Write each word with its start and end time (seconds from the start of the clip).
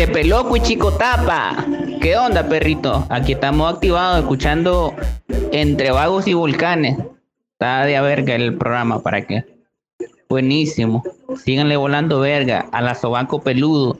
Chepe 0.00 0.24
Loco 0.24 0.56
y 0.56 0.60
Chico 0.62 0.92
Tapa. 0.92 1.66
¿Qué 2.00 2.16
onda, 2.16 2.48
perrito? 2.48 3.06
Aquí 3.10 3.32
estamos 3.32 3.70
activados 3.70 4.20
escuchando 4.20 4.94
Entre 5.52 5.90
Vagos 5.90 6.26
y 6.26 6.32
Volcanes. 6.32 6.96
Está 7.52 7.84
de 7.84 7.98
a 7.98 8.00
verga 8.00 8.34
el 8.34 8.56
programa, 8.56 9.02
¿para 9.02 9.26
qué? 9.26 9.44
Buenísimo. 10.30 11.04
Síganle 11.44 11.76
volando 11.76 12.18
verga 12.18 12.66
a 12.72 12.80
la 12.80 12.96
peludo, 13.44 13.98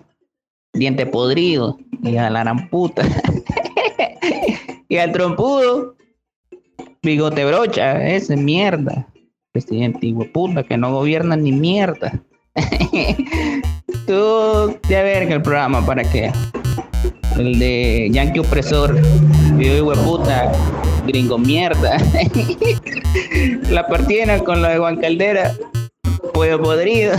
diente 0.73 1.05
podrido 1.05 1.77
y 2.03 2.17
a 2.17 2.31
la 2.31 2.45
ramputa. 2.45 3.03
y 4.89 4.97
al 4.97 5.13
trompudo, 5.13 5.97
bigote 7.03 7.45
brocha, 7.45 8.09
ese 8.09 8.39
mierda. 8.39 9.07
Presidente 9.53 10.15
puta 10.33 10.63
que 10.63 10.79
no 10.79 10.95
gobierna 10.95 11.37
ni 11.37 11.53
mierda. 11.53 12.23
Tú 14.11 14.77
de 14.89 15.03
verga 15.05 15.37
el 15.37 15.43
programa 15.43 15.87
para 15.87 16.03
que 16.03 16.33
el 17.39 17.61
de 17.61 18.09
Yankee 18.11 18.41
opresor, 18.41 19.01
video 19.53 19.93
puta, 20.03 20.51
gringo 21.07 21.39
mierda. 21.39 21.97
la 23.71 23.87
partida 23.87 24.43
con 24.43 24.63
la 24.63 24.71
de 24.71 24.79
Juan 24.79 24.97
Caldera, 24.97 25.53
pollo 26.35 26.61
podrido. 26.61 27.15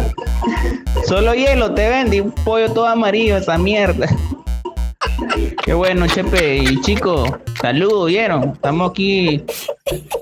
Solo 1.04 1.34
hielo 1.34 1.74
te 1.74 1.86
vende 1.90 2.22
un 2.22 2.32
pollo 2.32 2.72
todo 2.72 2.86
amarillo 2.86 3.36
esa 3.36 3.58
mierda. 3.58 4.08
Qué 5.62 5.74
bueno, 5.74 6.06
Chepe. 6.06 6.56
Y 6.56 6.80
chicos, 6.80 7.28
saludos, 7.60 8.06
¿vieron? 8.06 8.52
Estamos 8.54 8.92
aquí 8.92 9.44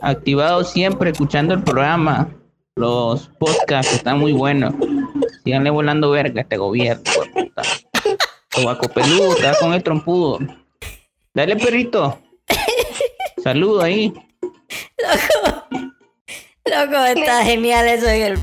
activados 0.03 0.73
siempre 0.73 1.11
escuchando 1.11 1.55
el 1.55 1.63
programa. 1.63 2.27
Los 2.75 3.31
podcasts 3.39 3.93
están 3.93 4.19
muy 4.19 4.33
buenos. 4.33 4.75
Síganle 5.45 5.71
volando 5.71 6.11
verga 6.11 6.41
a 6.41 6.43
este 6.43 6.57
gobierno, 6.57 7.03
puta. 7.33 7.63
Tobaco 8.51 8.89
peludo, 8.89 9.37
está 9.37 9.55
con 9.59 9.73
el 9.73 9.83
trompudo. 9.83 10.39
Dale, 11.33 11.57
perrito. 11.57 12.21
Saludo 13.43 13.83
ahí. 13.83 14.13
Loco. 14.99 15.67
Loco, 16.67 17.05
está 17.05 17.45
genial 17.45 17.89
eso. 17.89 18.07
El, 18.09 18.39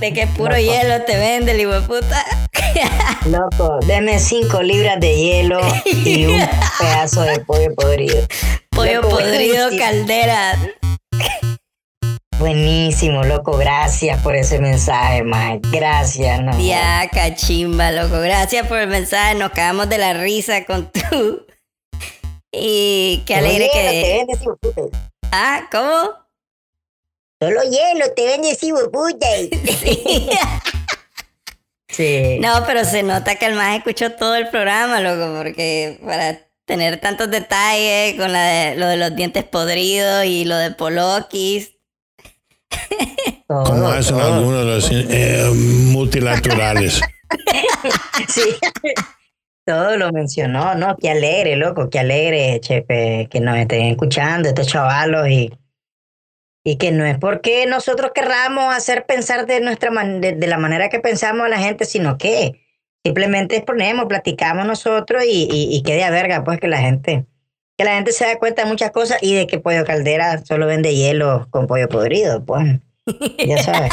de, 0.00 0.12
que 0.12 0.26
puro 0.36 0.56
hielo 0.56 1.02
te 1.04 1.16
vende, 1.16 1.52
el 1.52 1.60
hijo 1.60 1.72
de 1.72 1.80
puta. 1.82 2.24
Loco, 3.26 3.78
deme 3.86 4.18
cinco 4.18 4.62
libras 4.62 5.00
de 5.00 5.16
hielo 5.16 5.60
y 5.84 6.26
un 6.26 6.40
pedazo 6.78 7.22
de 7.22 7.40
pollo 7.40 7.74
podrido. 7.74 8.26
Pollo 8.70 9.02
podrido, 9.02 9.68
caldera. 9.78 10.56
Buenísimo, 12.38 13.24
loco. 13.24 13.56
Gracias 13.56 14.22
por 14.22 14.36
ese 14.36 14.58
mensaje, 14.58 15.22
más. 15.22 15.58
Gracias, 15.72 16.42
no. 16.42 16.58
Ya, 16.60 17.08
cachimba, 17.10 17.90
loco. 17.90 18.20
Gracias 18.20 18.66
por 18.66 18.78
el 18.78 18.88
mensaje. 18.88 19.34
Nos 19.36 19.52
cagamos 19.52 19.88
de 19.88 19.96
la 19.96 20.12
risa 20.12 20.64
con 20.66 20.90
tú. 20.92 21.46
Y 22.52 23.22
qué 23.26 23.36
alegre 23.36 23.70
que. 23.72 24.26
Ah, 25.32 25.66
¿cómo? 25.70 26.12
Solo 27.40 27.60
hielo 27.62 28.12
te 28.14 28.26
vende 28.26 28.56
puta. 28.92 29.26
sí. 31.88 32.38
No, 32.40 32.64
pero 32.66 32.84
se 32.84 33.02
nota 33.02 33.36
que 33.36 33.46
el 33.46 33.54
más 33.54 33.78
escuchó 33.78 34.12
todo 34.12 34.36
el 34.36 34.48
programa, 34.48 35.00
loco, 35.00 35.36
porque 35.38 35.98
para 36.04 36.38
tener 36.66 37.00
tantos 37.00 37.30
detalles 37.30 38.14
con 38.16 38.32
la 38.32 38.44
de, 38.44 38.76
lo 38.76 38.86
de 38.88 38.96
los 38.96 39.16
dientes 39.16 39.44
podridos 39.44 40.24
y 40.26 40.44
lo 40.44 40.56
de 40.56 40.70
Polokis. 40.72 41.75
Como 43.46 43.88
hacen 43.88 44.18
algunos 44.18 44.58
de 44.58 44.64
los 44.64 44.90
eh, 44.92 45.50
multilaterales. 45.92 47.00
sí. 48.28 48.56
Todo 49.64 49.96
lo 49.96 50.12
mencionó, 50.12 50.74
¿no? 50.74 50.96
Qué 50.96 51.10
alegre, 51.10 51.56
loco, 51.56 51.90
qué 51.90 51.98
alegre, 51.98 52.60
chefe, 52.60 53.28
que 53.30 53.40
nos 53.40 53.56
estén 53.56 53.86
escuchando 53.86 54.48
estos 54.48 54.68
chavalos 54.68 55.28
y, 55.28 55.52
y 56.64 56.76
que 56.76 56.90
no 56.90 57.04
es 57.04 57.18
porque 57.18 57.66
nosotros 57.66 58.10
querramos 58.12 58.74
hacer 58.74 59.06
pensar 59.06 59.46
de, 59.46 59.60
nuestra 59.60 59.90
de, 59.90 60.46
la 60.46 60.58
manera 60.58 60.88
que 60.88 60.98
pensamos 60.98 61.46
a 61.46 61.48
la 61.48 61.58
gente, 61.58 61.84
sino 61.84 62.18
que 62.18 62.64
simplemente 63.04 63.56
exponemos, 63.56 64.06
platicamos 64.06 64.66
nosotros 64.66 65.24
y, 65.24 65.48
y, 65.50 65.82
que 65.82 65.94
de 65.94 66.10
verga, 66.10 66.42
pues 66.42 66.58
que 66.58 66.66
la 66.66 66.78
gente, 66.78 67.26
que 67.76 67.84
la 67.84 67.94
gente 67.94 68.10
se 68.10 68.24
da 68.24 68.38
cuenta 68.38 68.62
de 68.62 68.68
muchas 68.68 68.90
cosas 68.90 69.18
y 69.20 69.34
de 69.34 69.46
que 69.46 69.60
Pollo 69.60 69.84
Caldera 69.84 70.44
solo 70.44 70.66
vende 70.66 70.94
hielo 70.94 71.46
con 71.50 71.68
pollo 71.68 71.88
podrido, 71.88 72.44
pues. 72.44 72.80
Ya 73.38 73.58
sabes. 73.62 73.92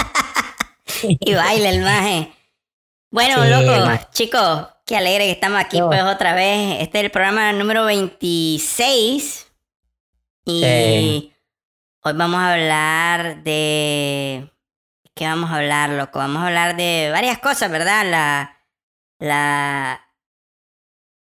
y 1.04 1.34
baila 1.34 1.70
el 1.70 1.82
maje. 1.82 2.34
Bueno, 3.12 3.46
loco, 3.46 4.08
chicos, 4.12 4.68
Qué 4.86 4.98
alegre 4.98 5.26
que 5.26 5.32
estamos 5.32 5.62
aquí 5.62 5.82
pues 5.82 6.04
otra 6.04 6.34
vez. 6.34 6.82
Este 6.82 7.00
es 7.00 7.06
el 7.06 7.12
programa 7.12 7.54
número 7.54 7.86
26. 7.86 9.48
Y 10.46 11.32
hoy 12.02 12.14
vamos 12.14 12.40
a 12.40 12.54
hablar 12.54 13.44
de... 13.44 14.52
¿Qué 15.16 15.26
vamos 15.26 15.52
a 15.52 15.58
hablar, 15.58 15.92
loco? 15.92 16.20
Vamos 16.20 16.44
a 16.44 16.48
hablar 16.48 16.76
de 16.76 17.10
varias 17.14 17.40
cosas, 17.40 17.72
¿verdad? 17.72 18.06
La... 18.06 18.58
La... 19.20 20.02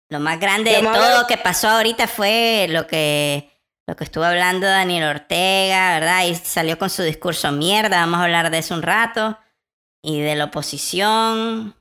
Lo 0.08 0.20
más 0.20 0.40
grande 0.40 0.70
de 0.70 0.82
todo 0.82 1.26
que 1.26 1.36
pasó 1.36 1.68
ahorita 1.68 2.08
fue 2.08 2.66
lo 2.70 2.86
que... 2.86 3.49
Lo 3.90 3.96
que 3.96 4.04
estuvo 4.04 4.22
hablando 4.22 4.68
Daniel 4.68 5.02
Ortega, 5.02 5.98
¿verdad? 5.98 6.24
Y 6.24 6.36
salió 6.36 6.78
con 6.78 6.90
su 6.90 7.02
discurso 7.02 7.50
mierda. 7.50 7.98
Vamos 7.98 8.20
a 8.20 8.22
hablar 8.22 8.52
de 8.52 8.58
eso 8.58 8.72
un 8.72 8.82
rato. 8.82 9.36
Y 10.00 10.20
de 10.20 10.36
la 10.36 10.44
oposición 10.44 11.74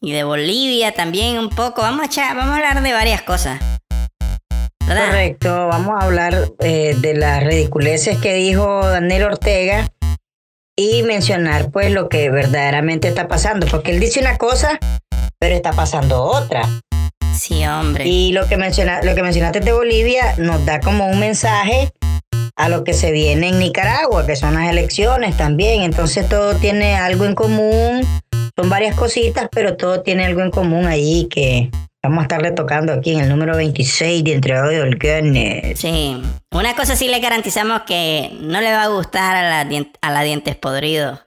y 0.00 0.12
de 0.12 0.22
Bolivia 0.22 0.92
también 0.92 1.40
un 1.40 1.48
poco. 1.48 1.82
Vamos 1.82 2.02
a, 2.02 2.04
echar, 2.06 2.36
vamos 2.36 2.52
a 2.52 2.56
hablar 2.58 2.80
de 2.80 2.92
varias 2.92 3.22
cosas. 3.22 3.60
Correcto, 4.86 5.66
vamos 5.66 6.00
a 6.00 6.04
hablar 6.04 6.52
eh, 6.60 6.94
de 6.96 7.14
las 7.14 7.42
ridiculeces 7.42 8.18
que 8.18 8.32
dijo 8.34 8.86
Daniel 8.86 9.24
Ortega 9.24 9.88
y 10.76 11.02
mencionar 11.02 11.72
pues 11.72 11.90
lo 11.90 12.08
que 12.08 12.30
verdaderamente 12.30 13.08
está 13.08 13.26
pasando, 13.26 13.66
porque 13.66 13.90
él 13.90 13.98
dice 13.98 14.20
una 14.20 14.38
cosa, 14.38 14.78
pero 15.40 15.56
está 15.56 15.72
pasando 15.72 16.22
otra. 16.22 16.62
Sí, 17.40 17.64
hombre. 17.64 18.06
Y 18.06 18.32
lo 18.32 18.46
que, 18.46 18.56
menciona, 18.56 19.02
lo 19.02 19.14
que 19.14 19.22
mencionaste 19.22 19.60
de 19.60 19.72
Bolivia 19.72 20.34
nos 20.36 20.64
da 20.66 20.80
como 20.80 21.06
un 21.06 21.18
mensaje 21.18 21.92
a 22.54 22.68
lo 22.68 22.84
que 22.84 22.92
se 22.92 23.10
viene 23.12 23.48
en 23.48 23.58
Nicaragua, 23.58 24.26
que 24.26 24.36
son 24.36 24.54
las 24.54 24.68
elecciones 24.68 25.36
también. 25.36 25.82
Entonces 25.82 26.28
todo 26.28 26.54
tiene 26.56 26.96
algo 26.96 27.24
en 27.24 27.34
común 27.34 28.06
son 28.60 28.68
varias 28.68 28.94
cositas, 28.94 29.48
pero 29.50 29.76
todo 29.76 30.02
tiene 30.02 30.26
algo 30.26 30.42
en 30.42 30.50
común 30.50 30.86
ahí 30.86 31.28
que 31.30 31.70
vamos 32.02 32.18
a 32.18 32.22
estarle 32.22 32.52
tocando 32.52 32.92
aquí 32.92 33.12
en 33.14 33.20
el 33.20 33.28
número 33.30 33.56
26 33.56 34.22
de 34.22 34.34
Entre 34.34 34.60
Hoy 34.60 34.78
Volcanes. 34.78 35.80
Sí, 35.80 36.20
una 36.50 36.74
cosa 36.74 36.94
sí 36.94 37.08
le 37.08 37.20
garantizamos 37.20 37.82
que 37.86 38.36
no 38.40 38.60
le 38.60 38.72
va 38.72 38.84
a 38.84 38.88
gustar 38.88 39.36
a 39.36 39.64
la, 39.64 39.84
a 40.02 40.10
la 40.10 40.22
dientes 40.22 40.56
podridos. 40.56 41.20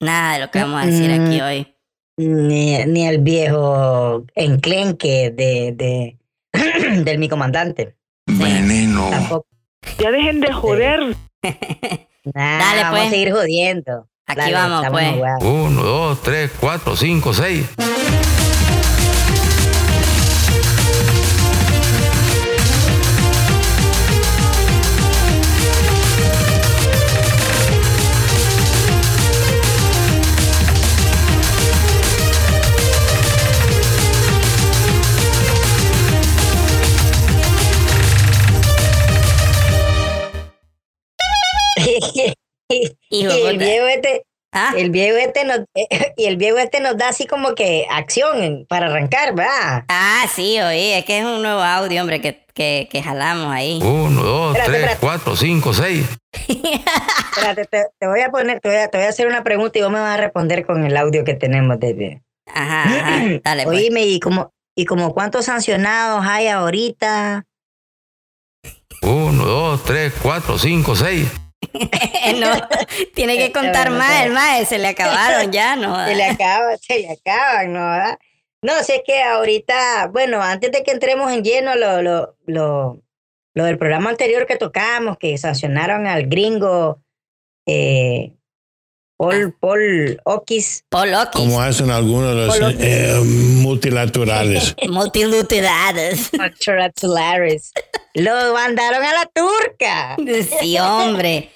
Nada 0.00 0.34
de 0.34 0.40
lo 0.40 0.50
que 0.50 0.58
vamos 0.60 0.82
a 0.82 0.86
decir 0.86 1.10
aquí 1.12 1.40
mm, 1.40 1.44
hoy. 1.44 1.74
Ni, 2.18 2.84
ni 2.84 3.06
el 3.06 3.18
viejo 3.18 4.24
enclenque 4.34 5.30
de, 5.30 5.72
de 5.72 6.18
del 7.04 7.18
mi 7.18 7.28
comandante. 7.28 7.94
Veneno. 8.26 9.10
Ya 9.98 10.10
dejen 10.10 10.40
de 10.40 10.52
joder. 10.52 11.16
Dale, 12.24 12.82
vamos 12.82 12.84
a 12.84 12.90
pues. 12.90 13.10
seguir 13.10 13.32
jodiendo. 13.32 14.08
Aquí 14.26 14.52
vamos, 14.52 14.86
pues. 14.90 15.14
Uno, 15.40 15.82
dos, 15.82 16.22
tres, 16.22 16.50
cuatro, 16.60 16.96
cinco, 16.96 17.32
seis. 17.32 17.66
y 43.10 43.24
el 43.24 43.58
viejo 43.58 43.86
este, 43.88 44.24
¿Ah? 44.52 44.72
el 44.76 44.90
viejo 44.90 45.16
este 45.18 45.44
nos, 45.44 45.60
y 46.16 46.24
el 46.24 46.36
viejo 46.36 46.58
este 46.58 46.80
nos 46.80 46.96
da 46.96 47.08
así 47.08 47.26
como 47.26 47.54
que 47.54 47.86
acción 47.90 48.66
para 48.68 48.86
arrancar, 48.86 49.34
¿verdad? 49.34 49.84
Ah, 49.88 50.26
sí, 50.34 50.58
oye, 50.60 50.98
es 50.98 51.04
que 51.04 51.18
es 51.18 51.24
un 51.24 51.42
nuevo 51.42 51.60
audio, 51.60 52.00
hombre, 52.00 52.20
que, 52.20 52.44
que, 52.54 52.88
que 52.90 53.02
jalamos 53.02 53.52
ahí. 53.52 53.80
Uno, 53.82 54.22
dos, 54.22 54.56
tres, 54.64 54.96
cuatro, 55.00 55.36
cinco, 55.36 55.74
seis. 55.74 56.06
espérate, 56.32 57.66
te, 57.98 58.06
voy 58.06 58.20
a 58.20 58.30
poner, 58.30 58.60
te 58.60 58.68
voy 58.68 58.78
a, 58.78 58.88
te 58.88 58.98
voy 58.98 59.06
a 59.06 59.10
hacer 59.10 59.26
una 59.26 59.44
pregunta 59.44 59.78
y 59.78 59.82
vos 59.82 59.92
me 59.92 60.00
vas 60.00 60.18
a 60.18 60.20
responder 60.22 60.64
con 60.64 60.84
el 60.84 60.96
audio 60.96 61.24
que 61.24 61.34
tenemos 61.34 61.78
de. 61.78 62.22
Ajá, 62.46 62.84
ajá, 62.84 63.22
dale. 63.44 63.64
Pues. 63.64 63.78
Oíme, 63.78 64.06
y 64.06 64.18
como, 64.18 64.52
y 64.74 64.86
como 64.86 65.12
cuántos 65.12 65.44
sancionados 65.44 66.24
hay 66.26 66.48
ahorita. 66.48 67.44
Uno, 69.02 69.44
dos, 69.44 69.84
tres, 69.84 70.14
cuatro, 70.22 70.58
cinco, 70.58 70.96
seis. 70.96 71.28
no, 72.40 72.68
tiene 73.14 73.38
que 73.38 73.52
contar 73.52 73.90
más, 73.90 74.24
el 74.24 74.32
más, 74.32 74.68
se 74.68 74.78
le 74.78 74.88
acabaron 74.88 75.50
ya, 75.52 75.76
¿no? 75.76 76.06
Se 76.06 76.14
le 76.14 76.24
acaba, 76.24 76.76
se 76.76 77.00
le 77.00 77.10
acaban, 77.10 77.72
¿no? 77.72 78.18
No, 78.60 78.72
si 78.82 78.92
es 78.92 79.02
que 79.06 79.22
ahorita, 79.22 80.08
bueno, 80.08 80.42
antes 80.42 80.72
de 80.72 80.82
que 80.82 80.90
entremos 80.90 81.30
en 81.32 81.44
lleno 81.44 81.76
lo, 81.76 82.02
lo, 82.02 82.36
lo, 82.46 83.02
lo 83.54 83.64
del 83.64 83.78
programa 83.78 84.10
anterior 84.10 84.46
que 84.46 84.56
tocamos, 84.56 85.16
que 85.18 85.38
sancionaron 85.38 86.06
al 86.06 86.26
gringo 86.26 87.00
eh, 87.66 88.32
Paul, 89.18 89.52
Paul 89.58 90.20
Okis. 90.24 90.84
Paul 90.88 91.12
Okis. 91.12 91.40
Como 91.40 91.60
hacen 91.60 91.90
algunos 91.90 92.36
de 92.36 92.62
los 92.62 92.80
eh, 92.80 93.20
multilaterales. 93.24 94.76
multilaterales. 94.88 96.30
multilaterales. 96.32 97.72
Lo 98.14 98.54
mandaron 98.54 99.02
a 99.04 99.12
la 99.12 99.26
turca. 99.26 100.16
Sí, 100.60 100.78
hombre. 100.78 101.50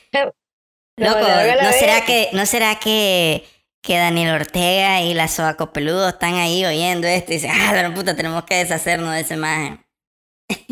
Loco, 0.97 1.21
¿no 1.21 1.73
será 1.73 2.05
que, 2.05 2.29
no 2.33 2.47
será 2.47 2.81
que, 2.81 3.45
que 3.81 3.97
Daniel 3.97 4.35
Ortega 4.35 5.03
y 5.03 5.15
la 5.15 5.29
Soa 5.29 5.55
Copeludo 5.55 6.09
están 6.09 6.35
ahí 6.35 6.65
oyendo 6.65 7.07
esto 7.07 7.31
y 7.33 7.37
dicen, 7.37 7.53
ah, 7.55 7.73
la 7.75 7.95
puta, 7.95 8.17
tenemos 8.17 8.45
que 8.45 8.57
deshacernos 8.57 9.15
de 9.15 9.21
esa 9.21 9.35
imagen? 9.35 9.85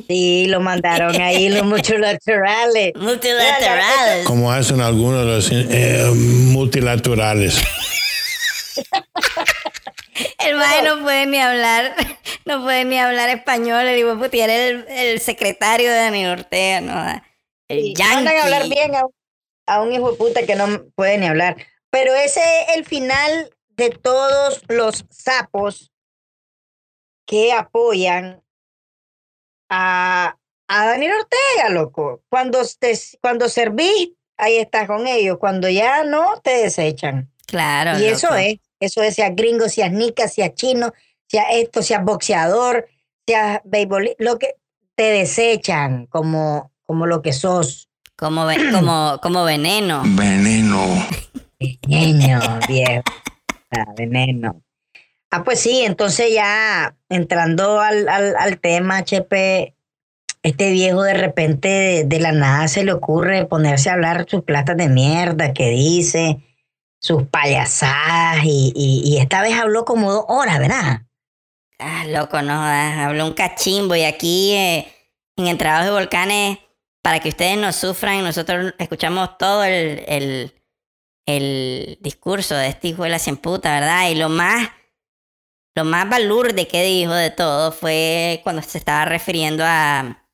Sí, 0.07 0.47
lo 0.47 0.61
mandaron 0.61 1.21
ahí 1.21 1.49
los 1.49 1.65
multilaterales. 1.67 2.93
Multilaterales. 2.97 4.27
Como 4.27 4.53
hacen 4.53 4.81
algunos 4.81 5.21
de 5.21 5.27
los 5.27 5.51
eh, 5.53 6.11
multilaterales. 6.15 7.61
El 10.39 10.57
maje 10.57 10.83
no 10.83 11.03
puede 11.03 11.27
ni 11.27 11.39
hablar, 11.39 11.95
no 12.45 12.63
puede 12.63 12.85
ni 12.85 12.99
hablar 12.99 13.29
español, 13.31 13.87
el 13.87 13.99
hijo 13.99 14.19
puti, 14.19 14.41
era 14.41 14.55
el, 14.55 14.87
el, 14.89 15.21
secretario 15.21 15.91
de 15.91 15.97
Daniel 15.97 16.41
Ortega, 16.41 16.81
¿no? 16.81 17.23
El 17.69 17.83
sí, 17.83 17.95
mandan 17.99 18.37
a 18.37 18.43
hablar 18.45 18.69
bien 18.69 18.95
a, 18.95 19.05
a, 19.67 19.83
un 19.83 19.93
hijo 19.93 20.11
de 20.13 20.17
puta 20.19 20.45
que 20.45 20.57
no 20.57 20.85
puede 20.95 21.19
ni 21.19 21.27
hablar. 21.27 21.57
Pero 21.91 22.15
ese 22.15 22.41
es 22.41 22.77
el 22.77 22.85
final 22.85 23.51
de 23.69 23.91
todos 23.91 24.63
los 24.69 25.05
sapos 25.11 25.91
que 27.27 27.53
apoyan 27.53 28.43
a, 29.71 30.37
a 30.69 30.87
Daniel 30.87 31.13
Ortega, 31.13 31.71
loco. 31.71 32.23
Cuando, 32.29 32.61
te, 32.79 32.99
cuando 33.23 33.49
servís, 33.49 34.11
ahí 34.37 34.59
estás 34.59 34.87
con 34.87 35.07
ellos. 35.07 35.39
Cuando 35.39 35.71
ya 35.71 36.05
no, 36.05 36.39
te 36.43 36.51
desechan. 36.63 37.31
Claro. 37.47 37.99
Y 37.99 38.05
eso 38.05 38.35
es, 38.35 38.59
eso 38.79 39.03
es, 39.03 39.15
seas 39.15 39.35
gringo, 39.35 39.69
seas 39.69 39.93
nica, 39.93 40.29
seas 40.29 40.55
chino, 40.55 40.93
sea 41.27 41.45
esto, 41.51 41.83
seas 41.83 42.05
boxeador, 42.05 42.89
seas 43.27 43.61
béisbol, 43.65 44.15
lo 44.19 44.39
que 44.39 44.55
te 44.95 45.05
desechan 45.05 46.07
como, 46.07 46.73
como 46.85 47.07
lo 47.07 47.23
que 47.23 47.33
sos. 47.33 47.89
Como, 48.17 48.47
como, 48.73 49.19
como 49.23 49.45
veneno. 49.45 50.03
Veneno. 50.05 50.87
Veneno, 51.89 52.59
viejo. 52.69 53.03
Ah, 53.71 53.85
veneno. 53.97 54.63
Ah, 55.33 55.45
pues 55.45 55.61
sí, 55.61 55.83
entonces 55.85 56.35
ya 56.35 56.97
entrando 57.09 57.81
al, 57.81 58.09
al, 58.09 58.35
al 58.37 58.59
tema, 58.59 58.99
HP, 58.99 59.77
este 60.43 60.73
viejo 60.73 61.03
de 61.03 61.15
repente 61.15 62.03
de, 62.05 62.21
la 62.21 62.33
nada 62.33 62.67
se 62.67 62.83
le 62.83 62.93
ocurre 62.93 63.47
ponerse 63.47 63.91
a 63.91 63.95
hablar 63.95 64.27
sus 64.29 64.43
platas 64.43 64.77
de 64.77 64.89
mierda 64.89 65.53
que 65.53 65.71
dice, 65.71 66.43
sus 66.99 67.25
payasadas, 67.29 68.45
y, 68.45 68.73
y, 68.75 69.19
esta 69.19 69.43
vez 69.43 69.55
habló 69.55 69.85
como 69.85 70.13
dos 70.13 70.25
horas, 70.29 70.59
¿verdad? 70.59 71.03
Ah, 71.79 72.05
loco, 72.09 72.43
no, 72.43 72.61
habló 72.63 73.27
un 73.27 73.33
cachimbo 73.33 73.95
y 73.95 74.03
aquí 74.03 74.53
eh, 74.53 74.93
en 75.37 75.47
Entrados 75.47 75.87
de 75.87 75.93
Volcanes, 75.93 76.59
para 77.03 77.21
que 77.21 77.31
ustedes 77.31 77.57
no 77.57 77.73
sufran, 77.73 78.23
nosotros 78.25 78.75
escuchamos 78.79 79.39
todo 79.39 79.65
el, 79.65 80.05
el, 80.09 80.55
el 81.25 81.99
discurso 82.01 82.57
de 82.57 82.69
este 82.69 82.89
hijo 82.89 83.05
de 83.05 83.11
la 83.11 83.19
cien 83.19 83.37
puta, 83.37 83.73
¿verdad? 83.79 84.11
Y 84.11 84.17
lo 84.17 84.29
más 84.29 84.69
lo 85.75 85.85
más 85.85 86.09
balurde 86.09 86.67
que 86.67 86.83
dijo 86.83 87.13
de 87.13 87.31
todo 87.31 87.73
fue 87.73 88.41
cuando 88.43 88.63
se 88.63 88.79
estaba 88.79 89.05
refiriendo 89.05 89.65
a, 89.65 90.27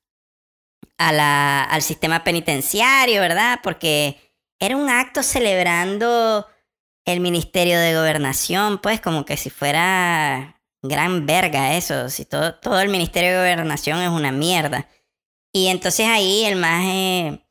a 0.99 1.13
la, 1.13 1.63
al 1.65 1.83
sistema 1.83 2.25
penitenciario, 2.25 3.21
¿verdad? 3.21 3.61
Porque 3.63 4.19
era 4.59 4.77
un 4.77 4.89
acto 4.89 5.23
celebrando 5.23 6.47
el 7.05 7.21
Ministerio 7.21 7.79
de 7.79 7.95
Gobernación, 7.95 8.79
pues 8.79 9.01
como 9.01 9.25
que 9.25 9.37
si 9.37 9.51
fuera 9.51 10.61
gran 10.83 11.27
verga 11.27 11.77
eso, 11.77 12.09
si 12.09 12.25
todo, 12.25 12.55
todo 12.57 12.81
el 12.81 12.89
Ministerio 12.89 13.31
de 13.31 13.37
Gobernación 13.39 14.01
es 14.01 14.09
una 14.09 14.33
mierda. 14.33 14.89
Y 15.53 15.69
entonces 15.69 16.07
ahí 16.07 16.45
el 16.45 16.57
más, 16.57 16.85
eh, 16.87 17.47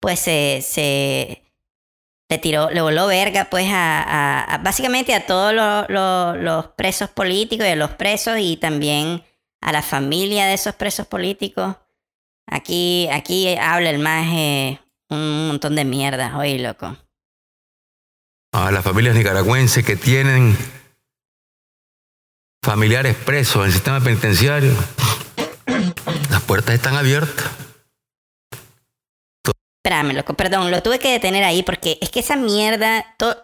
pues 0.00 0.20
se, 0.20 0.60
se, 0.62 1.43
le 2.28 2.38
tiró, 2.38 2.70
le 2.70 2.80
voló 2.80 3.06
verga 3.06 3.48
pues 3.50 3.66
a, 3.70 4.60
básicamente 4.62 5.14
a 5.14 5.26
todos 5.26 5.52
los, 5.88 6.66
presos 6.76 7.10
políticos 7.10 7.66
y 7.66 7.70
a 7.70 7.76
los 7.76 7.90
presos 7.90 8.38
y 8.38 8.56
también 8.56 9.22
a 9.60 9.72
la 9.72 9.82
familia 9.82 10.46
de 10.46 10.54
esos 10.54 10.74
presos 10.74 11.06
políticos. 11.06 11.76
Aquí, 12.46 13.08
aquí 13.10 13.56
habla 13.56 13.90
el 13.90 13.98
más 13.98 14.26
eh, 14.32 14.78
un 15.08 15.48
montón 15.48 15.76
de 15.76 15.84
mierda, 15.84 16.36
oye 16.36 16.58
loco. 16.58 16.96
A 18.52 18.70
las 18.70 18.84
familias 18.84 19.16
nicaragüenses 19.16 19.84
que 19.84 19.96
tienen 19.96 20.56
familiares 22.62 23.16
presos 23.16 23.56
en 23.56 23.64
el 23.64 23.72
sistema 23.72 24.00
penitenciario, 24.00 24.72
las 26.30 26.42
puertas 26.42 26.74
están 26.74 26.96
abiertas. 26.96 27.63
Espérame, 29.84 30.14
loco, 30.14 30.32
perdón, 30.32 30.70
lo 30.70 30.82
tuve 30.82 30.98
que 30.98 31.12
detener 31.12 31.44
ahí 31.44 31.62
porque 31.62 31.98
es 32.00 32.10
que 32.10 32.20
esa 32.20 32.36
mierda. 32.36 33.14
To... 33.18 33.36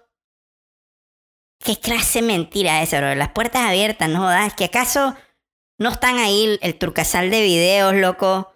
¿Qué 1.62 1.76
clase 1.76 2.22
mentira 2.22 2.82
esa, 2.82 2.98
bro? 2.98 3.14
Las 3.14 3.32
puertas 3.32 3.60
abiertas, 3.60 4.08
no 4.08 4.20
jodas. 4.20 4.54
¿Que 4.54 4.64
acaso 4.64 5.14
no 5.78 5.90
están 5.90 6.16
ahí 6.18 6.58
el 6.62 6.78
trucasal 6.78 7.30
de 7.30 7.42
videos, 7.42 7.94
loco? 7.94 8.54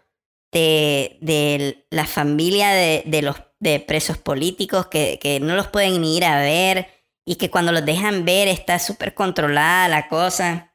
De, 0.50 1.18
de 1.20 1.84
la 1.90 2.06
familia 2.06 2.70
de, 2.70 3.02
de 3.04 3.20
los 3.20 3.36
de 3.60 3.80
presos 3.80 4.16
políticos 4.16 4.86
que, 4.86 5.18
que 5.20 5.40
no 5.40 5.54
los 5.54 5.66
pueden 5.66 6.00
ni 6.00 6.16
ir 6.16 6.24
a 6.24 6.40
ver 6.40 6.88
y 7.26 7.36
que 7.36 7.50
cuando 7.50 7.72
los 7.72 7.84
dejan 7.84 8.24
ver 8.24 8.48
está 8.48 8.78
súper 8.78 9.12
controlada 9.12 9.88
la 9.88 10.08
cosa. 10.08 10.74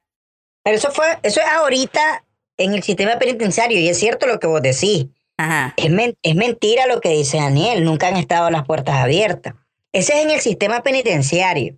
Pero 0.64 0.78
eso 0.78 0.92
fue, 0.92 1.18
eso 1.24 1.40
es 1.40 1.48
ahorita 1.48 2.26
en 2.58 2.74
el 2.74 2.84
sistema 2.84 3.18
penitenciario 3.18 3.80
y 3.80 3.90
es 3.90 3.98
cierto 3.98 4.28
lo 4.28 4.40
que 4.40 4.48
vos 4.48 4.62
decís. 4.62 5.08
Ajá. 5.40 5.74
Es, 5.78 5.90
men 5.90 6.18
es, 6.22 6.36
mentira 6.36 6.86
lo 6.86 7.00
que 7.00 7.12
dice 7.12 7.38
Daniel, 7.38 7.86
nunca 7.86 8.10
han 8.10 8.18
estado 8.18 8.50
las 8.50 8.66
puertas 8.66 8.96
abiertas. 8.96 9.54
Ese 9.94 10.18
es 10.18 10.26
en 10.26 10.32
el 10.32 10.42
sistema 10.42 10.84
penitenciario. 10.84 11.78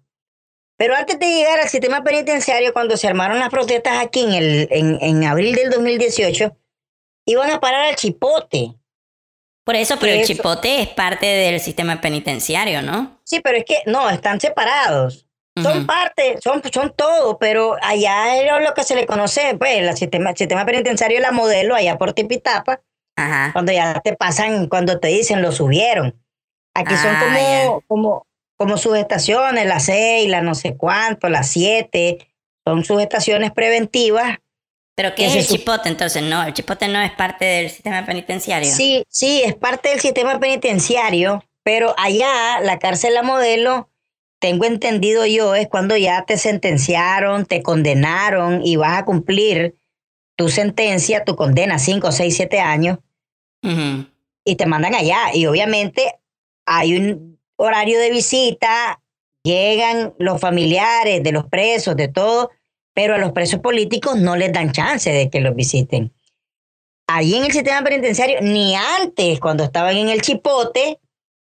Pero 0.77 0.95
antes 0.95 1.19
de 1.19 1.27
llegar 1.27 1.59
al 1.59 1.69
sistema 1.69 2.03
penitenciario, 2.03 2.73
cuando 2.73 2.97
se 2.97 3.07
armaron 3.07 3.37
las 3.37 3.49
protestas 3.49 4.03
aquí 4.03 4.21
en, 4.21 4.33
el, 4.33 4.67
en, 4.71 4.97
en 4.99 5.23
abril 5.25 5.53
del 5.53 5.69
2018, 5.69 6.57
iban 7.27 7.51
a 7.51 7.59
parar 7.59 7.85
al 7.85 7.95
chipote. 7.95 8.73
Por 9.63 9.75
eso, 9.75 9.95
pero 9.99 10.13
el 10.13 10.25
chipote 10.25 10.81
es 10.81 10.87
parte 10.87 11.27
del 11.27 11.59
sistema 11.59 12.01
penitenciario, 12.01 12.81
¿no? 12.81 13.21
Sí, 13.25 13.41
pero 13.41 13.59
es 13.59 13.65
que 13.65 13.83
no, 13.85 14.09
están 14.09 14.41
separados. 14.41 15.27
Uh 15.55 15.61
-huh. 15.61 15.63
Son 15.63 15.85
parte, 15.85 16.39
son, 16.43 16.63
son 16.73 16.95
todo, 16.97 17.37
pero 17.37 17.77
allá 17.83 18.37
era 18.37 18.59
lo 18.59 18.73
que 18.73 18.83
se 18.83 18.95
le 18.95 19.05
conoce, 19.05 19.55
pues, 19.59 19.77
el 19.77 19.95
sistema, 19.95 20.31
el 20.31 20.37
sistema 20.37 20.65
penitenciario 20.65 21.19
la 21.19 21.31
modelo 21.31 21.75
allá 21.75 21.99
por 21.99 22.13
Tipitapa. 22.13 22.81
Ajá. 23.25 23.53
Cuando 23.53 23.71
ya 23.71 23.99
te 24.01 24.15
pasan, 24.15 24.67
cuando 24.67 24.99
te 24.99 25.09
dicen 25.09 25.41
lo 25.41 25.51
subieron. 25.51 26.15
Aquí 26.73 26.93
ah, 26.95 27.01
son 27.01 27.15
como, 27.15 27.37
yeah. 27.37 27.87
como, 27.87 28.27
como 28.57 28.77
subestaciones, 28.77 29.65
las 29.65 29.85
seis, 29.85 30.29
las 30.29 30.43
no 30.43 30.55
sé 30.55 30.75
cuánto, 30.77 31.29
las 31.29 31.49
siete. 31.49 32.27
Son 32.65 32.83
subestaciones 32.85 33.51
preventivas. 33.51 34.37
¿Pero 34.95 35.15
qué 35.15 35.25
es 35.25 35.35
el 35.35 35.47
chipote 35.47 35.89
entonces? 35.89 36.21
No, 36.21 36.43
el 36.43 36.53
chipote 36.53 36.87
no 36.87 37.01
es 37.01 37.11
parte 37.11 37.45
del 37.45 37.69
sistema 37.69 38.05
penitenciario. 38.05 38.71
Sí, 38.71 39.03
sí, 39.09 39.41
es 39.43 39.55
parte 39.55 39.89
del 39.89 39.99
sistema 39.99 40.39
penitenciario, 40.39 41.43
pero 41.63 41.95
allá, 41.97 42.59
la 42.61 42.77
cárcel 42.77 43.13
La 43.13 43.23
Modelo, 43.23 43.89
tengo 44.39 44.65
entendido 44.65 45.25
yo, 45.25 45.55
es 45.55 45.67
cuando 45.67 45.95
ya 45.95 46.23
te 46.25 46.37
sentenciaron, 46.37 47.45
te 47.45 47.63
condenaron 47.63 48.65
y 48.65 48.75
vas 48.75 48.97
a 48.97 49.05
cumplir 49.05 49.75
tu 50.35 50.49
sentencia, 50.49 51.23
tu 51.23 51.35
condena, 51.35 51.77
5, 51.77 52.11
6, 52.11 52.35
7 52.35 52.59
años, 52.59 52.97
uh 53.63 54.11
y 54.43 54.55
te 54.55 54.65
mandan 54.65 54.95
allá. 54.95 55.33
Y 55.33 55.45
obviamente 55.45 56.19
hay 56.65 56.97
un 56.97 57.39
horario 57.57 57.99
de 57.99 58.11
visita, 58.11 59.01
llegan 59.43 60.13
los 60.17 60.39
familiares 60.39 61.23
de 61.23 61.31
los 61.31 61.45
presos, 61.45 61.95
de 61.95 62.07
todo, 62.07 62.49
pero 62.93 63.15
a 63.15 63.17
los 63.17 63.31
presos 63.31 63.59
políticos 63.59 64.17
no 64.17 64.35
les 64.35 64.51
dan 64.51 64.71
chance 64.71 65.11
de 65.11 65.29
que 65.29 65.41
los 65.41 65.55
visiten. 65.55 66.13
Allí 67.07 67.35
en 67.35 67.45
el 67.45 67.51
sistema 67.51 67.83
penitenciario, 67.83 68.39
ni 68.41 68.75
antes, 68.75 69.39
cuando 69.39 69.63
estaban 69.63 69.97
en 69.97 70.09
el 70.09 70.21
chipote, 70.21 70.99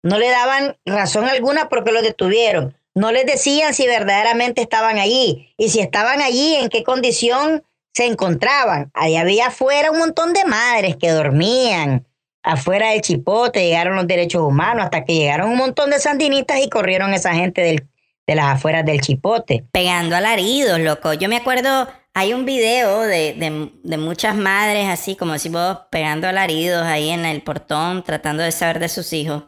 no 0.04 0.18
le 0.18 0.30
daban 0.30 0.78
razón 0.86 1.26
alguna 1.26 1.70
porque 1.70 1.92
los 1.92 2.04
detuvieron. 2.04 2.76
No 2.96 3.12
les 3.12 3.26
decían 3.26 3.74
si 3.74 3.86
verdaderamente 3.86 4.62
estaban 4.62 4.98
allí 4.98 5.54
y 5.58 5.70
si 5.70 5.80
estaban 5.80 6.22
allí, 6.22 6.56
en 6.56 6.70
qué 6.70 6.84
condición 6.84 7.64
se 7.94 8.06
encontraban. 8.06 8.92
Ahí 8.94 9.16
había 9.16 9.48
afuera 9.48 9.92
un 9.92 10.00
montón 10.00 10.34
de 10.34 10.46
madres 10.46 10.96
que 10.98 11.10
dormían 11.10 12.06
afuera 12.44 12.90
del 12.90 13.02
chipote, 13.02 13.64
llegaron 13.64 13.96
los 13.96 14.08
derechos 14.08 14.42
humanos, 14.42 14.86
hasta 14.86 15.06
que 15.06 15.16
llegaron 15.16 15.52
un 15.52 15.58
montón 15.58 15.92
de 15.92 16.00
sandinistas 16.00 16.60
y 16.60 16.70
corrieron 16.70 17.14
esa 17.14 17.34
gente 17.34 17.62
del, 17.62 17.88
de 18.28 18.36
las 18.36 18.56
afueras 18.56 18.86
del 18.86 19.02
chipote. 19.02 19.66
Pegando 19.72 20.16
alaridos, 20.16 20.80
loco. 20.80 21.14
Yo 21.14 21.30
me 21.30 21.38
acuerdo, 21.38 21.88
hay 22.14 22.34
un 22.34 22.46
video 22.46 23.02
de, 23.02 23.34
de, 23.34 23.72
de 23.84 23.98
muchas 23.98 24.36
madres, 24.36 24.88
así 24.88 25.16
como 25.16 25.38
si 25.38 25.50
vos, 25.50 25.80
pegando 25.92 26.28
alaridos 26.28 26.84
ahí 26.84 27.10
en 27.10 27.26
el 27.26 27.42
portón, 27.44 28.04
tratando 28.04 28.44
de 28.44 28.52
saber 28.52 28.80
de 28.80 28.90
sus 28.90 29.14
hijos. 29.14 29.44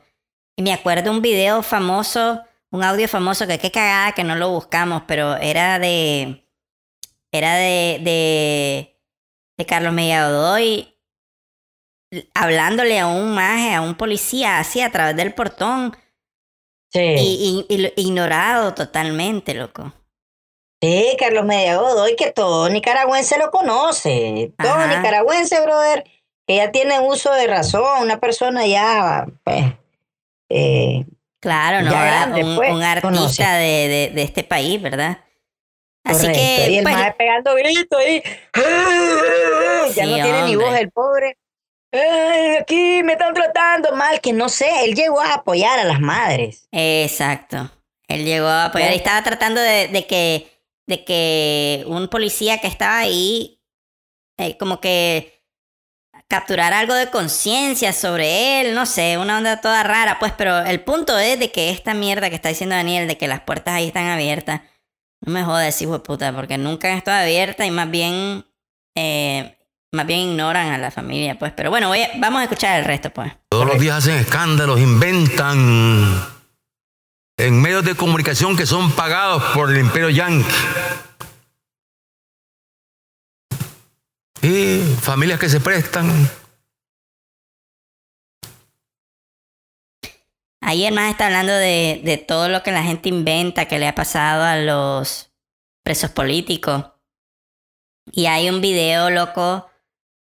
Y 0.56 0.62
me 0.62 0.74
acuerdo 0.74 1.10
un 1.10 1.22
video 1.22 1.64
famoso, 1.64 2.44
un 2.70 2.84
audio 2.84 3.08
famoso, 3.08 3.48
que 3.48 3.58
qué 3.58 3.72
cagada 3.72 4.12
que 4.12 4.24
no 4.24 4.36
lo 4.36 4.50
buscamos, 4.50 5.04
pero 5.08 5.36
era 5.38 5.80
de. 5.80 6.43
Era 7.34 7.56
de. 7.56 8.00
de, 8.02 9.00
de 9.58 9.66
Carlos 9.66 9.94
Godoy 9.94 10.90
hablándole 12.36 13.00
a 13.00 13.08
un 13.08 13.34
maje, 13.34 13.74
a 13.74 13.82
un 13.82 13.96
policía, 13.96 14.60
así 14.60 14.82
a 14.82 14.92
través 14.92 15.16
del 15.16 15.34
portón. 15.34 15.96
Sí. 16.92 17.00
Y, 17.02 17.66
y- 17.70 17.76
y- 17.76 17.94
ignorado 18.02 18.74
totalmente, 18.76 19.54
loco. 19.56 19.92
Sí, 20.82 21.16
Carlos 21.18 21.46
Media 21.46 21.78
Godoy, 21.78 22.16
que 22.16 22.32
todo 22.32 22.70
nicaragüense 22.70 23.38
lo 23.40 23.50
conoce. 23.50 24.54
Todo 24.62 24.74
Ajá. 24.74 24.98
nicaragüense, 24.98 25.60
brother, 25.62 26.04
que 26.46 26.58
ya 26.58 26.72
tiene 26.72 27.00
uso 27.00 27.34
de 27.34 27.48
razón, 27.48 28.02
una 28.04 28.20
persona 28.20 28.68
ya, 28.68 29.26
pues, 29.44 29.66
eh, 30.50 31.06
Claro, 31.40 31.82
¿no? 31.82 32.38
Un, 32.48 32.56
pues, 32.58 32.72
un 32.72 32.84
artista 32.84 33.56
de, 33.56 33.88
de, 33.88 34.12
de 34.14 34.22
este 34.22 34.44
país, 34.44 34.82
¿verdad? 34.82 35.18
Así 36.04 36.28
correcto. 36.28 36.42
y 36.42 36.46
que, 36.46 36.78
el 36.80 36.84
pues, 36.84 37.16
pegando 37.18 37.56
gritos 37.56 38.00
ahí. 38.00 38.22
ya 39.96 40.04
Sí, 40.04 40.10
no 40.10 40.16
tiene 40.16 40.44
ni 40.44 40.56
voz 40.56 40.76
el 40.76 40.92
pobre. 40.92 41.38
Ay, 41.92 42.58
aquí 42.60 43.04
me 43.04 43.14
están 43.14 43.34
tratando 43.34 43.96
mal, 43.96 44.20
que 44.20 44.34
no 44.34 44.50
sé, 44.50 44.68
él 44.86 44.96
llegó 44.96 45.22
a 45.22 45.36
apoyar 45.36 45.80
a 45.80 45.84
las 45.84 46.00
madres. 46.00 46.68
exacto. 46.72 47.72
Él 48.08 48.26
llegó 48.26 48.48
a 48.48 48.66
apoyar 48.66 48.90
y 48.92 48.96
Ya. 48.96 48.98
estaba 48.98 49.24
tratando 49.24 49.62
de, 49.62 49.88
de 49.88 50.06
que, 50.08 50.52
de 50.88 51.06
que 51.06 51.84
un 51.88 52.10
policía 52.10 52.58
que 52.60 52.68
estaba 52.68 52.98
ahí, 53.00 53.62
eh, 54.38 54.58
como 54.58 54.82
que 54.82 55.42
capturar 56.28 56.74
algo 56.74 56.94
de 56.96 57.10
conciencia 57.10 57.94
sobre 57.94 58.62
él, 58.62 58.76
no 58.76 58.86
sé, 58.86 59.18
una 59.18 59.38
onda 59.38 59.62
toda 59.62 59.84
rara, 59.84 60.18
pues, 60.20 60.34
pero 60.38 60.60
el 60.60 60.82
punto 60.82 61.18
es 61.18 61.40
de 61.40 61.52
que 61.52 61.70
esta 61.70 61.94
mierda 61.94 62.30
que 62.30 62.36
está 62.36 62.50
diciendo 62.50 62.76
Daniel, 62.76 63.08
de 63.08 63.18
que 63.18 63.28
las 63.28 63.42
puertas 63.42 63.76
ahí 63.76 63.88
están 63.88 64.08
abiertas, 64.08 64.62
no 65.26 65.34
me 65.34 65.44
jodas, 65.44 65.82
hijo 65.82 65.94
de 65.94 66.00
puta, 66.00 66.34
porque 66.34 66.58
nunca 66.58 66.90
han 66.90 66.98
estado 66.98 67.22
abiertas 67.24 67.66
y 67.66 67.72
más 67.72 67.90
bien, 67.90 68.46
eh, 68.96 69.58
más 69.92 70.06
bien 70.06 70.20
ignoran 70.20 70.72
a 70.72 70.78
la 70.78 70.92
familia, 70.92 71.38
pues, 71.40 71.54
pero 71.56 71.70
bueno, 71.70 71.92
vamos 72.18 72.42
a 72.42 72.44
escuchar 72.44 72.80
el 72.80 72.86
resto, 72.86 73.10
pues. 73.10 73.32
Todos 73.50 73.66
los 73.66 73.80
días 73.80 73.98
hacen 73.98 74.16
escándalos, 74.16 74.80
inventan 74.80 76.34
en 77.38 77.62
medios 77.62 77.86
de 77.86 77.96
comunicación 77.96 78.56
que 78.56 78.66
son 78.66 78.92
pagados 78.92 79.44
por 79.54 79.72
el 79.72 79.80
imperio 79.80 80.10
yankee. 80.10 80.54
Y 84.42 84.82
familias 85.02 85.40
que 85.40 85.48
se 85.48 85.62
prestan. 85.62 86.30
Ayer 90.66 90.94
más 90.94 91.12
está 91.12 91.26
hablando 91.26 91.54
de, 91.54 92.02
de 92.04 92.18
todo 92.18 92.48
lo 92.48 92.64
que 92.64 92.72
la 92.72 92.84
gente 92.84 93.10
inventa 93.10 93.68
que 93.68 93.80
le 93.80 93.88
ha 93.88 93.96
pasado 93.96 94.44
a 94.44 94.56
los 94.56 95.34
presos 95.84 96.10
políticos. 96.10 96.86
Y 98.12 98.28
hay 98.28 98.50
un 98.50 98.62
video 98.62 99.10
loco 99.10 99.70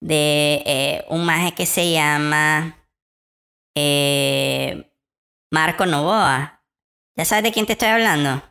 de 0.01 0.63
eh, 0.67 1.05
un 1.09 1.25
maje 1.25 1.53
que 1.53 1.67
se 1.67 1.91
llama 1.91 2.87
eh, 3.75 4.91
Marco 5.51 5.87
Novoa. 5.87 6.63
¿Ya 7.17 7.25
sabes 7.25 7.45
de 7.45 7.53
quién 7.53 7.67
te 7.67 7.73
estoy 7.73 7.89
hablando? 7.89 8.43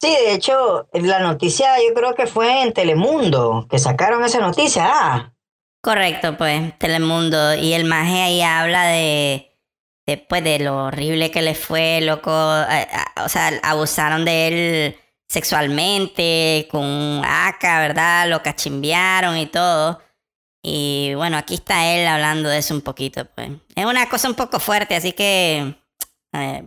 Sí, 0.00 0.10
de 0.10 0.34
hecho, 0.34 0.88
la 0.92 1.20
noticia 1.20 1.76
yo 1.88 1.94
creo 1.94 2.14
que 2.14 2.26
fue 2.26 2.62
en 2.62 2.72
Telemundo, 2.72 3.66
que 3.70 3.78
sacaron 3.78 4.24
esa 4.24 4.40
noticia. 4.40 4.84
Ah, 4.86 5.32
Correcto, 5.82 6.36
pues, 6.36 6.76
Telemundo. 6.78 7.54
Y 7.54 7.72
el 7.72 7.84
maje 7.84 8.20
ahí 8.22 8.42
habla 8.42 8.86
de, 8.88 9.55
de, 10.06 10.18
pues, 10.18 10.44
de 10.44 10.58
lo 10.60 10.86
horrible 10.86 11.30
que 11.30 11.42
le 11.42 11.54
fue, 11.54 12.00
loco. 12.00 12.30
o 12.30 13.28
sea, 13.28 13.60
abusaron 13.62 14.24
de 14.24 14.48
él 14.48 14.96
sexualmente, 15.28 16.68
con 16.70 17.22
AK, 17.24 17.62
¿verdad? 17.62 18.28
Lo 18.28 18.42
cachimbearon 18.42 19.36
y 19.36 19.46
todo. 19.46 20.00
Y 20.62 21.14
bueno, 21.14 21.36
aquí 21.36 21.54
está 21.54 21.86
él 21.86 22.06
hablando 22.06 22.48
de 22.48 22.58
eso 22.58 22.74
un 22.74 22.82
poquito, 22.82 23.24
pues. 23.24 23.50
Es 23.74 23.84
una 23.84 24.08
cosa 24.08 24.28
un 24.28 24.34
poco 24.34 24.58
fuerte, 24.60 24.96
así 24.96 25.12
que... 25.12 25.76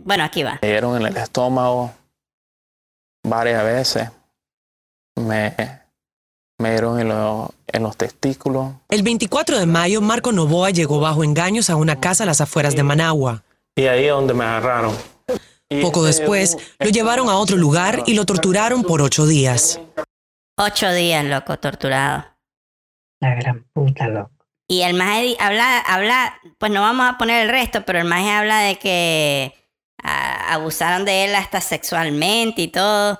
bueno, 0.04 0.24
aquí 0.24 0.42
va. 0.42 0.58
Me 0.62 0.68
dieron 0.68 0.96
en 0.96 1.06
el 1.06 1.16
estómago 1.16 1.92
varias 3.22 3.64
veces. 3.64 4.10
Me, 5.16 5.54
me 6.60 6.70
dieron 6.70 7.00
en, 7.00 7.08
lo- 7.08 7.52
en 7.68 7.82
los 7.82 7.96
testículos. 7.96 8.72
El 8.88 9.02
24 9.02 9.58
de 9.58 9.66
mayo, 9.66 10.00
Marco 10.00 10.32
Novoa 10.32 10.70
llegó 10.70 11.00
bajo 11.00 11.24
engaños 11.24 11.70
a 11.70 11.76
una 11.76 11.98
casa 12.00 12.24
a 12.24 12.26
las 12.26 12.40
afueras 12.40 12.76
de 12.76 12.82
Managua. 12.82 13.42
Y 13.76 13.86
ahí 13.86 14.04
es 14.04 14.10
donde 14.10 14.34
me 14.34 14.44
agarraron. 14.44 14.94
Y 15.68 15.80
Poco 15.82 16.06
este, 16.06 16.22
después, 16.22 16.56
lo 16.80 16.90
llevaron 16.90 17.28
a 17.28 17.36
otro 17.38 17.56
lugar 17.56 18.02
y 18.06 18.14
lo 18.14 18.26
torturaron 18.26 18.82
por 18.82 19.00
ocho 19.02 19.26
días. 19.26 19.80
Ocho 20.58 20.92
días, 20.92 21.24
loco, 21.24 21.58
torturado. 21.58 22.24
la 23.20 23.34
gran 23.36 23.64
puta, 23.72 24.08
loco. 24.08 24.30
Y 24.68 24.82
el 24.82 24.94
maje 24.94 25.36
habla, 25.40 25.78
habla, 25.80 26.34
pues 26.58 26.70
no 26.70 26.80
vamos 26.80 27.08
a 27.08 27.18
poner 27.18 27.42
el 27.44 27.48
resto, 27.50 27.84
pero 27.84 27.98
el 27.98 28.04
maje 28.04 28.30
habla 28.30 28.60
de 28.60 28.78
que 28.78 29.54
ah, 30.02 30.54
abusaron 30.54 31.04
de 31.04 31.24
él 31.24 31.34
hasta 31.34 31.60
sexualmente 31.60 32.62
y 32.62 32.68
todo. 32.68 33.18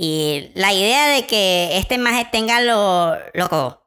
Y 0.00 0.50
la 0.54 0.72
idea 0.72 1.08
de 1.08 1.26
que 1.26 1.76
este 1.76 1.98
maje 1.98 2.24
tenga 2.30 2.60
lo, 2.60 3.16
loco, 3.34 3.82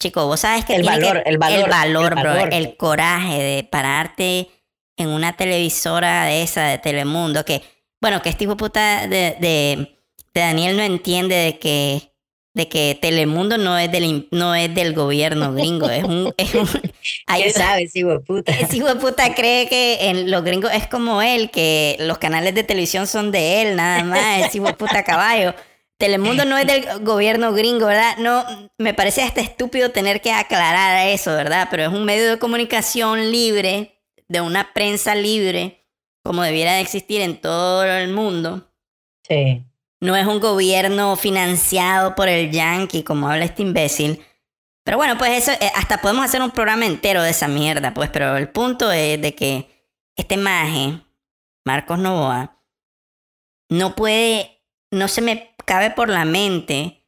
chico, 0.00 0.26
vos 0.26 0.40
sabes 0.40 0.64
que 0.64 0.76
El 0.76 0.82
tiene 0.82 0.98
valor, 0.98 1.22
que- 1.24 1.30
el 1.30 1.38
valor, 1.38 1.58
el 1.64 1.68
valor, 1.70 2.12
el 2.16 2.22
bro, 2.22 2.56
el 2.56 2.76
coraje 2.76 3.42
de 3.42 3.64
pararte 3.64 4.48
en 4.96 5.08
una 5.08 5.36
televisora 5.36 6.26
de 6.26 6.42
esa, 6.42 6.62
de 6.68 6.78
Telemundo, 6.78 7.44
que, 7.44 7.62
bueno, 8.00 8.22
que 8.22 8.28
este 8.28 8.44
hijo 8.44 8.56
puta 8.56 9.06
de, 9.08 9.36
de, 9.40 9.96
de 10.32 10.40
Daniel 10.40 10.76
no 10.76 10.82
entiende 10.82 11.34
de 11.34 11.58
que, 11.58 12.09
de 12.52 12.68
que 12.68 12.98
Telemundo 13.00 13.58
no 13.58 13.78
es 13.78 13.90
del, 13.92 14.28
no 14.32 14.54
es 14.54 14.74
del 14.74 14.92
gobierno 14.94 15.52
gringo, 15.54 15.88
es 15.88 16.04
un... 16.04 16.34
Es 16.38 16.54
un 16.54 16.68
hay- 17.26 17.44
¿Qué 17.44 17.50
sabes, 17.50 17.94
hijo 17.94 18.20
puta? 18.22 18.52
ese 18.52 18.76
hijo 18.78 18.92
puta 18.98 19.34
cree 19.34 19.68
que 19.68 20.08
en 20.10 20.30
los 20.30 20.42
gringos 20.42 20.72
es 20.74 20.86
como 20.88 21.22
él, 21.22 21.50
que 21.50 21.96
los 22.00 22.18
canales 22.18 22.54
de 22.54 22.64
televisión 22.64 23.06
son 23.06 23.30
de 23.30 23.62
él, 23.62 23.76
nada 23.76 24.02
más, 24.04 24.46
ese 24.46 24.58
hijo 24.58 24.76
puta 24.76 25.04
caballo. 25.04 25.54
Telemundo 25.96 26.44
no 26.46 26.56
es 26.58 26.66
del 26.66 27.04
gobierno 27.04 27.52
gringo, 27.52 27.86
¿verdad? 27.86 28.16
No, 28.18 28.44
me 28.78 28.94
parece 28.94 29.22
hasta 29.22 29.42
estúpido 29.42 29.90
tener 29.90 30.20
que 30.22 30.32
aclarar 30.32 31.06
eso, 31.08 31.30
¿verdad? 31.32 31.68
Pero 31.70 31.82
es 31.84 31.88
un 31.90 32.04
medio 32.06 32.28
de 32.30 32.38
comunicación 32.38 33.30
libre, 33.30 34.00
de 34.26 34.40
una 34.40 34.72
prensa 34.72 35.14
libre, 35.14 35.84
como 36.24 36.42
debiera 36.42 36.72
de 36.74 36.80
existir 36.80 37.20
en 37.20 37.38
todo 37.40 37.84
el 37.84 38.12
mundo. 38.12 38.66
Sí. 39.28 39.62
No 40.00 40.16
es 40.16 40.26
un 40.26 40.40
gobierno 40.40 41.14
financiado 41.16 42.14
por 42.14 42.28
el 42.28 42.50
yankee, 42.50 43.02
como 43.02 43.28
habla 43.28 43.44
este 43.44 43.62
imbécil. 43.62 44.24
Pero 44.84 44.96
bueno, 44.96 45.18
pues 45.18 45.46
eso, 45.46 45.52
eh, 45.52 45.70
hasta 45.74 45.98
podemos 45.98 46.24
hacer 46.24 46.40
un 46.40 46.50
programa 46.50 46.86
entero 46.86 47.22
de 47.22 47.30
esa 47.30 47.48
mierda, 47.48 47.92
pues, 47.92 48.10
pero 48.10 48.36
el 48.36 48.48
punto 48.48 48.90
es 48.90 49.20
de 49.20 49.34
que 49.34 49.68
este 50.16 50.36
maje, 50.36 51.00
Marcos 51.64 51.98
Novoa, 51.98 52.62
no 53.68 53.94
puede, 53.94 54.62
no 54.90 55.06
se 55.06 55.20
me 55.20 55.54
cabe 55.64 55.90
por 55.90 56.08
la 56.08 56.24
mente 56.24 57.00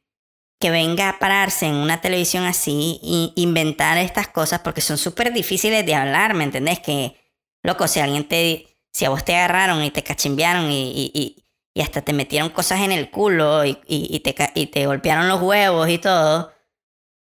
que 0.59 0.69
venga 0.69 1.09
a 1.09 1.19
pararse 1.19 1.65
en 1.65 1.75
una 1.75 1.99
televisión 1.99 2.45
así 2.45 3.01
e 3.03 3.41
inventar 3.41 3.97
estas 3.97 4.29
cosas 4.29 4.61
porque 4.61 4.79
son 4.79 4.97
súper 4.97 5.33
difíciles 5.33 5.85
de 5.85 5.93
hablar, 5.93 6.33
¿me 6.35 6.45
entendés? 6.45 6.79
Que, 6.79 7.17
loco, 7.63 7.85
si 7.87 7.99
alguien 7.99 8.25
te, 8.25 8.79
si 8.93 9.03
a 9.03 9.09
vos 9.09 9.25
te 9.25 9.35
agarraron 9.35 9.83
y 9.83 9.91
te 9.91 10.03
cachimbearon 10.03 10.71
y, 10.71 11.42
y 11.73 11.81
hasta 11.81 12.01
te 12.01 12.13
metieron 12.13 12.49
cosas 12.49 12.81
en 12.81 12.91
el 12.91 13.09
culo 13.09 13.65
y, 13.65 13.79
y, 13.87 14.19
te, 14.19 14.35
y 14.55 14.67
te 14.67 14.85
golpearon 14.85 15.27
los 15.27 15.41
huevos 15.41 15.89
y 15.89 15.97
todo, 15.97 16.53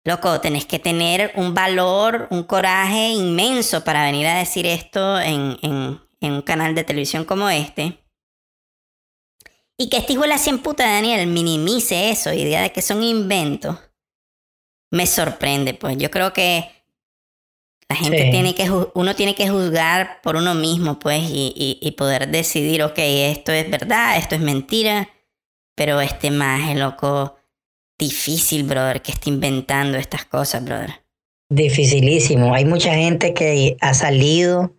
loco, 0.03 0.41
tenés 0.41 0.65
que 0.65 0.79
tener 0.79 1.31
un 1.35 1.53
valor, 1.53 2.27
un 2.31 2.43
coraje 2.43 3.09
inmenso 3.09 3.83
para 3.83 4.03
venir 4.03 4.27
a 4.27 4.39
decir 4.39 4.65
esto 4.65 5.19
en, 5.19 5.57
en, 5.61 6.01
en 6.19 6.33
un 6.33 6.41
canal 6.41 6.75
de 6.75 6.83
televisión 6.83 7.25
como 7.25 7.49
este. 7.49 7.99
Y 9.77 9.89
que 9.89 9.97
este 9.97 10.13
hijo 10.13 10.21
de 10.21 10.29
la 10.29 10.37
cien 10.37 10.59
puta 10.59 10.85
Daniel 10.85 11.27
minimice 11.27 12.09
eso, 12.09 12.31
idea 12.31 12.61
de 12.61 12.71
que 12.71 12.81
son 12.81 13.03
inventos, 13.03 13.77
me 14.91 15.05
sorprende. 15.05 15.73
Pues 15.73 15.97
yo 15.97 16.09
creo 16.09 16.31
que 16.31 16.74
la 17.89 17.95
gente 17.95 18.23
Sí. 18.23 18.31
tiene 18.31 18.55
que, 18.55 18.69
uno 18.93 19.15
tiene 19.15 19.35
que 19.35 19.47
juzgar 19.49 20.21
por 20.23 20.35
uno 20.35 20.55
mismo, 20.55 20.97
pues, 20.99 21.23
y, 21.23 21.53
y, 21.55 21.79
y 21.81 21.91
poder 21.91 22.29
decidir, 22.29 22.81
ok, 22.83 22.97
esto 22.97 23.51
es 23.51 23.69
verdad, 23.69 24.17
esto 24.17 24.35
es 24.35 24.41
mentira, 24.41 25.09
pero 25.75 26.01
este 26.01 26.31
maje, 26.31 26.75
loco, 26.75 27.35
difícil, 27.99 28.63
brother, 28.63 29.01
que 29.01 29.11
esté 29.11 29.29
inventando 29.29 29.97
estas 29.97 30.25
cosas, 30.25 30.63
brother. 30.65 31.01
Dificilísimo. 31.49 32.53
Hay 32.55 32.65
mucha 32.65 32.93
gente 32.95 33.33
que 33.33 33.77
ha 33.81 33.93
salido 33.93 34.73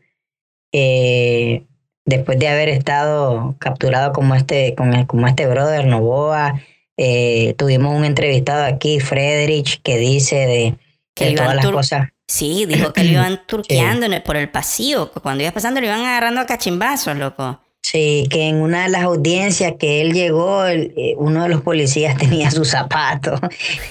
eh, 0.73 1.65
después 2.05 2.39
de 2.39 2.49
haber 2.49 2.69
estado 2.69 3.55
capturado 3.59 4.13
como 4.13 4.35
este, 4.35 4.75
como, 4.75 5.07
como 5.07 5.29
este 5.29 5.47
brother 5.47 5.87
Novoa. 5.87 6.61
Eh, 6.97 7.55
tuvimos 7.57 7.95
un 7.95 8.05
entrevistado 8.05 8.65
aquí, 8.65 9.01
Frederich, 9.01 9.81
que 9.83 9.97
dice 9.99 10.37
de, 10.37 10.75
Que 11.15 11.27
de 11.27 11.35
todas 11.37 11.55
las 11.55 11.71
cosas. 11.71 12.09
Sí, 12.29 12.65
dijo 12.69 12.93
que 12.93 13.05
lo 13.05 13.11
iban 13.13 13.47
turqueando 13.47 14.07
el- 14.07 14.23
por 14.23 14.37
el 14.37 14.49
pasillo. 14.49 15.11
Cuando 15.23 15.43
iba 15.43 15.53
pasando 15.53 15.81
lo 15.81 15.87
iban 15.87 16.01
agarrando 16.05 16.41
a 16.41 16.47
cachimbazos, 16.47 17.17
loco. 17.17 17.61
Sí, 17.83 18.27
que 18.31 18.49
en 18.49 18.57
una 18.57 18.83
de 18.83 18.89
las 18.89 19.03
audiencias 19.05 19.75
que 19.79 20.01
él 20.01 20.13
llegó, 20.13 20.65
el- 20.65 20.93
eh, 20.97 21.15
uno 21.19 21.45
de 21.45 21.49
los 21.49 21.63
policías 21.63 22.17
tenía 22.19 22.51
sus 22.51 22.69
zapatos. 22.71 23.41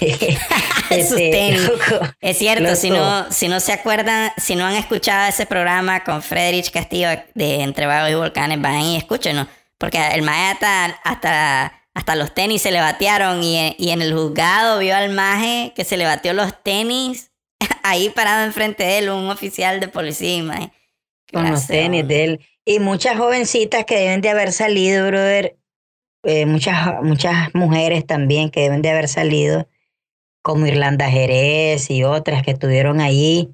Este, 0.88 1.56
Es 2.20 2.38
cierto, 2.38 2.76
si 2.76 2.90
no, 2.90 3.30
si 3.32 3.48
no 3.48 3.58
se 3.58 3.72
acuerdan, 3.72 4.30
si 4.36 4.54
no 4.54 4.64
han 4.66 4.74
escuchado 4.76 5.28
ese 5.28 5.44
programa 5.46 6.04
con 6.04 6.22
Frederich 6.22 6.70
Castillo 6.70 7.08
de 7.34 7.62
Entre 7.62 7.86
Vagos 7.86 8.10
y 8.10 8.14
Volcanes, 8.14 8.60
vayan 8.60 8.82
y 8.82 8.96
escúchenlo. 8.96 9.48
Porque 9.78 9.98
el 10.14 10.22
maje 10.22 10.52
hasta, 10.52 10.84
hasta, 11.04 11.82
hasta 11.92 12.14
los 12.16 12.34
tenis 12.34 12.62
se 12.62 12.70
le 12.70 12.80
batearon 12.80 13.42
y, 13.42 13.74
y 13.78 13.90
en 13.90 14.00
el 14.00 14.14
juzgado 14.14 14.78
vio 14.78 14.94
al 14.96 15.10
maje 15.10 15.72
que 15.74 15.84
se 15.84 15.96
le 15.96 16.04
bateó 16.04 16.32
los 16.34 16.52
tenis 16.62 17.30
ahí 17.82 18.10
parado 18.10 18.44
enfrente 18.44 18.84
de 18.84 18.98
él, 18.98 19.10
un 19.10 19.28
oficial 19.28 19.80
de 19.80 19.88
policía, 19.88 20.72
con 21.32 21.50
los 21.50 21.66
tenis 21.66 22.06
de 22.06 22.24
él. 22.24 22.46
Y 22.64 22.80
muchas 22.80 23.16
jovencitas 23.16 23.84
que 23.84 23.96
deben 23.96 24.20
de 24.20 24.30
haber 24.30 24.52
salido, 24.52 25.06
brother. 25.06 25.56
eh, 26.24 26.46
muchas, 26.46 27.02
muchas 27.02 27.54
mujeres 27.54 28.04
también 28.06 28.50
que 28.50 28.60
deben 28.62 28.82
de 28.82 28.90
haber 28.90 29.08
salido, 29.08 29.68
como 30.42 30.66
Irlanda 30.66 31.10
Jerez 31.10 31.90
y 31.90 32.04
otras 32.04 32.42
que 32.42 32.52
estuvieron 32.52 33.00
allí, 33.00 33.50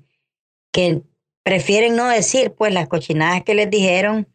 que 0.73 1.03
prefieren 1.43 1.97
no 1.97 2.09
decir 2.09 2.55
pues 2.55 2.73
las 2.73 2.89
cochinadas 2.89 3.43
que 3.43 3.55
les 3.55 3.71
dijeron, 3.71 4.29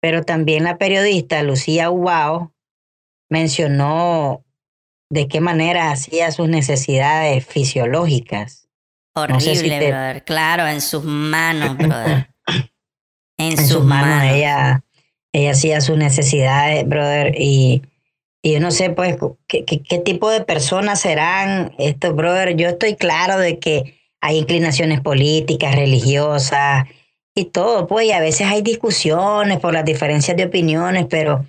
pero 0.00 0.24
también 0.24 0.64
la 0.64 0.78
periodista 0.78 1.42
Lucía 1.42 1.90
Ubao 1.90 2.52
mencionó 3.28 4.44
de 5.10 5.28
qué 5.28 5.40
manera 5.40 5.90
hacía 5.90 6.30
sus 6.32 6.48
necesidades 6.48 7.46
fisiológicas. 7.46 8.59
Horrible, 9.14 9.40
sé 9.40 9.56
si 9.56 9.68
te- 9.68 9.88
brother. 9.88 10.24
Claro, 10.24 10.66
en 10.66 10.80
sus 10.80 11.04
manos, 11.04 11.76
brother. 11.78 12.28
En, 13.38 13.58
en 13.58 13.66
sus 13.66 13.84
manos, 13.84 14.24
ella, 14.34 14.84
ella 15.32 15.50
hacía 15.52 15.80
sus 15.80 15.96
necesidades, 15.96 16.86
brother, 16.86 17.34
y, 17.38 17.82
y 18.42 18.52
yo 18.52 18.60
no 18.60 18.70
sé, 18.70 18.90
pues, 18.90 19.16
qué, 19.46 19.64
qué, 19.64 19.82
qué 19.82 19.98
tipo 19.98 20.30
de 20.30 20.42
personas 20.42 21.00
serán 21.00 21.72
estos, 21.78 22.14
brother. 22.14 22.54
Yo 22.56 22.68
estoy 22.68 22.96
claro 22.96 23.38
de 23.38 23.58
que 23.58 23.98
hay 24.20 24.38
inclinaciones 24.38 25.00
políticas, 25.00 25.74
religiosas 25.74 26.84
y 27.34 27.46
todo, 27.46 27.86
pues, 27.86 28.06
y 28.08 28.12
a 28.12 28.20
veces 28.20 28.46
hay 28.46 28.60
discusiones 28.62 29.58
por 29.58 29.72
las 29.72 29.84
diferencias 29.86 30.36
de 30.36 30.44
opiniones, 30.44 31.06
pero 31.08 31.46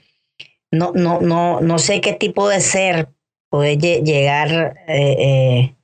no, 0.71 0.93
no, 0.95 1.19
no, 1.19 1.59
no 1.59 1.77
sé 1.79 1.99
qué 1.99 2.13
tipo 2.13 2.47
de 2.47 2.61
ser 2.61 3.09
puede 3.49 3.77
lle- 3.77 4.03
llegar, 4.03 4.77
eh, 4.87 5.15
eh, 5.19 5.75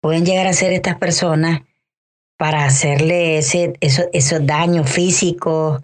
pueden 0.00 0.24
llegar 0.24 0.46
a 0.46 0.52
ser 0.52 0.72
estas 0.72 0.96
personas 0.96 1.60
para 2.36 2.64
hacerle 2.64 3.38
ese, 3.38 3.74
eso- 3.80 4.08
esos 4.12 4.44
daños 4.46 4.88
físicos 4.90 5.82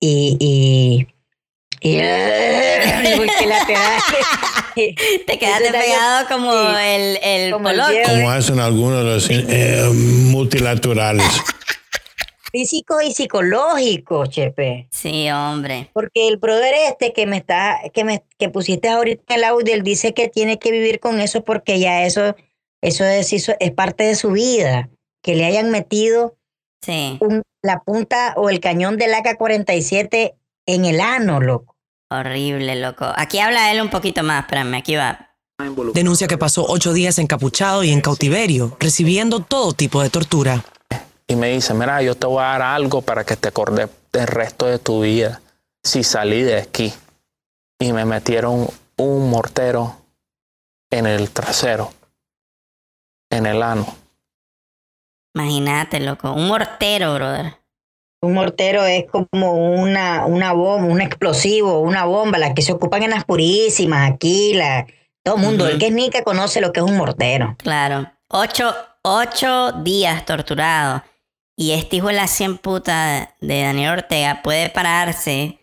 y... 0.00 0.36
y, 0.40 1.06
y 1.88 1.96
te 1.98 3.72
da- 3.72 3.98
Te 5.26 5.38
quedaste 5.38 5.70
pegado 5.70 6.26
como 6.28 6.50
sí, 6.52 6.76
el, 6.82 7.18
el 7.22 7.52
como 7.52 7.68
el. 7.68 7.80
Como 8.06 8.30
hacen 8.30 8.58
algunos 8.58 8.98
de 8.98 9.04
los 9.04 9.28
eh, 9.30 9.90
multilaterales. 10.30 11.26
físico 12.50 13.02
y 13.02 13.12
psicológico, 13.12 14.24
Chepe. 14.26 14.88
Sí, 14.90 15.28
hombre. 15.30 15.90
Porque 15.92 16.26
el 16.28 16.38
brother 16.38 16.72
este 16.88 17.12
que 17.12 17.26
me 17.26 17.36
está, 17.36 17.80
que 17.92 18.04
me 18.04 18.22
que 18.38 18.48
pusiste 18.48 18.88
ahorita 18.88 19.34
en 19.34 19.38
el 19.40 19.44
audio, 19.44 19.74
él 19.74 19.82
dice 19.82 20.14
que 20.14 20.28
tiene 20.28 20.58
que 20.58 20.70
vivir 20.72 21.00
con 21.00 21.20
eso 21.20 21.44
porque 21.44 21.78
ya 21.78 22.04
eso, 22.06 22.34
eso 22.82 23.04
es, 23.04 23.32
eso 23.32 23.52
es 23.60 23.70
parte 23.72 24.04
de 24.04 24.14
su 24.14 24.32
vida. 24.32 24.90
Que 25.22 25.34
le 25.36 25.44
hayan 25.46 25.70
metido 25.70 26.36
Sí, 26.84 27.16
un- 27.20 27.42
la 27.62 27.80
punta 27.80 28.34
o 28.36 28.50
el 28.50 28.58
cañón 28.58 28.96
del 28.96 29.14
AK-47 29.14 30.34
en 30.66 30.84
el 30.84 31.00
ano, 31.00 31.40
loco. 31.40 31.76
horrible, 32.10 32.76
loco. 32.76 33.06
Aquí 33.16 33.38
habla 33.38 33.72
él 33.72 33.80
un 33.80 33.88
poquito 33.88 34.22
más, 34.22 34.42
espérame, 34.44 34.74
aquí 34.74 34.96
va. 34.96 35.30
Denuncia 35.94 36.26
que 36.26 36.36
pasó 36.36 36.66
ocho 36.68 36.92
días 36.92 37.18
encapuchado 37.18 37.84
y 37.84 37.90
en 37.92 38.00
cautiverio, 38.00 38.76
recibiendo 38.80 39.40
todo 39.40 39.72
tipo 39.72 40.02
de 40.02 40.10
tortura. 40.10 40.62
Y 41.28 41.36
me 41.36 41.50
dice, 41.50 41.72
mira, 41.72 42.02
yo 42.02 42.14
te 42.16 42.26
voy 42.26 42.40
a 42.42 42.48
dar 42.48 42.62
algo 42.62 43.00
para 43.00 43.24
que 43.24 43.36
te 43.36 43.48
acordes 43.48 43.88
del 44.12 44.26
resto 44.26 44.66
de 44.66 44.78
tu 44.80 45.02
vida 45.02 45.40
si 45.84 46.02
salí 46.02 46.42
de 46.42 46.58
aquí. 46.58 46.92
Y 47.78 47.92
me 47.92 48.04
metieron 48.04 48.66
un 48.98 49.30
mortero 49.30 49.96
en 50.90 51.06
el 51.06 51.30
trasero, 51.30 51.92
en 53.36 53.46
el 53.46 53.62
ano. 53.62 53.86
Imagínate, 55.34 56.00
loco. 56.00 56.32
Un 56.32 56.48
mortero, 56.48 57.14
brother. 57.14 57.54
Un 58.20 58.34
mortero 58.34 58.84
es 58.84 59.06
como 59.10 59.52
una, 59.54 60.26
una 60.26 60.52
bomba, 60.52 60.86
un 60.86 61.00
explosivo, 61.00 61.80
una 61.80 62.04
bomba, 62.04 62.38
las 62.38 62.54
que 62.54 62.62
se 62.62 62.72
ocupan 62.72 63.02
en 63.02 63.10
las 63.10 63.24
purísimas, 63.24 64.10
aquí, 64.10 64.54
la, 64.54 64.86
todo 65.24 65.36
el 65.36 65.42
mundo. 65.42 65.66
El 65.66 65.78
que 65.78 65.86
es 65.86 65.92
nica 65.92 66.22
conoce 66.22 66.60
lo 66.60 66.72
que 66.72 66.80
es 66.80 66.86
un 66.86 66.96
mortero. 66.96 67.56
Claro. 67.58 68.10
Ocho, 68.28 68.74
ocho 69.02 69.72
días 69.82 70.24
torturado. 70.24 71.02
Y 71.56 71.72
este 71.72 71.96
hijo 71.96 72.08
de 72.08 72.14
la 72.14 72.28
cien 72.28 72.58
puta 72.58 73.34
de 73.40 73.62
Daniel 73.62 73.98
Ortega 73.98 74.40
puede 74.42 74.70
pararse 74.70 75.58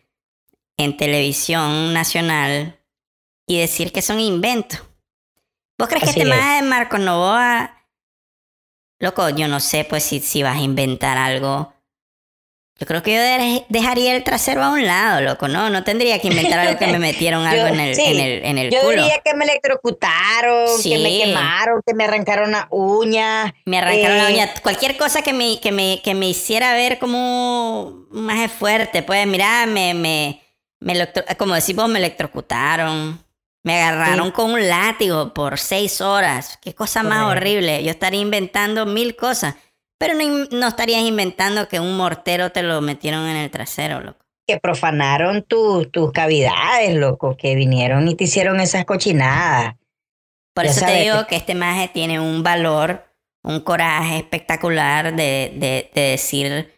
en 0.77 0.97
televisión 0.97 1.93
nacional 1.93 2.79
y 3.47 3.59
decir 3.59 3.91
que 3.91 4.01
son 4.01 4.19
inventos. 4.19 4.81
¿Vos 5.79 5.87
crees 5.87 6.03
Así 6.03 6.13
que 6.13 6.19
este 6.21 6.31
es. 6.33 6.39
más 6.39 6.61
de 6.61 6.67
Marco 6.67 6.97
Novoa... 6.99 7.75
Loco, 9.01 9.29
yo 9.29 9.47
no 9.47 9.61
sé 9.61 9.85
pues 9.89 10.03
si, 10.03 10.19
si 10.19 10.43
vas 10.43 10.57
a 10.57 10.61
inventar 10.61 11.17
algo. 11.17 11.73
Yo 12.77 12.85
creo 12.85 13.01
que 13.01 13.13
yo 13.13 13.21
de- 13.21 13.65
dejaría 13.69 14.13
el 14.13 14.23
trasero 14.25 14.61
a 14.61 14.69
un 14.71 14.85
lado, 14.85 15.21
loco. 15.21 15.47
No, 15.47 15.69
no 15.69 15.85
tendría 15.85 16.19
que 16.19 16.27
inventar 16.27 16.59
algo 16.59 16.77
que 16.77 16.87
me 16.87 16.99
metieron 17.07 17.45
algo 17.45 17.61
Yo- 17.63 17.73
en 17.73 17.79
el, 17.79 17.95
sí, 17.95 18.03
en 18.05 18.19
el, 18.19 18.45
en 18.45 18.57
el 18.57 18.71
Yo 18.71 18.81
culo. 18.81 19.03
diría 19.03 19.19
que 19.23 19.33
me 19.35 19.45
electrocutaron, 19.45 20.67
que 20.83 20.97
me 20.97 21.17
quemaron, 21.19 21.81
que 21.87 21.93
me 21.93 22.03
arrancaron 22.03 22.49
una 22.49 22.67
uña. 22.71 23.55
Me 23.65 23.77
arrancaron 23.79 24.17
la 24.17 24.29
Eh, 24.29 24.33
uña. 24.33 24.53
Cualquier 24.63 24.97
cosa 24.97 25.21
que 25.21 25.31
me, 25.31 25.61
que 25.61 25.71
me, 25.71 26.01
que 26.03 26.13
me 26.13 26.27
hiciera 26.27 26.73
ver 26.73 26.99
como 26.99 28.05
más 28.11 28.51
fuerte. 28.51 29.01
Pues 29.01 29.25
mira, 29.27 29.65
me, 29.65 29.93
me, 29.93 30.41
me 30.81 30.91
electro- 30.93 31.23
como 31.37 31.55
decís 31.55 31.73
vos, 31.75 31.87
me 31.87 31.99
electrocutaron. 31.99 33.23
Me 33.63 33.81
agarraron 33.81 34.27
Sí. 34.27 34.31
con 34.33 34.51
un 34.51 34.67
látigo 34.67 35.33
por 35.33 35.59
seis 35.59 35.99
horas. 36.01 36.57
Qué 36.61 36.73
cosa 36.73 37.03
más 37.03 37.23
Correcto. 37.23 37.31
horrible. 37.41 37.83
Yo 37.83 37.91
estaría 37.91 38.21
inventando 38.21 38.85
mil 38.85 39.15
cosas. 39.15 39.55
Pero 39.99 40.13
no, 40.13 40.45
no 40.51 40.67
estarías 40.67 41.01
inventando 41.01 41.67
que 41.67 41.79
un 41.81 41.97
mortero 41.97 42.51
te 42.53 42.63
lo 42.63 42.79
metieron 42.79 43.27
en 43.27 43.35
el 43.35 43.51
trasero, 43.51 43.99
loco. 44.01 44.19
que 44.47 44.59
profanaron 44.59 45.43
tu- 45.43 45.85
tus 45.91 46.11
cavidades, 46.11 46.95
loco, 46.95 47.37
que 47.37 47.53
vinieron 47.53 48.07
y 48.07 48.15
te 48.15 48.23
hicieron 48.23 48.59
esas 48.59 48.83
cochinadas. 48.83 49.75
Por 50.55 50.65
Ya 50.65 50.71
eso 50.71 50.85
te 50.87 51.01
digo 51.01 51.19
que- 51.19 51.25
que 51.27 51.35
este 51.35 51.53
maje 51.53 51.87
tiene 51.89 52.19
un 52.19 52.41
valor, 52.41 53.05
un 53.43 53.59
coraje 53.59 54.17
espectacular 54.17 55.15
de, 55.15 55.51
de, 55.55 55.91
de 55.93 56.01
decir 56.01 56.73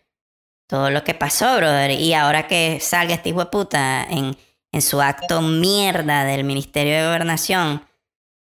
todo 0.68 0.90
lo 0.90 1.06
que 1.06 1.14
pasó, 1.14 1.56
brother. 1.56 1.92
Y 1.92 2.14
ahora 2.14 2.46
que 2.46 2.80
salga 2.82 3.14
este 3.14 3.30
hijo 3.30 3.40
de 3.40 3.46
puta 3.52 4.04
en, 4.04 4.36
en 4.72 4.82
su 4.82 5.02
acto 5.02 5.42
mierda 5.42 6.24
del 6.24 6.44
Ministerio 6.44 6.96
de 6.96 7.06
Gobernación 7.06 7.86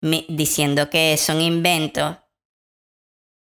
mi- 0.02 0.26
diciendo 0.30 0.90
que 0.90 1.18
son 1.18 1.42
inventos. 1.42 2.18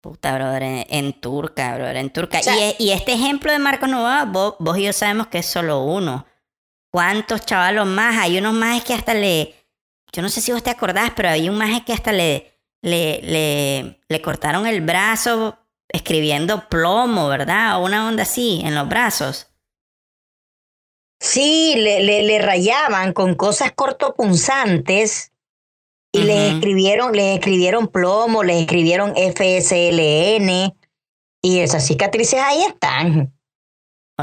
Puta, 0.02 0.34
brother, 0.34 0.62
en, 0.62 0.86
en 0.88 1.12
turca, 1.20 1.74
brother, 1.74 1.96
en 1.96 2.10
turca. 2.10 2.38
O 2.40 2.42
sea- 2.42 2.56
y, 2.56 2.74
y 2.78 2.90
este 2.92 3.12
ejemplo 3.12 3.52
de 3.52 3.58
Marco 3.58 3.86
Novoa, 3.86 4.24
vos, 4.24 4.54
vos 4.58 4.78
y 4.78 4.84
yo 4.84 4.92
sabemos 4.92 5.26
que 5.26 5.38
es 5.38 5.46
solo 5.46 5.82
uno. 5.82 6.26
¿Cuántos 6.92 7.44
chavalos 7.46 7.86
más? 7.86 8.16
Hay 8.16 8.38
unos 8.38 8.54
más 8.54 8.82
que 8.82 8.94
hasta 8.94 9.14
le, 9.14 9.54
yo 10.12 10.22
no 10.22 10.28
sé 10.28 10.40
si 10.40 10.52
vos 10.52 10.62
te 10.62 10.70
acordás, 10.70 11.12
pero 11.14 11.28
había 11.28 11.50
un 11.50 11.58
maje 11.58 11.84
que 11.84 11.92
hasta 11.92 12.12
le, 12.12 12.58
le, 12.82 13.20
le, 13.22 14.00
le 14.08 14.22
cortaron 14.22 14.66
el 14.66 14.80
brazo 14.80 15.58
escribiendo 15.88 16.68
plomo, 16.68 17.28
¿verdad? 17.28 17.76
O 17.76 17.84
una 17.84 18.08
onda 18.08 18.22
así 18.24 18.62
en 18.64 18.74
los 18.74 18.88
brazos. 18.88 19.48
Sí, 21.20 21.74
le, 21.76 22.00
le, 22.00 22.22
le 22.22 22.38
rayaban 22.38 23.12
con 23.12 23.34
cosas 23.34 23.72
cortopunzantes 23.72 25.32
y 26.12 26.22
les 26.22 26.54
escribieron, 26.54 27.12
les 27.12 27.36
escribieron 27.38 27.88
plomo, 27.88 28.42
les 28.42 28.62
escribieron 28.62 29.14
FSLN 29.14 30.74
y 31.42 31.60
esas 31.60 31.86
cicatrices 31.86 32.40
ahí 32.42 32.62
están. 32.62 33.32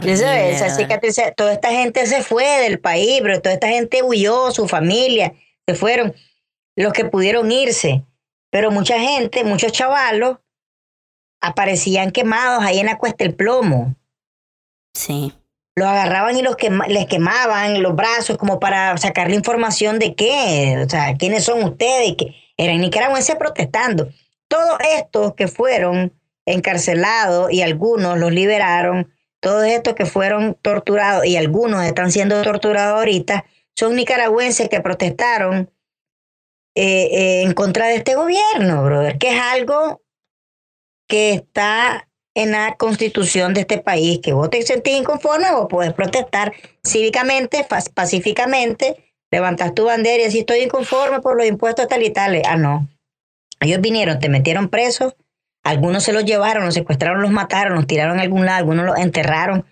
Esas 0.04 0.78
cicatrices, 0.78 1.34
toda 1.36 1.54
esta 1.54 1.72
gente 1.72 2.06
se 2.06 2.22
fue 2.24 2.62
del 2.62 2.80
país, 2.80 3.20
pero 3.22 3.42
toda 3.42 3.54
esta 3.54 3.68
gente 3.68 4.04
huyó, 4.04 4.52
su 4.52 4.68
familia, 4.68 5.34
se 5.68 5.76
fueron, 5.76 6.14
los 6.76 6.94
que 6.94 7.06
pudieron 7.06 7.52
irse. 7.52 8.04
Pero 8.52 8.70
mucha 8.72 9.00
gente, 9.00 9.44
muchos 9.44 9.72
chavalos, 9.72 10.38
aparecían 11.42 12.12
quemados 12.12 12.64
ahí 12.64 12.80
en 12.80 12.86
la 12.86 12.98
cuesta 12.98 13.24
el 13.24 13.36
plomo. 13.36 13.96
Sí. 14.94 15.34
Los 15.78 15.88
agarraban 15.88 16.36
y 16.36 16.42
los 16.42 16.56
les 16.88 17.06
quemaban 17.06 17.84
los 17.84 17.96
brazos 17.96 18.40
como 18.40 18.60
para 18.60 18.98
sacarle 18.98 19.36
información 19.36 20.00
de 20.00 20.16
qué, 20.16 20.84
o 20.84 20.90
sea, 20.90 21.16
quiénes 21.18 21.44
son 21.44 21.64
ustedes, 21.64 22.16
que 22.18 22.34
eran 22.58 22.82
nicaragüenses 22.82 23.36
protestando. 23.36 24.10
Todos 24.48 24.80
estos 24.98 25.36
que 25.36 25.48
fueron 25.48 26.20
encarcelados 26.48 27.52
y 27.54 27.62
algunos 27.62 28.18
los 28.18 28.32
liberaron, 28.32 29.14
todos 29.40 29.66
estos 29.66 29.94
que 29.94 30.08
fueron 30.08 30.58
torturados 30.64 31.28
y 31.28 31.38
algunos 31.38 31.86
están 31.86 32.12
siendo 32.12 32.42
torturados 32.42 32.98
ahorita, 32.98 33.46
son 33.76 33.96
nicaragüenses 33.96 34.70
que 34.70 34.82
protestaron 34.82 35.70
eh, 36.74 37.08
eh, 37.12 37.42
en 37.44 37.54
contra 37.54 37.86
de 37.86 37.98
este 37.98 38.16
gobierno, 38.16 38.84
brother, 38.84 39.20
que 39.20 39.36
es 39.36 39.40
algo 39.40 40.02
que 41.08 41.34
está 41.34 42.08
en 42.38 42.52
la 42.52 42.76
constitución 42.78 43.56
de 43.56 43.62
este 43.62 43.80
país, 43.80 44.20
que 44.22 44.32
vos 44.32 44.52
te 44.52 44.62
sentís 44.62 44.96
inconforme 44.96 45.50
o 45.54 45.68
puedes 45.68 45.92
protestar 45.94 46.54
cívicamente, 46.86 47.66
pacíficamente, 47.96 49.12
levantas 49.32 49.74
tu 49.74 49.86
bandera 49.86 50.22
y 50.22 50.26
decís 50.28 50.42
estoy 50.42 50.60
inconforme 50.60 51.20
por 51.20 51.36
los 51.36 51.48
impuestos 51.48 51.88
tal 51.88 52.04
y 52.04 52.12
tales. 52.12 52.44
Ah, 52.48 52.56
no. 52.56 52.88
Ellos 53.60 53.82
vinieron, 53.82 54.20
te 54.20 54.30
metieron 54.30 54.70
presos, 54.70 55.16
algunos 55.64 56.04
se 56.04 56.14
los 56.14 56.26
llevaron, 56.26 56.64
los 56.64 56.76
secuestraron, 56.76 57.24
los 57.24 57.32
mataron, 57.32 57.74
los 57.74 57.88
tiraron 57.88 58.20
a 58.20 58.22
algún 58.22 58.46
lado, 58.46 58.60
algunos 58.60 58.86
los 58.86 59.00
enterraron. 59.00 59.66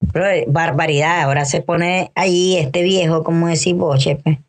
Brother, 0.00 0.44
barbaridad, 0.48 1.22
ahora 1.22 1.44
se 1.44 1.60
pone 1.62 2.10
ahí 2.16 2.56
este 2.56 2.82
viejo, 2.82 3.22
como 3.22 3.46
decís 3.46 3.74
vos, 3.74 4.00
Chepe, 4.00 4.40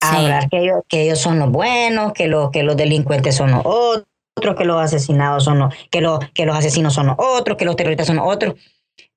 a 0.00 0.10
Sí. 0.10 0.16
hablar 0.16 0.48
que 0.48 0.58
ellos, 0.58 0.82
que 0.88 1.02
ellos 1.02 1.18
son 1.18 1.40
los 1.40 1.50
buenos, 1.50 2.12
que 2.12 2.28
los, 2.28 2.52
que 2.52 2.62
los 2.62 2.76
delincuentes 2.76 3.34
son 3.34 3.50
los 3.50 3.62
otros, 3.64 4.06
que 4.40 4.64
los 4.64 4.80
asesinados 4.82 5.44
son 5.44 5.58
los, 5.58 5.74
que 5.90 6.00
los, 6.00 6.18
que 6.34 6.46
los 6.46 6.56
asesinos 6.56 6.94
son 6.94 7.08
los 7.08 7.16
otros, 7.18 7.56
que 7.56 7.64
los 7.64 7.76
terroristas 7.76 8.06
son 8.06 8.16
los 8.16 8.26
otros. 8.26 8.54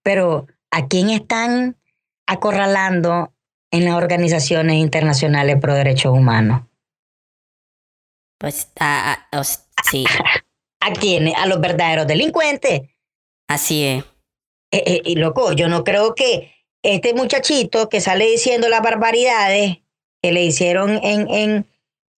Pero 0.04 0.47
¿a 0.71 0.88
quién 0.88 1.10
están 1.10 1.78
acorralando 2.28 3.34
en 3.71 3.86
las 3.86 3.95
organizaciones 3.95 4.75
internacionales 4.78 5.58
pro 5.60 5.73
derechos 5.73 6.13
humanos? 6.13 6.63
Pues, 8.39 8.71
ah, 8.80 9.28
os- 9.38 9.65
sí, 9.89 10.06
¿A 10.82 10.91
quiénes? 10.91 11.34
A 11.36 11.47
los 11.47 11.60
verdaderos 11.62 12.06
delincuentes. 12.08 12.82
así 13.49 13.84
es. 13.84 14.04
Eh, 14.71 14.84
eh, 14.86 15.01
y 15.06 15.15
loco, 15.15 15.54
yo 15.54 15.67
no 15.69 15.84
creo 15.84 16.13
que 16.15 16.51
este 16.84 17.13
muchachito 17.13 17.88
que 17.89 18.01
sale 18.01 18.25
diciendo 18.30 18.67
las 18.67 18.82
barbaridades 18.82 19.78
que 20.21 20.32
le 20.32 20.43
hicieron 20.43 20.99
en, 21.04 21.28
en, 21.30 21.67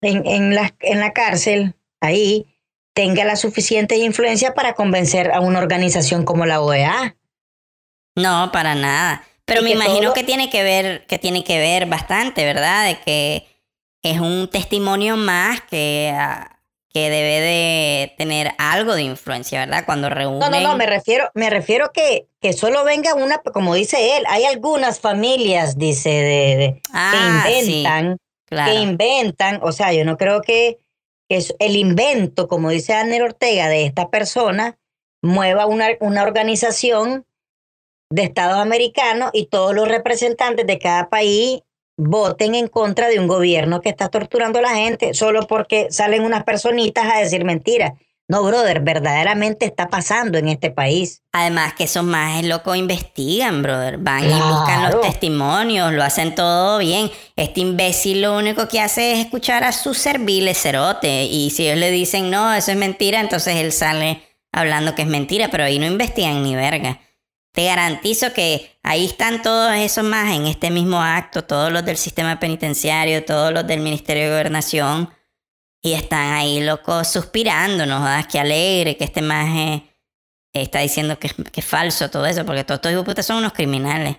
en, 0.02 0.26
en, 0.26 0.56
la, 0.56 0.74
en 0.80 1.00
la 1.00 1.14
cárcel, 1.14 1.76
ahí, 2.02 2.48
tenga 2.98 3.24
la 3.26 3.36
suficiente 3.36 3.96
influencia 3.98 4.56
para 4.56 4.74
convencer 4.74 5.32
a 5.32 5.40
una 5.40 5.60
organización 5.60 6.26
como 6.26 6.48
la 6.48 6.62
OEA. 6.62 7.16
No, 8.16 8.50
para 8.52 8.74
nada. 8.74 9.24
Pero 9.46 9.62
Y 9.62 9.66
me 9.66 9.70
que 9.70 9.76
imagino 9.76 10.02
todo- 10.06 10.14
que 10.16 10.24
tiene 10.24 10.50
que 10.50 10.64
ver, 10.64 11.06
que 11.06 11.20
tiene 11.20 11.44
que 11.44 11.60
ver 11.60 11.86
bastante, 11.86 12.44
¿verdad? 12.44 12.88
De 12.88 13.00
que 13.00 13.48
es 14.02 14.20
un 14.20 14.50
testimonio 14.50 15.16
más 15.16 15.62
que, 15.62 16.12
ah, 16.18 16.60
que 16.92 17.12
debe 17.12 17.40
de 17.40 18.16
tener 18.18 18.54
algo 18.58 18.96
de 18.96 19.04
influencia, 19.04 19.60
¿verdad? 19.60 19.84
Cuando 19.86 20.10
reúnen. 20.10 20.40
No, 20.40 20.50
no, 20.50 20.60
no, 20.60 20.76
me 20.76 20.88
refiero, 20.88 21.30
me 21.36 21.52
refiero 21.52 21.92
que, 21.94 22.26
que 22.42 22.54
solo 22.54 22.84
venga 22.84 23.14
una, 23.14 23.38
como 23.38 23.76
dice 23.76 24.18
él, 24.18 24.24
hay 24.28 24.46
algunas 24.46 25.00
familias, 25.00 25.78
dice, 25.78 26.10
de, 26.10 26.56
de- 26.58 26.82
Ah, 26.94 27.44
que 27.46 27.62
sí, 27.62 27.78
inventan, 27.84 28.18
claro. 28.48 28.72
que 28.72 28.80
inventan, 28.80 29.60
o 29.62 29.72
sea, 29.72 29.94
yo 29.94 30.04
no 30.04 30.18
creo 30.18 30.42
que, 30.42 30.80
es 31.30 31.56
el 31.60 31.76
invento, 31.76 32.48
como 32.48 32.70
dice 32.70 32.94
Daniel 32.94 33.24
Ortega, 33.24 33.68
de 33.68 33.86
esta 33.86 34.10
persona, 34.10 34.78
mueva 35.22 35.66
una, 35.66 35.88
una 36.00 36.24
organización 36.24 37.26
de 38.10 38.24
Estados 38.24 38.58
americanos 38.58 39.32
y 39.34 39.48
todos 39.48 39.76
los 39.76 39.88
representantes 39.88 40.66
de 40.66 40.80
cada 40.80 41.10
país 41.10 41.62
voten 41.98 42.56
en 42.56 42.68
contra 42.68 43.10
de 43.10 43.20
un 43.20 43.28
gobierno 43.28 43.82
que 43.82 43.90
está 43.90 44.10
torturando 44.10 44.60
a 44.60 44.62
la 44.62 44.76
gente 44.76 45.14
solo 45.14 45.48
porque 45.48 45.88
salen 45.90 46.24
unas 46.24 46.44
personitas 46.44 47.06
a 47.12 47.20
decir 47.20 47.44
mentiras. 47.44 47.94
No, 48.30 48.44
brother, 48.44 48.82
verdaderamente 48.82 49.66
está 49.66 49.88
pasando 49.88 50.38
en 50.38 50.50
este 50.50 50.70
país. 50.70 51.24
Además 51.32 51.74
que 51.76 51.86
esos 51.86 52.04
más 52.04 52.44
locos 52.44 52.76
investigan, 52.76 53.62
brother. 53.62 54.00
Van 54.00 54.26
y 54.26 54.34
buscan 54.34 54.92
los 54.92 55.02
testimonios, 55.02 55.94
lo 55.94 56.04
hacen 56.04 56.36
todo 56.36 56.78
bien. 56.78 57.10
Este 57.38 57.62
imbécil 57.62 58.22
lo 58.24 58.38
único 58.38 58.68
que 58.68 58.82
hace 58.82 59.14
es 59.14 59.20
escuchar 59.20 59.64
a 59.64 59.72
sus 59.72 59.98
serviles 59.98 60.62
cerote. 60.62 61.24
Y 61.24 61.52
si 61.52 61.68
ellos 61.68 61.80
le 61.80 61.90
dicen, 61.90 62.30
no, 62.30 62.54
eso 62.54 62.72
es 62.72 62.78
mentira, 62.78 63.22
entonces 63.22 63.56
él 63.56 63.72
sale 63.72 64.22
hablando 64.52 64.94
que 64.94 65.04
es 65.04 65.08
mentira, 65.08 65.48
pero 65.50 65.64
ahí 65.64 65.80
no 65.80 65.86
investigan 65.86 66.44
ni 66.44 66.54
verga. 66.54 67.00
Te 67.54 67.66
garantizo 67.66 68.34
que 68.34 68.78
ahí 68.84 69.06
están 69.06 69.42
todos 69.42 69.74
esos 69.76 70.04
más 70.04 70.36
en 70.36 70.48
este 70.48 70.70
mismo 70.70 71.02
acto, 71.02 71.46
todos 71.46 71.72
los 71.72 71.86
del 71.86 71.98
sistema 71.98 72.40
penitenciario, 72.40 73.24
todos 73.24 73.54
los 73.54 73.66
del 73.66 73.80
Ministerio 73.80 74.26
de 74.26 74.30
Gobernación, 74.32 75.10
y 75.88 75.94
están 75.94 76.34
ahí 76.34 76.62
locos 76.64 77.08
suspirando, 77.08 77.86
¿no? 77.86 78.00
jodas, 78.00 78.28
Qué 78.28 78.40
alegre 78.40 78.98
que 78.98 79.04
este 79.06 79.22
más 79.22 79.82
está 80.54 80.80
diciendo 80.80 81.18
que, 81.20 81.28
es- 81.28 81.36
que 81.52 81.60
es 81.62 81.66
falso 81.66 82.10
todo 82.10 82.26
eso, 82.26 82.46
porque 82.46 82.64
todos 82.64 82.78
estos 82.80 82.92
hijos 82.92 83.04
de 83.06 83.12
puta 83.12 83.24
son 83.24 83.38
unos 83.38 83.54
criminales. 83.54 84.18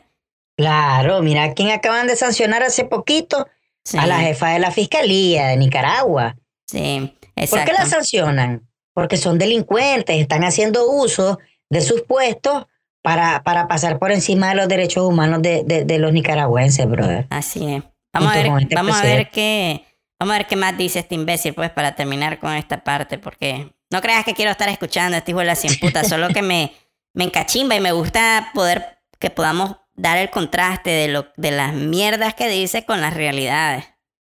Claro, 0.56 1.22
mira 1.22 1.44
a 1.44 1.52
quién 1.54 1.70
acaban 1.70 2.06
de 2.06 2.16
sancionar 2.16 2.62
hace 2.62 2.84
poquito 2.84 3.46
Sí, 3.84 3.96
a 3.96 4.06
la 4.06 4.18
jefa 4.20 4.50
de 4.50 4.58
la 4.58 4.70
fiscalía 4.70 5.46
de 5.48 5.56
Nicaragua. 5.56 6.36
sí, 6.66 7.16
¿Por 7.34 7.34
qué 7.34 7.44
exacto. 7.44 7.72
la 7.72 7.86
sancionan? 7.86 8.68
Porque 8.92 9.16
son 9.16 9.38
delincuentes, 9.38 10.16
están 10.20 10.42
haciendo 10.44 10.90
uso 10.90 11.38
de 11.70 11.80
sus 11.80 12.02
puestos 12.02 12.66
para, 13.02 13.42
para 13.44 13.68
pasar 13.68 13.98
por 13.98 14.10
encima 14.12 14.48
de 14.50 14.56
los 14.56 14.68
derechos 14.68 15.04
humanos 15.04 15.40
de, 15.42 15.62
de, 15.64 15.84
de 15.84 15.98
los 15.98 16.12
nicaragüenses, 16.12 16.88
brother. 16.88 17.26
Así 17.30 17.74
es. 17.74 17.82
Vamos 18.12 18.32
a 18.32 18.36
ver, 18.36 18.46
este 18.60 18.74
vamos 18.74 18.96
a 18.98 19.02
ver 19.02 19.30
qué, 19.30 19.84
vamos 20.18 20.34
a 20.34 20.38
ver 20.38 20.46
qué 20.46 20.56
más 20.56 20.76
dice 20.76 21.00
este 21.00 21.14
imbécil, 21.14 21.54
pues, 21.54 21.70
para 21.70 21.94
terminar 21.94 22.38
con 22.38 22.52
esta 22.54 22.82
parte, 22.82 23.18
porque 23.18 23.72
no 23.90 24.00
creas 24.00 24.24
que 24.24 24.34
quiero 24.34 24.50
estar 24.50 24.68
escuchando 24.68 25.16
a 25.16 25.18
este 25.18 25.30
hijo 25.30 25.40
de 25.40 25.46
la 25.46 25.54
cien 25.54 25.78
puta, 25.78 26.04
solo 26.04 26.28
que 26.28 26.42
me, 26.42 26.72
me 27.14 27.24
encachimba 27.24 27.74
y 27.74 27.80
me 27.80 27.92
gusta 27.92 28.50
poder 28.54 28.98
que 29.18 29.30
podamos 29.30 29.76
dar 29.94 30.18
el 30.18 30.30
contraste 30.30 30.90
de 30.90 31.08
lo, 31.08 31.26
de 31.36 31.50
las 31.50 31.74
mierdas 31.74 32.34
que 32.34 32.48
dice 32.48 32.84
con 32.84 33.00
las 33.00 33.14
realidades. 33.14 33.84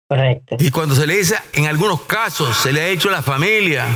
Correcto. 0.09 0.57
Y 0.59 0.71
cuando 0.71 0.95
se 0.95 1.07
le 1.07 1.17
dice, 1.17 1.37
en 1.55 1.67
algunos 1.67 2.03
casos, 2.03 2.57
se 2.57 2.73
le 2.73 2.83
ha 2.83 2.89
hecho 2.89 3.09
a 3.09 3.13
la 3.13 3.23
familia 3.23 3.87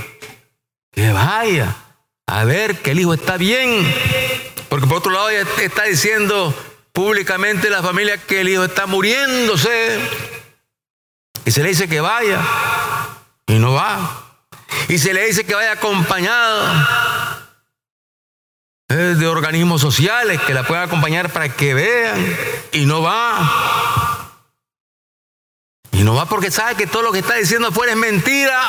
que 0.93 1.13
vaya 1.13 1.77
a 2.27 2.45
ver 2.45 2.77
que 2.77 2.93
el 2.93 3.01
hijo 3.01 3.15
está 3.15 3.37
bien. 3.37 3.87
Porque 4.69 4.87
por 4.87 4.99
otro 4.99 5.13
lado 5.13 5.31
ya 5.31 5.45
está 5.63 5.85
diciendo 5.85 6.55
públicamente 6.93 7.69
la 7.69 7.83
familia 7.83 8.17
que 8.17 8.41
el 8.41 8.49
hijo 8.49 8.65
está 8.65 8.87
muriéndose. 8.87 9.99
Y 11.47 11.53
se 11.53 11.63
le 11.63 11.69
dice 11.69 11.89
que 11.89 12.01
vaya 12.01 12.41
y 13.47 13.61
no 13.61 13.73
va. 13.73 14.25
Y 14.89 14.99
se 14.99 15.15
le 15.15 15.27
dice 15.27 15.47
que 15.47 15.55
vaya 15.55 15.73
acompañado 15.73 16.87
de 18.89 19.27
organismos 19.27 19.81
sociales 19.81 20.41
que 20.43 20.55
la 20.55 20.65
puedan 20.65 20.89
acompañar 20.89 21.33
para 21.33 21.49
que 21.49 21.73
vean 21.73 22.37
y 22.73 22.85
no 22.85 23.01
va. 23.01 24.33
Y 25.93 26.03
no 26.03 26.17
va 26.17 26.27
porque 26.27 26.51
sabe 26.51 26.75
que 26.75 26.89
todo 26.89 27.03
lo 27.03 27.13
que 27.13 27.21
está 27.21 27.35
diciendo 27.37 27.69
afuera 27.69 27.93
es 27.93 27.99
mentira. 27.99 28.61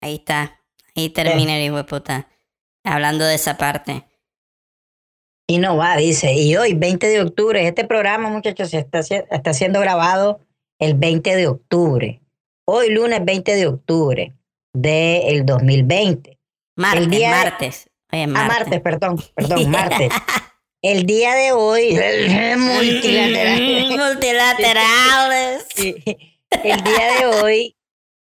Ahí 0.00 0.16
está. 0.16 0.58
Ahí 0.96 1.10
termina 1.10 1.56
el 1.56 1.64
hijo 1.64 1.76
de 1.76 1.84
puta. 1.84 2.28
Hablando 2.82 3.26
de 3.26 3.34
esa 3.34 3.58
parte. 3.58 4.06
Y 5.46 5.58
no 5.58 5.76
va, 5.76 5.96
dice. 5.96 6.32
Y 6.34 6.56
hoy, 6.56 6.74
20 6.74 7.06
de 7.06 7.20
octubre, 7.20 7.66
este 7.66 7.84
programa, 7.84 8.30
muchachos, 8.30 8.72
está, 8.72 9.02
siendo 9.52 9.80
grabado 9.80 10.40
el 10.80 10.94
20 10.94 11.36
de 11.36 11.46
octubre. 11.48 12.20
Hoy, 12.66 12.90
lunes 12.90 13.22
20 13.24 13.54
de 13.54 13.66
octubre 13.66 14.32
del 14.74 15.44
2020. 15.44 16.38
Martes, 16.76 17.10
día 17.10 17.28
de- 17.28 17.36
martes. 17.44 17.90
Oye, 18.12 18.22
Ah, 18.22 18.26
martes. 18.26 18.58
martes, 18.58 18.80
perdón, 18.80 19.16
perdón, 19.34 19.70
martes. 19.70 20.10
El 20.82 21.04
día 21.06 21.34
de 21.34 21.52
hoy, 21.52 21.92
multilateral. 22.56 23.88
Multilaterales. 23.98 25.66
Sí. 25.74 25.94
El 26.62 26.82
día 26.84 27.12
de 27.20 27.26
hoy, 27.26 27.76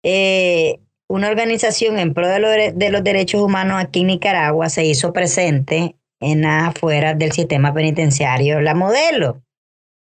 eh, 0.03 0.79
una 1.09 1.27
organización 1.29 1.99
en 1.99 2.13
pro 2.13 2.27
de, 2.27 2.39
los 2.39 2.51
de 2.75 2.89
los 2.89 3.03
derechos 3.03 3.41
humanos 3.41 3.81
aquí 3.81 4.01
en 4.01 4.07
Nicaragua 4.07 4.69
se 4.69 4.85
hizo 4.85 5.13
presente 5.13 5.95
en 6.23 6.41
las 6.41 6.69
afueras 6.69 7.17
del 7.17 7.31
sistema 7.31 7.73
penitenciario 7.73 8.61
La 8.61 8.75
Modelo, 8.75 9.41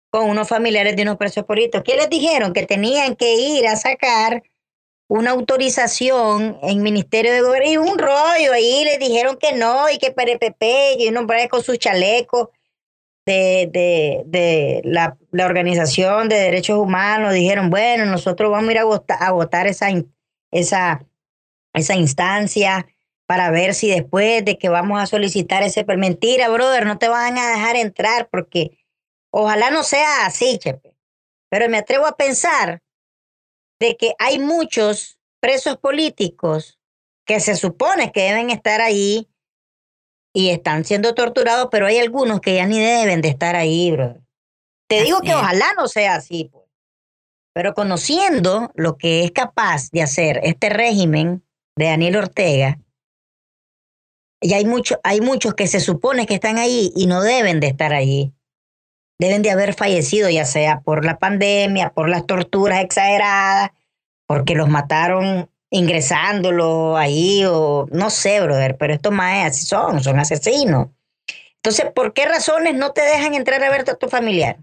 con 0.10 0.30
unos 0.30 0.48
familiares 0.48 0.96
de 0.96 1.04
unos 1.04 1.18
presos 1.18 1.44
políticos. 1.44 1.84
¿Qué 1.86 1.96
les 1.96 2.10
dijeron? 2.10 2.54
Que 2.54 2.66
tenían 2.66 3.16
que 3.16 3.36
ir 3.36 3.68
a 3.68 3.76
sacar 3.76 4.44
una 5.10 5.32
autorización 5.32 6.58
en 6.64 6.82
Ministerio 6.82 7.32
de 7.32 7.42
Gobierno 7.42 7.72
y 7.72 7.78
un 7.78 7.98
rollo 7.98 8.54
ahí 8.54 8.84
les 8.84 9.00
dijeron 9.00 9.38
que 9.38 9.54
no 9.54 9.90
y 9.90 9.98
que 9.98 10.12
perepepe 10.12 10.96
y 11.00 11.08
un 11.08 11.18
hombre 11.18 11.48
con 11.48 11.64
sus 11.64 11.80
chalecos 11.80 12.50
de, 13.26 13.70
de, 13.72 14.24
de 14.26 14.82
la, 14.84 15.18
Organización 15.46 16.30
de 16.30 16.36
Derechos 16.36 16.78
Humanos 16.78 17.34
dijeron, 17.34 17.70
bueno, 17.70 18.06
nosotros 18.06 18.52
vamos 18.52 18.70
a 18.70 18.72
ir 18.72 18.78
a 18.80 18.86
votar, 18.86 19.18
a 19.22 19.32
votar 19.32 19.68
esa, 19.68 19.88
esa 20.52 21.06
esa 21.78 21.96
instancia 21.96 22.88
para 23.28 23.52
ver 23.52 23.76
si 23.76 23.90
después 23.90 24.44
de 24.46 24.58
que 24.58 24.70
vamos 24.70 25.00
a 25.02 25.06
solicitar 25.06 25.62
ese 25.62 25.84
per- 25.84 25.98
mentira, 25.98 26.50
brother, 26.50 26.86
no 26.86 26.98
te 26.98 27.10
van 27.10 27.38
a 27.38 27.52
dejar 27.52 27.76
entrar 27.76 28.30
porque 28.32 28.80
ojalá 29.32 29.70
no 29.70 29.84
sea 29.84 30.26
así, 30.26 30.58
chepe. 30.58 30.96
Pero 31.50 31.70
me 31.70 31.78
atrevo 31.78 32.08
a 32.08 32.16
pensar 32.16 32.82
de 33.80 33.96
que 33.98 34.14
hay 34.18 34.40
muchos 34.40 35.20
presos 35.40 35.78
políticos 35.78 36.80
que 37.26 37.40
se 37.40 37.56
supone 37.56 38.12
que 38.12 38.22
deben 38.24 38.50
estar 38.50 38.82
ahí 38.82 39.30
y 40.34 40.50
están 40.50 40.86
siendo 40.86 41.14
torturados, 41.14 41.68
pero 41.70 41.86
hay 41.86 42.00
algunos 42.00 42.40
que 42.40 42.56
ya 42.56 42.66
ni 42.66 42.80
deben 42.80 43.22
de 43.22 43.30
estar 43.30 43.56
ahí, 43.56 43.92
brother. 43.92 44.22
Te 44.90 45.04
digo 45.04 45.20
que 45.20 45.30
es. 45.30 45.36
ojalá 45.36 45.74
no 45.76 45.88
sea 45.88 46.16
así, 46.16 46.50
pues. 46.52 46.66
Pero 47.54 47.74
conociendo 47.74 48.72
lo 48.76 48.98
que 48.98 49.24
es 49.26 49.32
capaz 49.32 49.90
de 49.92 50.02
hacer 50.04 50.40
este 50.44 50.70
régimen 50.70 51.44
de 51.76 51.86
Daniel 51.86 52.16
Ortega, 52.18 52.80
y 54.42 54.54
hay, 54.54 54.66
mucho, 54.66 55.00
hay 55.04 55.22
muchos 55.22 55.54
que 55.56 55.68
se 55.68 55.80
supone 55.80 56.26
que 56.26 56.36
están 56.36 56.58
ahí 56.58 56.92
y 56.96 57.08
no 57.08 57.22
deben 57.22 57.60
de 57.60 57.68
estar 57.68 57.94
allí. 57.94 58.34
Deben 59.20 59.42
de 59.42 59.50
haber 59.50 59.74
fallecido, 59.74 60.30
ya 60.30 60.46
sea 60.46 60.82
por 60.82 61.04
la 61.04 61.18
pandemia, 61.18 61.90
por 61.90 62.08
las 62.08 62.26
torturas 62.28 62.84
exageradas, 62.84 63.72
porque 64.28 64.54
los 64.54 64.70
mataron 64.70 65.50
ingresándolo 65.70 66.98
ahí, 66.98 67.44
o 67.46 67.88
no 67.92 68.10
sé, 68.10 68.40
brother, 68.42 68.78
pero 68.78 68.94
estos 68.94 69.12
más 69.12 69.48
así 69.48 69.66
son, 69.66 70.04
son 70.04 70.20
asesinos. 70.20 70.90
Entonces, 71.56 71.92
¿por 71.94 72.14
qué 72.14 72.26
razones 72.26 72.76
no 72.76 72.92
te 72.92 73.02
dejan 73.02 73.34
entrar 73.34 73.64
a 73.64 73.70
verte 73.70 73.92
a 73.92 73.96
tu 73.96 74.08
familiar? 74.08 74.58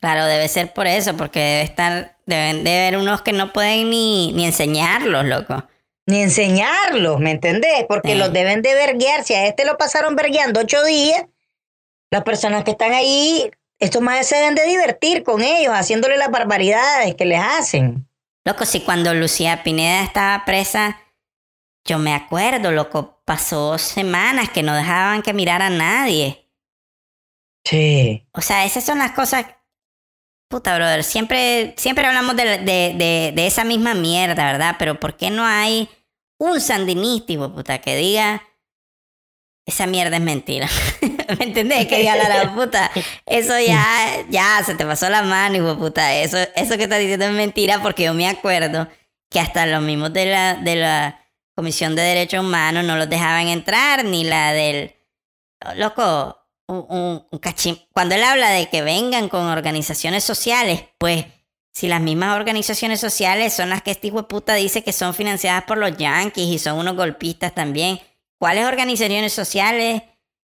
Claro, 0.00 0.26
debe 0.26 0.46
ser 0.48 0.72
por 0.74 0.86
eso, 0.86 1.16
porque 1.16 1.40
debe 1.40 1.62
estar, 1.62 2.18
deben 2.26 2.62
de 2.62 2.70
haber 2.70 2.98
unos 2.98 3.22
que 3.22 3.32
no 3.32 3.52
pueden 3.52 3.88
ni, 3.88 4.32
ni 4.32 4.44
enseñarlos, 4.44 5.24
loco. 5.24 5.64
Ni 6.06 6.22
enseñarlos, 6.22 7.18
¿me 7.20 7.30
entendés? 7.30 7.84
Porque 7.88 8.12
Sí. 8.12 8.18
los 8.18 8.32
deben 8.32 8.62
de 8.62 8.74
verguear. 8.74 9.24
Si 9.24 9.34
a 9.34 9.46
este 9.46 9.64
lo 9.64 9.76
pasaron 9.78 10.16
vergueando 10.16 10.60
ocho 10.60 10.82
días, 10.84 11.24
las 12.10 12.22
personas 12.24 12.64
que 12.64 12.72
están 12.72 12.92
ahí, 12.92 13.50
estos 13.78 14.02
más 14.02 14.26
se 14.26 14.36
deben 14.36 14.54
de 14.54 14.64
divertir 14.66 15.22
con 15.24 15.42
ellos, 15.42 15.72
haciéndole 15.74 16.16
las 16.16 16.30
barbaridades 16.30 17.14
que 17.14 17.24
les 17.24 17.40
hacen. 17.40 18.08
Loco, 18.44 18.64
si 18.66 18.80
cuando 18.80 19.14
Lucía 19.14 19.62
Pineda 19.62 20.02
estaba 20.02 20.44
presa, 20.44 21.00
yo 21.86 21.98
me 21.98 22.14
acuerdo, 22.14 22.70
loco, 22.72 23.20
pasó 23.24 23.78
semanas 23.78 24.50
que 24.50 24.62
no 24.62 24.74
dejaban 24.74 25.22
que 25.22 25.32
mirara 25.32 25.66
a 25.66 25.70
nadie. 25.70 26.48
Sí. 27.64 28.26
O 28.32 28.40
sea, 28.42 28.64
esas 28.64 28.84
son 28.84 28.98
las 28.98 29.12
cosas. 29.12 29.46
Puta, 30.48 30.74
brother, 30.76 31.02
siempre, 31.02 31.74
siempre 31.76 32.06
hablamos 32.06 32.36
de, 32.36 32.58
de, 32.58 32.94
de, 32.96 33.32
de 33.34 33.46
esa 33.46 33.64
misma 33.64 33.94
mierda, 33.94 34.52
¿verdad? 34.52 34.76
Pero 34.78 35.00
¿por 35.00 35.16
qué 35.16 35.30
no 35.30 35.44
hay 35.44 35.88
un 36.38 36.60
sandinista, 36.60 37.32
hijo 37.32 37.52
puta, 37.52 37.78
que 37.78 37.96
diga 37.96 38.42
esa 39.66 39.86
mierda 39.86 40.16
es 40.16 40.22
mentira? 40.22 40.68
¿Me 41.38 41.46
entendés? 41.46 41.86
Que 41.86 41.98
diga 41.98 42.16
la 42.16 42.54
puta, 42.54 42.90
eso 43.26 43.58
ya, 43.58 44.24
ya, 44.28 44.62
se 44.64 44.74
te 44.74 44.84
pasó 44.84 45.08
la 45.08 45.22
mano, 45.22 45.56
hijo 45.56 45.78
puta. 45.78 46.14
Eso, 46.14 46.38
eso 46.54 46.76
que 46.76 46.84
estás 46.84 47.00
diciendo 47.00 47.26
es 47.26 47.32
mentira 47.32 47.82
porque 47.82 48.04
yo 48.04 48.14
me 48.14 48.28
acuerdo 48.28 48.88
que 49.30 49.40
hasta 49.40 49.66
los 49.66 49.82
mismos 49.82 50.12
de 50.12 50.26
la, 50.26 50.54
de 50.54 50.76
la 50.76 51.20
Comisión 51.56 51.96
de 51.96 52.02
Derechos 52.02 52.44
Humanos 52.44 52.84
no 52.84 52.96
los 52.96 53.08
dejaban 53.08 53.48
entrar, 53.48 54.04
ni 54.04 54.24
la 54.24 54.52
del... 54.52 54.94
Loco, 55.76 56.43
un, 56.66 56.84
un- 56.88 57.26
un 57.30 57.38
cachín. 57.38 57.78
Cuando 57.92 58.14
él 58.14 58.22
habla 58.24 58.50
de 58.50 58.66
que 58.68 58.82
vengan 58.82 59.28
con 59.28 59.46
organizaciones 59.46 60.24
sociales, 60.24 60.84
pues 60.98 61.24
si 61.72 61.88
las 61.88 62.00
mismas 62.00 62.36
organizaciones 62.36 63.00
sociales 63.00 63.52
son 63.52 63.68
las 63.70 63.82
que 63.82 63.90
este 63.90 64.06
hijo 64.08 64.18
de 64.18 64.28
puta 64.28 64.54
dice 64.54 64.82
que 64.84 64.92
son 64.92 65.12
financiadas 65.14 65.64
por 65.64 65.76
los 65.78 65.96
yanquis 65.96 66.48
y 66.48 66.58
son 66.58 66.78
unos 66.78 66.94
golpistas 66.96 67.54
también, 67.54 68.00
¿cuáles 68.38 68.64
organizaciones 68.66 69.32
sociales? 69.32 70.02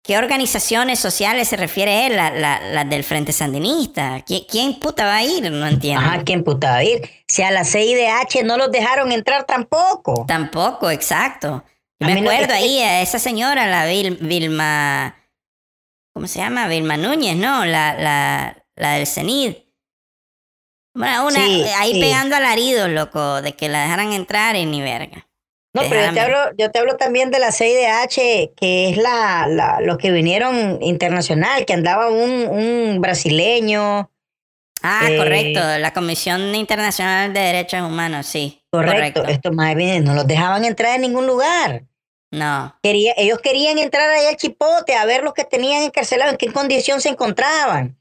¿Qué 0.03 0.17
organizaciones 0.17 0.99
sociales 0.99 1.47
se 1.49 1.57
refiere 1.59 2.07
él? 2.07 2.17
Las 2.17 2.33
la, 2.35 2.59
las 2.73 2.89
del 2.89 3.05
Frente 3.05 3.33
Sandinista. 3.35 4.25
¿Qui- 4.25 4.47
¿Quién, 4.49 4.81
puta 4.81 5.05
va 5.05 5.17
a 5.17 5.23
ir? 5.23 5.51
No 5.53 5.67
entiendo. 5.67 6.01
Ajá, 6.01 6.25
¿quién 6.25 6.43
puta 6.43 6.71
va 6.71 6.77
a 6.77 6.85
ir? 6.85 7.03
Si 7.29 7.43
a 7.43 7.51
la 7.51 7.65
CIDH 7.67 8.43
no 8.45 8.57
los 8.57 8.73
dejaron 8.73 9.13
entrar 9.13 9.45
tampoco. 9.45 10.25
Tampoco, 10.27 10.91
exacto. 10.91 11.63
Yo 12.01 12.07
me 12.09 12.19
acuerdo 12.19 12.47
que- 12.47 12.53
ahí 12.55 12.81
a 12.81 13.03
esa 13.03 13.19
señora, 13.19 13.67
la 13.67 13.85
Vil- 13.87 14.17
Vilma. 14.23 15.17
¿Cómo 16.21 16.29
se 16.29 16.41
llama? 16.41 16.69
Vilma 16.69 16.99
Núñez, 16.99 17.35
¿no? 17.35 17.65
La, 17.65 17.95
la, 17.95 18.63
la 18.77 18.93
del 18.93 19.07
CENID. 19.07 19.55
Bueno, 20.95 21.29
una, 21.29 21.43
Sí, 21.47 21.65
ahí 21.79 21.95
sí. 21.95 22.01
pegando 22.03 22.37
alaridos, 22.37 22.91
loco, 22.91 23.41
de 23.41 23.55
que 23.55 23.71
la 23.71 23.85
dejaran 23.85 24.13
entrar 24.13 24.55
y 24.55 24.67
ni 24.67 24.83
verga. 24.83 25.27
No, 25.73 25.81
pero 25.89 26.05
yo 26.05 26.13
te, 26.13 26.21
hablo, 26.21 26.37
yo 26.59 26.71
te 26.71 26.79
hablo 26.79 26.97
también 26.99 27.31
de 27.31 27.39
la 27.39 27.53
CIDH, 27.53 28.53
que 28.55 28.91
es 28.91 28.99
la, 28.99 29.47
la, 29.49 29.81
los 29.81 29.97
que 29.97 30.11
vinieron 30.11 30.83
internacional, 30.83 31.65
que 31.65 31.73
andaba 31.73 32.11
un, 32.11 32.47
un 32.49 33.01
brasileño. 33.01 34.11
Ah, 34.83 35.07
Eh, 35.09 35.17
correcto, 35.17 35.61
la 35.79 35.95
Comisión 35.95 36.55
Internacional 36.55 37.33
de 37.33 37.41
Derechos 37.41 37.81
Humanos, 37.81 38.27
sí. 38.27 38.63
Correcto. 38.71 39.25
Estos 39.25 39.55
más 39.55 39.75
bien 39.75 40.05
no 40.05 40.13
los 40.13 40.27
dejaban 40.27 40.67
entrar 40.67 40.97
en 40.97 41.01
ningún 41.01 41.27
lugar. 41.27 41.85
No, 42.33 42.77
Quería, 42.83 43.13
ellos 43.17 43.41
querían 43.41 43.79
entrar 43.79 44.09
ahí 44.09 44.27
al 44.27 44.37
chipote 44.37 44.95
a 44.95 45.05
ver 45.05 45.25
los 45.25 45.35
que 45.35 45.45
tenían 45.45 45.83
encarcelados, 45.83 46.33
en 46.33 46.39
qué 46.39 46.53
condición 46.53 47.01
se 47.01 47.09
encontraban. 47.09 47.99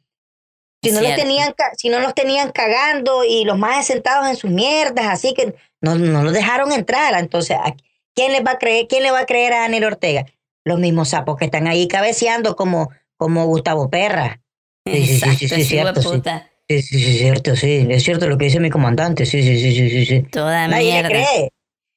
Si 0.84 0.92
no, 0.92 1.02
los 1.02 1.16
tenían, 1.16 1.54
si 1.78 1.90
no 1.90 2.00
los 2.00 2.14
tenían 2.14 2.52
cagando 2.52 3.24
y 3.26 3.44
los 3.44 3.58
más 3.58 3.86
sentados 3.86 4.30
en 4.30 4.38
sus 4.38 4.50
mierdas, 4.50 5.08
así 5.08 5.34
que 5.34 5.56
no, 5.82 5.96
no 5.96 6.24
los 6.24 6.32
dejaron 6.32 6.72
entrar. 6.72 7.14
Entonces, 7.20 7.58
¿a 7.58 7.76
¿quién 8.16 8.32
les 8.32 8.46
va 8.46 8.52
a 8.52 8.58
creer? 8.60 8.88
¿Quién 8.88 9.04
le 9.04 9.12
va 9.12 9.20
a 9.20 9.26
creer 9.26 9.54
a 9.54 9.62
Daniel 9.62 9.86
Ortega? 9.86 10.26
Los 10.64 10.80
mismos 10.80 11.10
sapos 11.10 11.36
que 11.38 11.46
están 11.46 11.68
ahí 11.68 11.88
cabeceando 11.88 12.56
como, 12.56 12.92
como 13.18 13.46
Gustavo 13.48 13.90
Perra. 13.90 14.42
Sí, 14.86 15.06
sí, 15.06 15.06
sí, 15.06 15.14
exacto, 15.16 15.38
sí, 15.40 15.48
sí, 15.48 15.56
de 15.56 15.66
cierto, 15.66 16.02
sí. 16.02 16.08
puta. 16.08 16.52
Sí, 16.70 16.82
sí, 16.82 17.00
sí, 17.00 17.18
cierto, 17.18 17.56
sí. 17.56 17.88
Es 17.90 18.04
cierto 18.04 18.28
lo 18.28 18.38
que 18.38 18.46
dice 18.46 18.60
mi 18.60 18.70
comandante. 18.70 19.26
Sí, 19.26 19.42
sí, 19.42 19.60
sí, 19.60 19.74
sí, 19.74 19.90
sí. 19.90 20.06
sí. 20.06 20.22
Toda 20.32 20.68
Nadie 20.68 20.92
mierda. 20.92 21.10
le 21.10 21.16
cree. 21.16 21.50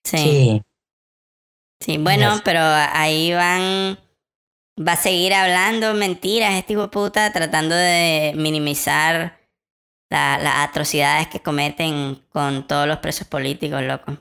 Sí. 0.02 0.62
Sí. 1.84 1.98
Bueno, 1.98 2.32
Yes. 2.32 2.42
pero 2.44 2.60
ahí 2.62 3.32
van. 3.32 3.98
Va 4.80 4.92
a 4.92 4.96
seguir 4.96 5.34
hablando 5.34 5.92
mentiras 5.94 6.54
este 6.54 6.72
hijo 6.72 6.82
de 6.82 6.88
puta, 6.88 7.30
tratando 7.32 7.74
de 7.74 8.32
minimizar 8.36 9.38
la- 10.10 10.38
las 10.38 10.56
atrocidades 10.68 11.28
que 11.28 11.40
cometen 11.40 12.16
con 12.30 12.66
todos 12.66 12.86
los 12.86 12.98
presos 12.98 13.26
políticos, 13.28 13.82
loco. 13.82 14.12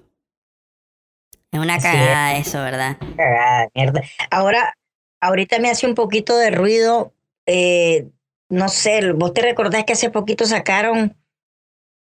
Es 1.54 1.60
una 1.60 1.80
cagada 1.80 2.36
eso, 2.38 2.60
¿verdad? 2.62 2.98
Cagada, 3.18 3.70
mierda. 3.74 4.02
Ahora, 4.30 4.74
ahorita 5.22 5.60
me 5.60 5.70
hace 5.70 5.86
un 5.88 5.96
poquito 5.96 6.38
de 6.38 6.52
ruido. 6.52 7.14
eh, 7.48 8.08
no 8.50 8.70
sé, 8.70 9.14
vos 9.14 9.34
te 9.34 9.42
recordás 9.42 9.84
que 9.84 9.94
hace 9.94 10.10
poquito 10.12 10.46
sacaron 10.46 11.18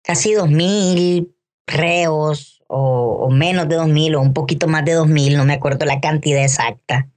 casi 0.04 0.34
dos 0.34 0.50
mil 0.50 1.36
reos 1.68 2.55
o, 2.78 3.30
menos 3.30 3.70
de 3.70 3.76
dos 3.76 3.88
mil 3.88 4.16
o 4.16 4.22
un 4.22 4.34
poquito 4.34 4.68
más 4.68 4.84
de 4.84 4.94
dos 4.94 5.08
mil, 5.08 5.38
no 5.38 5.46
me 5.46 5.54
acuerdo 5.54 5.86
la 5.86 6.02
cantidad 6.02 6.44
exacta. 6.44 7.10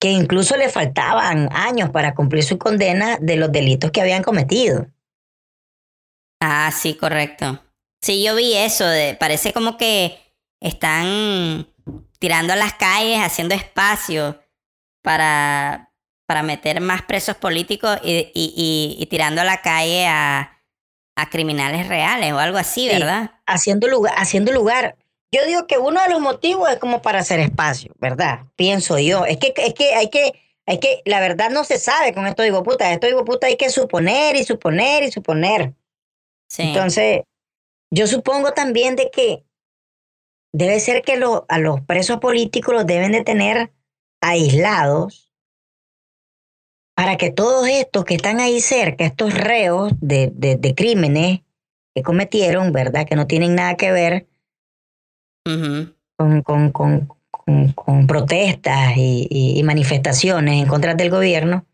Que 0.00 0.12
incluso 0.12 0.56
le 0.56 0.68
faltaban 0.68 1.48
años 1.52 1.90
para 1.90 2.14
cumplir 2.14 2.44
su 2.44 2.58
condena 2.58 3.18
de 3.20 3.36
los 3.36 3.50
delitos 3.50 3.90
que 3.90 4.00
habían 4.00 4.22
cometido. 4.22 4.86
Ah, 6.40 6.70
sí, 6.72 6.94
correcto. 6.94 7.60
Sí, 8.00 8.22
yo 8.22 8.36
vi 8.36 8.54
eso, 8.54 8.84
parece 9.18 9.52
como 9.52 9.76
que 9.76 10.18
están 10.60 11.66
tirando 12.20 12.52
a 12.52 12.56
las 12.56 12.74
calles, 12.74 13.18
haciendo 13.20 13.54
espacio 13.54 14.40
para, 15.02 15.92
para 16.26 16.42
meter 16.42 16.80
más 16.80 17.02
presos 17.02 17.36
políticos 17.36 17.98
y, 18.04 18.30
y, 18.34 18.52
y, 18.54 18.96
y 19.02 19.06
tirando 19.06 19.40
a 19.40 19.44
la 19.44 19.62
calle 19.62 20.06
a, 20.06 20.55
a 21.16 21.28
criminales 21.30 21.88
reales 21.88 22.32
o 22.32 22.38
algo 22.38 22.58
así, 22.58 22.88
Sí. 22.88 22.94
¿verdad? 22.98 23.32
haciendo 23.46 23.88
lugar, 23.88 24.14
haciendo 24.16 24.52
lugar. 24.52 24.96
Yo 25.32 25.44
digo 25.46 25.66
que 25.66 25.78
uno 25.78 26.00
de 26.02 26.10
los 26.10 26.20
motivos 26.20 26.68
es 26.70 26.78
como 26.78 27.02
para 27.02 27.18
hacer 27.20 27.40
espacio, 27.40 27.92
¿verdad? 27.98 28.40
Pienso 28.54 28.98
yo. 28.98 29.24
Es 29.24 29.38
que, 29.38 29.52
es 29.56 29.74
que 29.74 29.94
hay 29.94 30.08
que, 30.10 30.32
hay 30.66 30.78
que, 30.78 31.02
la 31.04 31.20
verdad 31.20 31.50
no 31.50 31.64
se 31.64 31.78
sabe 31.78 32.12
con 32.14 32.26
esto 32.26 32.42
digo 32.42 32.62
puta. 32.62 32.92
Esto 32.92 33.06
digo 33.06 33.24
puta 33.24 33.46
hay 33.48 33.56
que 33.56 33.70
suponer 33.70 34.36
y 34.36 34.44
suponer 34.44 35.02
y 35.02 35.10
suponer. 35.10 35.72
Sí. 36.48 36.62
Entonces, 36.62 37.22
yo 37.90 38.06
supongo 38.06 38.52
también 38.52 38.94
de 38.96 39.10
que 39.10 39.42
debe 40.52 40.78
ser 40.80 41.02
que 41.02 41.16
lo- 41.16 41.44
a 41.48 41.58
los 41.58 41.80
presos 41.82 42.18
políticos 42.18 42.74
los 42.74 42.86
deben 42.86 43.12
de 43.12 43.24
tener 43.24 43.72
aislados 44.20 45.25
para 46.96 47.16
que 47.16 47.30
todos 47.30 47.68
estos 47.68 48.04
que 48.04 48.14
están 48.14 48.40
ahí 48.40 48.60
cerca, 48.60 49.04
estos 49.04 49.34
reos 49.34 49.92
de, 50.00 50.30
de, 50.34 50.56
de 50.56 50.74
crímenes 50.74 51.40
que 51.94 52.02
cometieron, 52.02 52.72
¿verdad? 52.72 53.06
Que 53.06 53.16
no 53.16 53.26
tienen 53.26 53.54
nada 53.54 53.76
que 53.76 53.92
ver 53.92 54.26
con, 56.16 56.42
con, 56.42 56.72
con, 56.72 57.08
con, 57.30 57.72
con 57.72 58.06
protestas 58.06 58.96
y, 58.96 59.28
y- 59.30 59.58
y 59.58 59.62
manifestaciones 59.62 60.60
en 60.62 60.66
contra 60.68 60.94
del 60.94 61.10
gobierno, 61.10 61.66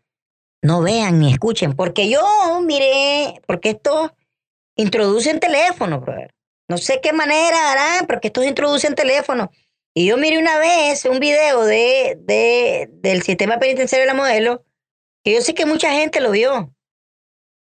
no 0.61 0.81
vean 0.81 1.19
ni 1.19 1.31
escuchen. 1.31 1.73
Porque 1.73 2.09
yo 2.09 2.21
miré, 2.65 3.41
porque 3.47 3.71
estos 3.71 4.11
introducen 4.75 5.39
teléfono, 5.39 5.99
brother. 6.01 6.33
No 6.69 6.77
sé 6.77 6.99
qué 7.01 7.13
manera 7.13 7.71
harán, 7.71 8.07
porque 8.07 8.27
estos 8.27 8.45
introducen 8.45 8.95
teléfono. 8.95 9.51
Y 9.95 10.07
yo 10.07 10.17
miré 10.17 10.37
una 10.39 10.57
vez 10.59 11.05
un 11.05 11.19
video 11.19 11.63
de, 11.63 12.17
de, 12.21 12.89
del 12.91 13.21
sistema 13.23 13.59
penitenciario 13.59 14.07
de 14.07 14.13
la 14.13 14.19
modelo, 14.19 14.63
que 15.23 15.33
yo 15.33 15.41
sé 15.41 15.53
que 15.53 15.65
mucha 15.65 15.91
gente 15.91 16.21
lo 16.21 16.31
vio, 16.31 16.73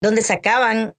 donde 0.01 0.21
sacaban 0.21 0.95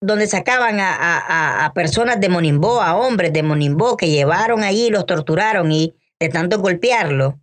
donde 0.00 0.26
sacaban 0.26 0.76
a, 0.78 1.72
personas 1.74 2.20
de 2.20 2.28
Monimbó, 2.28 2.80
a 2.82 2.96
hombres 2.96 3.32
de 3.32 3.42
Monimbó, 3.42 3.96
que 3.96 4.10
llevaron 4.10 4.62
allí, 4.62 4.90
los 4.90 5.06
torturaron 5.06 5.72
y 5.72 5.96
de 6.20 6.28
tanto 6.28 6.60
golpearlo, 6.60 7.40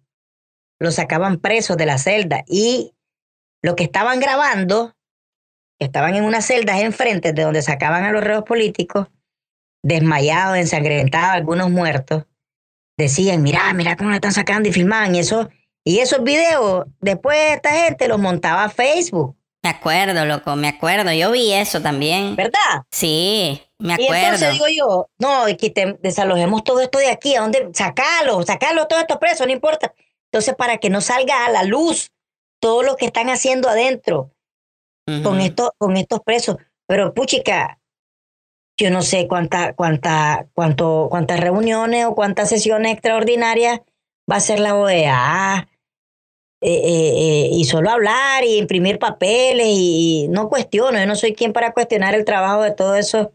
los 0.80 0.96
sacaban 0.96 1.40
presos 1.40 1.78
de 1.78 1.86
la 1.86 1.98
celda. 1.98 2.44
Y 2.48 2.94
los 3.62 3.76
que 3.76 3.84
estaban 3.84 4.20
grabando, 4.20 4.96
estaban 5.80 6.16
en 6.16 6.24
unas 6.24 6.46
celdas 6.46 6.82
enfrente 6.82 7.34
de 7.34 7.44
donde 7.44 7.62
sacaban 7.62 8.04
a 8.04 8.12
los 8.12 8.24
reos 8.24 8.44
políticos, 8.44 9.08
desmayados, 9.84 10.58
ensangrentados, 10.58 11.36
algunos 11.36 11.70
muertos, 11.70 12.26
decían, 12.98 13.42
mira, 13.42 13.74
mira 13.74 13.98
cómo 13.98 14.10
la 14.10 14.18
están 14.18 14.32
sacando 14.32 14.70
y 14.70 14.74
filmaban. 14.74 15.16
Y, 15.16 15.20
eso, 15.20 15.50
y 15.86 16.00
esos 16.00 16.24
videos, 16.24 16.86
después 17.02 17.38
esta 17.52 17.72
gente 17.72 18.08
los 18.08 18.20
montaba 18.20 18.64
a 18.64 18.70
Facebook. 18.70 19.36
Me 19.64 19.70
acuerdo, 19.70 20.26
loco, 20.26 20.58
me 20.58 20.68
acuerdo. 20.68 21.14
Yo 21.14 21.32
vi 21.32 21.54
eso 21.54 21.82
también. 21.82 22.36
¿Verdad? 22.36 22.84
Sí, 22.92 23.62
me 23.80 23.94
acuerdo. 23.94 24.14
Y 24.14 24.18
entonces 24.18 24.52
digo 24.54 24.66
yo, 24.68 25.10
no, 25.20 25.46
que 25.58 25.70
te 25.70 25.98
desalojemos 26.02 26.66
todo 26.66 26.82
esto 26.82 27.00
de 27.00 27.10
aquí, 27.10 27.36
¿a 27.36 27.42
dónde? 27.42 27.70
Sacalo, 27.74 28.44
sacalo 28.44 28.88
todos 28.88 29.04
estos 29.04 29.18
presos, 29.20 29.48
no 29.48 29.54
importa. 29.54 29.94
Entonces, 30.26 30.56
para 30.56 30.80
que 30.80 30.90
no 30.90 31.00
salga 31.00 31.46
a 31.46 31.50
la 31.50 31.64
luz 31.64 32.12
todo 32.60 32.84
lo 32.84 32.98
que 32.98 33.06
están 33.06 33.30
haciendo 33.30 33.70
adentro 33.70 34.32
con, 35.24 35.40
esto, 35.40 35.74
con 35.78 35.96
estos 35.96 36.20
presos. 36.22 36.58
Pero, 36.86 37.14
puchica, 37.14 37.80
yo 38.78 38.90
no 38.90 39.02
sé 39.02 39.28
cuánta, 39.30 39.74
cuánta, 39.76 40.48
cuánto, 40.54 41.08
cuántas 41.10 41.40
reuniones 41.40 42.06
o 42.06 42.16
cuántas 42.16 42.50
sesiones 42.50 42.94
extraordinarias 42.94 43.80
va 44.30 44.38
a 44.38 44.42
ser 44.42 44.60
la 44.60 44.76
OEA 44.76 45.70
eh, 46.66 46.82
eh, 46.82 47.14
eh, 47.18 47.50
y 47.52 47.66
solo 47.66 47.90
hablar 47.90 48.46
y 48.46 48.58
imprimir 48.58 48.98
papeles 48.98 49.68
y, 49.68 50.28
no 50.30 50.48
cuestiono, 50.48 50.98
yo 50.98 51.06
no 51.06 51.18
soy 51.18 51.34
quien 51.34 51.52
para 51.52 51.74
cuestionar 51.74 52.16
el 52.16 52.24
trabajo 52.24 52.62
de 52.62 52.72
todos 52.72 52.98
esos 52.98 53.28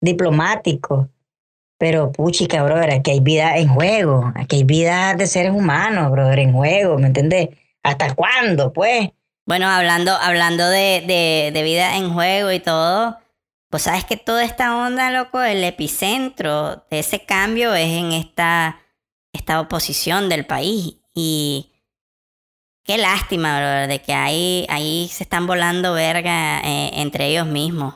diplomáticos. 0.00 1.08
Pero 1.76 2.10
puchica, 2.10 2.62
brother, 2.62 2.90
aquí 2.92 3.10
hay 3.10 3.20
vida 3.20 3.58
en 3.58 3.68
juego, 3.68 4.32
aquí 4.34 4.56
hay 4.56 4.64
vida 4.64 5.14
de 5.14 5.26
seres 5.26 5.52
humanos, 5.52 6.10
brother, 6.10 6.38
en 6.38 6.54
juego, 6.54 6.96
¿me 6.96 7.08
entiendes? 7.08 7.50
¿Hasta 7.82 8.14
cuándo, 8.14 8.72
pues? 8.72 9.10
Bueno, 9.44 9.68
hablando, 9.68 10.12
hablando 10.12 10.66
de, 10.66 11.04
de, 11.06 11.50
de 11.52 11.62
vida 11.64 11.98
en 11.98 12.14
juego 12.14 12.50
y 12.50 12.60
todo, 12.60 13.18
pues 13.68 13.82
sabes 13.82 14.06
que 14.06 14.16
toda 14.16 14.42
esta 14.42 14.74
onda, 14.74 15.10
loco, 15.10 15.42
el 15.42 15.62
epicentro 15.64 16.86
de 16.90 17.00
ese 17.00 17.26
cambio 17.26 17.74
es 17.74 17.90
en 17.90 18.12
esta, 18.12 18.78
esta 19.34 19.60
oposición 19.60 20.30
del 20.30 20.46
país. 20.46 20.96
Y 21.12 21.73
Qué 22.84 22.98
lástima, 22.98 23.58
bro, 23.58 23.88
de 23.88 24.02
que 24.02 24.12
ahí, 24.12 24.66
ahí 24.68 25.08
se 25.10 25.22
están 25.22 25.46
volando 25.46 25.94
verga 25.94 26.60
eh, 26.60 26.90
entre 26.94 27.28
ellos 27.28 27.46
mismos. 27.46 27.94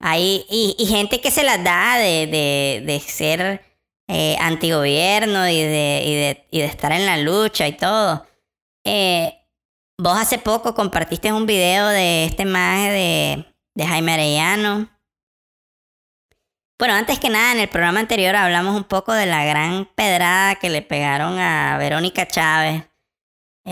Ahí, 0.00 0.44
y, 0.50 0.76
y, 0.78 0.86
gente 0.86 1.20
que 1.20 1.30
se 1.30 1.42
las 1.42 1.64
da 1.64 1.96
de, 1.96 2.26
de, 2.26 2.82
de 2.84 3.00
ser 3.00 3.64
eh, 4.06 4.36
antigobierno 4.38 5.48
y 5.48 5.62
de, 5.62 6.02
y, 6.04 6.14
de, 6.14 6.46
y 6.50 6.58
de 6.60 6.66
estar 6.66 6.92
en 6.92 7.06
la 7.06 7.16
lucha 7.16 7.66
y 7.66 7.72
todo. 7.72 8.26
Eh, 8.84 9.34
vos 9.96 10.16
hace 10.18 10.38
poco 10.38 10.74
compartiste 10.74 11.32
un 11.32 11.46
video 11.46 11.88
de 11.88 12.26
este 12.26 12.44
maje 12.44 12.90
de, 12.90 13.54
de 13.74 13.86
Jaime 13.86 14.12
Arellano. 14.12 14.90
Bueno, 16.78 16.94
antes 16.94 17.18
que 17.18 17.30
nada, 17.30 17.52
en 17.52 17.60
el 17.60 17.68
programa 17.68 18.00
anterior 18.00 18.36
hablamos 18.36 18.76
un 18.76 18.84
poco 18.84 19.12
de 19.14 19.26
la 19.26 19.44
gran 19.44 19.86
pedrada 19.94 20.56
que 20.56 20.68
le 20.68 20.82
pegaron 20.82 21.38
a 21.38 21.76
Verónica 21.78 22.28
Chávez 22.28 22.87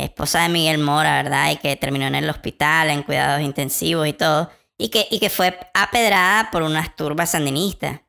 esposa 0.04 0.42
de 0.42 0.48
Miguel 0.48 0.78
Mora, 0.78 1.22
¿verdad? 1.22 1.50
Y 1.50 1.56
que 1.56 1.76
terminó 1.76 2.06
en 2.06 2.14
el 2.14 2.28
hospital, 2.28 2.90
en 2.90 3.02
cuidados 3.02 3.42
intensivos 3.42 4.06
y 4.06 4.12
todo, 4.12 4.50
y 4.78 4.88
que, 4.90 5.06
y 5.10 5.18
que 5.18 5.30
fue 5.30 5.58
apedrada 5.74 6.50
por 6.50 6.62
unas 6.62 6.94
turbas 6.96 7.30
sandinistas. 7.30 8.00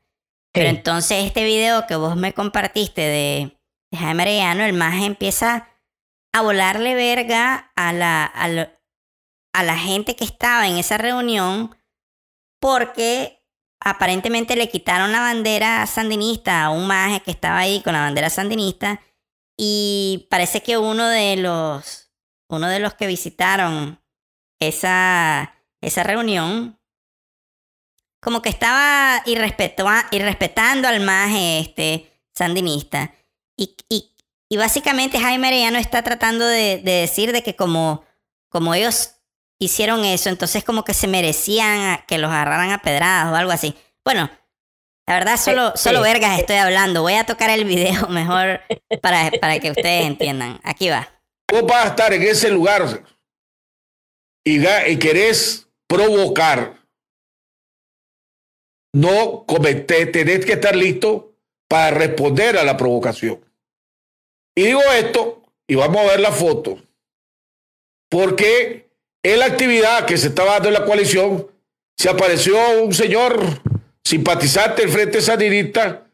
Pero 0.52 0.70
entonces 0.70 1.24
este 1.24 1.44
video 1.44 1.86
que 1.86 1.96
vos 1.96 2.16
me 2.16 2.32
compartiste 2.32 3.02
de, 3.02 3.58
Jaime 3.96 4.22
Arellano, 4.22 4.64
el 4.64 4.74
más 4.74 5.02
empieza 5.02 5.68
a 6.32 6.42
volarle 6.42 6.94
verga 6.94 7.72
a 7.74 7.92
la, 7.92 8.24
a, 8.24 9.62
la 9.62 9.78
gente 9.78 10.14
que 10.14 10.24
estaba 10.24 10.68
en 10.68 10.76
esa 10.76 10.98
reunión 10.98 11.74
porque 12.60 13.46
aparentemente 13.80 14.56
le 14.56 14.68
quitaron 14.68 15.12
la 15.12 15.20
bandera 15.20 15.86
sandinista 15.86 16.64
a 16.64 16.70
un 16.70 16.86
maje 16.86 17.20
que 17.20 17.30
estaba 17.30 17.58
ahí 17.58 17.80
con 17.82 17.94
la 17.94 18.00
bandera 18.00 18.28
sandinista 18.28 19.00
y 19.60 20.28
parece 20.30 20.62
que 20.62 20.78
uno 20.78 21.08
de 21.08 21.36
los, 21.36 22.12
uno 22.48 22.68
de 22.68 22.78
los 22.78 22.94
que 22.94 23.08
visitaron 23.08 24.00
esa, 24.60 25.52
esa 25.80 26.04
reunión, 26.04 26.78
como 28.20 28.40
que 28.40 28.50
estaba 28.50 29.22
irrespetando 29.26 30.88
al 30.88 31.00
maje 31.00 31.58
este 31.58 32.08
sandinista. 32.32 33.12
Y, 33.56 33.76
y, 33.88 34.14
y, 34.48 34.56
básicamente 34.56 35.18
Jaime 35.18 35.48
Arellano 35.48 35.78
está 35.78 36.02
tratando 36.02 36.46
de, 36.46 36.78
de, 36.78 36.92
decir 36.92 37.32
de 37.32 37.42
que 37.42 37.56
como, 37.56 38.04
como 38.48 38.74
ellos 38.74 39.16
hicieron 39.58 40.04
eso, 40.04 40.28
entonces 40.28 40.62
como 40.62 40.84
que 40.84 40.94
se 40.94 41.08
merecían 41.08 42.04
que 42.06 42.18
los 42.18 42.30
agarraran 42.30 42.70
a 42.70 42.78
pedradas 42.82 43.32
o 43.32 43.36
algo 43.36 43.50
así. 43.50 43.74
Bueno, 44.04 44.30
la 45.08 45.14
verdad, 45.14 45.38
solo, 45.38 45.72
solo 45.74 46.02
vergas 46.02 46.38
estoy 46.38 46.56
hablando. 46.56 47.00
Voy 47.00 47.14
a 47.14 47.24
tocar 47.24 47.48
el 47.48 47.64
video 47.64 48.08
mejor 48.10 48.60
para, 49.00 49.30
para 49.40 49.58
que 49.58 49.70
ustedes 49.70 50.06
entiendan. 50.06 50.60
Aquí 50.62 50.90
va. 50.90 51.08
Vos 51.50 51.62
vas 51.66 51.86
a 51.86 51.88
estar 51.88 52.12
en 52.12 52.22
ese 52.22 52.50
lugar 52.50 53.02
y, 54.44 54.66
y 54.66 54.98
querés 54.98 55.66
provocar. 55.86 56.76
No 58.92 59.44
cometés, 59.46 60.12
tenés 60.12 60.44
que 60.44 60.52
estar 60.52 60.76
listo 60.76 61.32
para 61.68 61.90
responder 61.96 62.58
a 62.58 62.64
la 62.64 62.76
provocación. 62.76 63.40
Y 64.54 64.64
digo 64.64 64.82
esto, 64.92 65.42
y 65.66 65.74
vamos 65.74 66.02
a 66.02 66.10
ver 66.10 66.20
la 66.20 66.32
foto, 66.32 66.82
porque 68.10 68.90
en 69.22 69.38
la 69.38 69.46
actividad 69.46 70.04
que 70.04 70.16
se 70.16 70.28
estaba 70.28 70.54
dando 70.54 70.68
en 70.68 70.74
la 70.74 70.84
coalición, 70.84 71.46
se 71.96 72.08
apareció 72.08 72.56
un 72.82 72.92
señor 72.92 73.62
simpatizante 74.08 74.80
del 74.80 74.90
Frente 74.90 75.20
Sandinista 75.20 76.10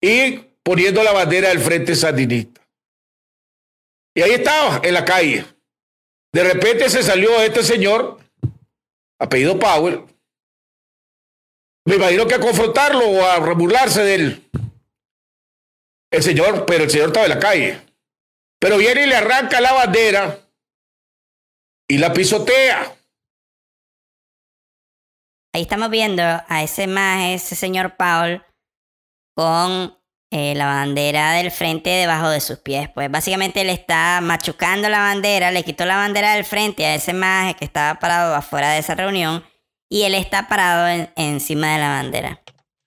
y 0.00 0.38
poniendo 0.62 1.02
la 1.02 1.12
bandera 1.12 1.50
del 1.50 1.60
Frente 1.60 1.94
Sandinista. 1.94 2.62
Y 4.16 4.22
ahí 4.22 4.30
estaba, 4.30 4.80
en 4.82 4.94
la 4.94 5.04
calle. 5.04 5.44
De 6.32 6.44
repente 6.44 6.88
se 6.88 7.02
salió 7.02 7.42
este 7.42 7.62
señor, 7.62 8.20
apellido 9.18 9.58
Powell, 9.58 10.00
me 11.86 11.96
imagino 11.96 12.26
que 12.26 12.36
a 12.36 12.40
confrontarlo 12.40 13.06
o 13.06 13.22
a 13.22 13.38
burlarse 13.52 14.02
de 14.02 14.14
él. 14.14 14.50
El 16.10 16.22
señor, 16.22 16.64
pero 16.64 16.84
el 16.84 16.90
señor 16.90 17.08
estaba 17.08 17.26
en 17.26 17.32
la 17.32 17.38
calle. 17.38 17.82
Pero 18.58 18.78
viene 18.78 19.02
y 19.02 19.06
le 19.08 19.16
arranca 19.16 19.60
la 19.60 19.74
bandera 19.74 20.38
y 21.86 21.98
la 21.98 22.14
pisotea. 22.14 22.96
Ahí 25.54 25.62
estamos 25.62 25.88
viendo 25.88 26.20
a 26.24 26.62
ese 26.64 26.88
más, 26.88 27.26
ese 27.26 27.54
señor 27.54 27.96
Paul, 27.96 28.42
con 29.36 29.96
eh, 30.32 30.52
la 30.56 30.66
bandera 30.66 31.34
del 31.34 31.52
frente 31.52 31.90
debajo 31.90 32.28
de 32.28 32.40
sus 32.40 32.58
pies. 32.58 32.88
Pues 32.92 33.08
básicamente 33.08 33.62
le 33.62 33.70
está 33.70 34.20
machucando 34.20 34.88
la 34.88 34.98
bandera, 34.98 35.52
le 35.52 35.62
quitó 35.62 35.84
la 35.84 35.94
bandera 35.94 36.34
del 36.34 36.44
frente 36.44 36.84
a 36.84 36.96
ese 36.96 37.12
maje 37.12 37.54
que 37.54 37.64
estaba 37.64 38.00
parado 38.00 38.34
afuera 38.34 38.72
de 38.72 38.80
esa 38.80 38.96
reunión 38.96 39.44
y 39.88 40.02
él 40.02 40.16
está 40.16 40.48
parado 40.48 41.08
encima 41.14 41.74
de 41.74 41.78
la 41.78 41.88
bandera. 41.90 42.42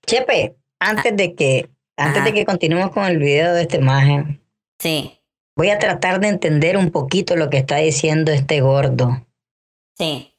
Chepe, 0.06 0.58
antes 0.82 1.16
de 1.16 1.36
que 1.36 1.70
antes 1.96 2.26
de 2.26 2.34
que 2.34 2.46
continuemos 2.46 2.91
con 2.91 3.06
el 3.06 3.18
video 3.18 3.54
de 3.54 3.62
este 3.62 3.80
maje. 3.80 4.41
Sí. 4.78 5.22
Voy 5.56 5.70
a 5.70 5.80
tratar 5.80 6.20
de 6.20 6.28
entender 6.28 6.76
un 6.76 6.91
poquito 6.91 7.38
lo 7.38 7.50
que 7.50 7.60
está 7.60 7.78
diciendo 7.78 8.34
este 8.34 8.60
gordo. 8.60 9.26
Sí 9.98 10.34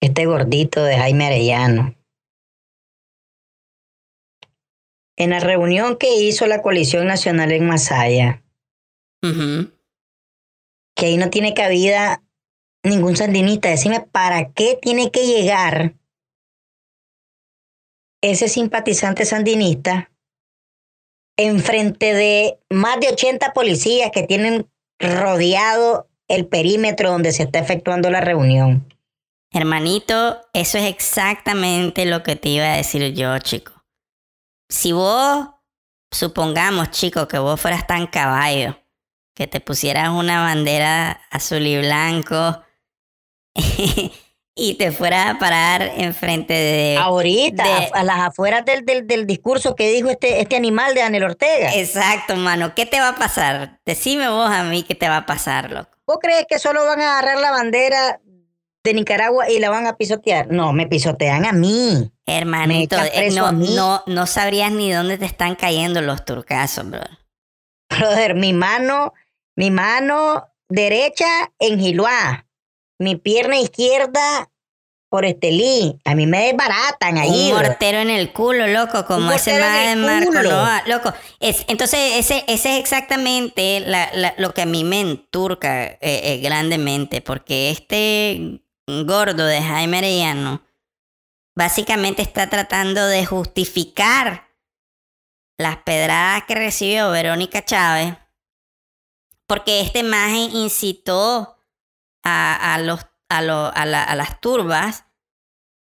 este 0.00 0.26
gordito 0.26 0.82
de 0.84 0.96
Jaime 0.96 1.26
Arellano. 1.26 1.94
En 5.16 5.30
la 5.30 5.40
reunión 5.40 5.96
que 5.96 6.14
hizo 6.16 6.46
la 6.46 6.60
coalición 6.60 7.06
nacional 7.06 7.52
en 7.52 7.66
Masaya, 7.66 8.42
que 10.94 11.06
ahí 11.06 11.16
no 11.16 11.30
tiene 11.30 11.54
cabida 11.54 12.22
ningún 12.82 13.16
sandinista. 13.16 13.68
Decime, 13.68 14.00
¿para 14.00 14.52
qué 14.52 14.78
tiene 14.80 15.10
que 15.10 15.26
llegar 15.26 15.94
ese 18.22 18.48
simpatizante 18.48 19.24
sandinista 19.24 20.10
enfrente 21.38 22.14
de 22.14 22.58
más 22.70 22.98
de 23.00 23.08
80 23.08 23.52
policías 23.52 24.10
que 24.10 24.22
tienen 24.22 24.70
rodeado 24.98 26.08
el 26.28 26.46
perímetro 26.46 27.10
donde 27.10 27.32
se 27.32 27.44
está 27.44 27.58
efectuando 27.58 28.10
la 28.10 28.20
reunión? 28.20 28.86
Hermanito, 29.56 30.38
eso 30.52 30.76
es 30.76 30.84
exactamente 30.84 32.04
lo 32.04 32.22
que 32.22 32.36
te 32.36 32.50
iba 32.50 32.66
a 32.66 32.76
decir 32.76 33.14
yo, 33.14 33.38
chico. 33.38 33.72
Si 34.68 34.92
vos, 34.92 35.48
supongamos, 36.10 36.90
chico, 36.90 37.26
que 37.26 37.38
vos 37.38 37.58
fueras 37.58 37.86
tan 37.86 38.06
caballo, 38.06 38.78
que 39.34 39.46
te 39.46 39.60
pusieras 39.60 40.10
una 40.10 40.42
bandera 40.42 41.22
azul 41.30 41.66
y 41.66 41.78
blanco 41.78 42.62
y 44.54 44.74
te 44.74 44.92
fueras 44.92 45.34
a 45.34 45.38
parar 45.38 45.82
enfrente 45.96 46.52
de... 46.52 46.96
Ahorita, 46.98 47.64
de- 47.64 47.90
a 47.94 48.02
las 48.02 48.18
afueras 48.20 48.64
del, 48.64 48.84
del, 48.84 49.06
del 49.06 49.26
discurso 49.26 49.74
que 49.74 49.90
dijo 49.90 50.10
este, 50.10 50.40
este 50.40 50.56
animal 50.56 50.94
de 50.94 51.00
Daniel 51.00 51.24
Ortega. 51.24 51.74
Exacto, 51.74 52.36
mano. 52.36 52.74
¿Qué 52.74 52.86
te 52.86 53.00
va 53.00 53.08
a 53.10 53.16
pasar? 53.16 53.80
Decime 53.86 54.28
vos 54.28 54.50
a 54.50 54.64
mí 54.64 54.82
qué 54.82 54.94
te 54.94 55.08
va 55.08 55.18
a 55.18 55.26
pasar, 55.26 55.70
loco. 55.70 55.90
¿Vos 56.06 56.18
crees 56.20 56.46
que 56.48 56.58
solo 56.58 56.84
van 56.84 57.00
a 57.00 57.18
agarrar 57.18 57.38
la 57.40 57.50
bandera 57.50 58.20
de 58.86 58.94
Nicaragua 58.94 59.50
y 59.50 59.58
la 59.58 59.68
van 59.70 59.86
a 59.86 59.96
pisotear? 59.96 60.48
No, 60.50 60.72
me 60.72 60.86
pisotean 60.86 61.44
a 61.44 61.52
mí. 61.52 62.10
Hermanito, 62.24 62.96
eh, 63.12 63.30
no, 63.32 63.52
mí. 63.52 63.74
no, 63.74 64.02
no 64.06 64.26
sabrías 64.26 64.72
ni 64.72 64.90
dónde 64.92 65.18
te 65.18 65.26
están 65.26 65.54
cayendo 65.56 66.00
los 66.00 66.24
turcasos, 66.24 66.88
bro. 66.88 67.02
Brother, 67.90 68.34
mi 68.34 68.52
mano, 68.52 69.12
mi 69.56 69.70
mano 69.70 70.46
derecha 70.68 71.26
en 71.58 71.78
Giluá, 71.78 72.46
mi 72.98 73.16
pierna 73.16 73.58
izquierda 73.60 74.50
por 75.08 75.24
Estelí. 75.24 76.00
A 76.04 76.16
mí 76.16 76.26
me 76.26 76.46
desbaratan 76.46 77.16
ahí. 77.18 77.50
Un 77.52 77.58
bro. 77.58 77.68
mortero 77.68 77.98
en 77.98 78.10
el 78.10 78.32
culo, 78.32 78.66
loco, 78.66 79.06
como 79.06 79.30
ese 79.30 79.58
más 79.60 79.86
de 79.88 79.96
Marco. 79.96 80.32
Noa, 80.42 80.82
loco. 80.86 81.12
Es, 81.38 81.64
entonces, 81.68 82.16
ese, 82.16 82.44
ese 82.48 82.74
es 82.74 82.80
exactamente 82.80 83.80
la- 83.80 84.10
la- 84.14 84.34
lo 84.36 84.52
que 84.52 84.62
a 84.62 84.66
mí 84.66 84.82
me 84.82 85.00
enturca 85.00 85.84
eh, 85.84 85.98
eh, 86.00 86.40
grandemente, 86.42 87.20
porque 87.20 87.70
este 87.70 88.60
gordo 88.86 89.44
de 89.46 89.62
Jaime 89.62 89.98
Arellano 89.98 90.62
básicamente 91.56 92.22
está 92.22 92.48
tratando 92.48 93.06
de 93.06 93.24
justificar 93.26 94.46
las 95.58 95.78
pedradas 95.78 96.44
que 96.44 96.54
recibió 96.54 97.10
Verónica 97.10 97.64
Chávez, 97.64 98.14
porque 99.46 99.80
este 99.80 100.02
maje 100.02 100.48
incitó 100.52 101.56
a, 102.22 102.74
a 102.74 102.78
los, 102.78 103.00
a, 103.30 103.42
lo- 103.42 103.72
a 103.74 103.86
la- 103.86 104.04
a 104.04 104.14
las 104.16 104.40
turbas 104.40 105.04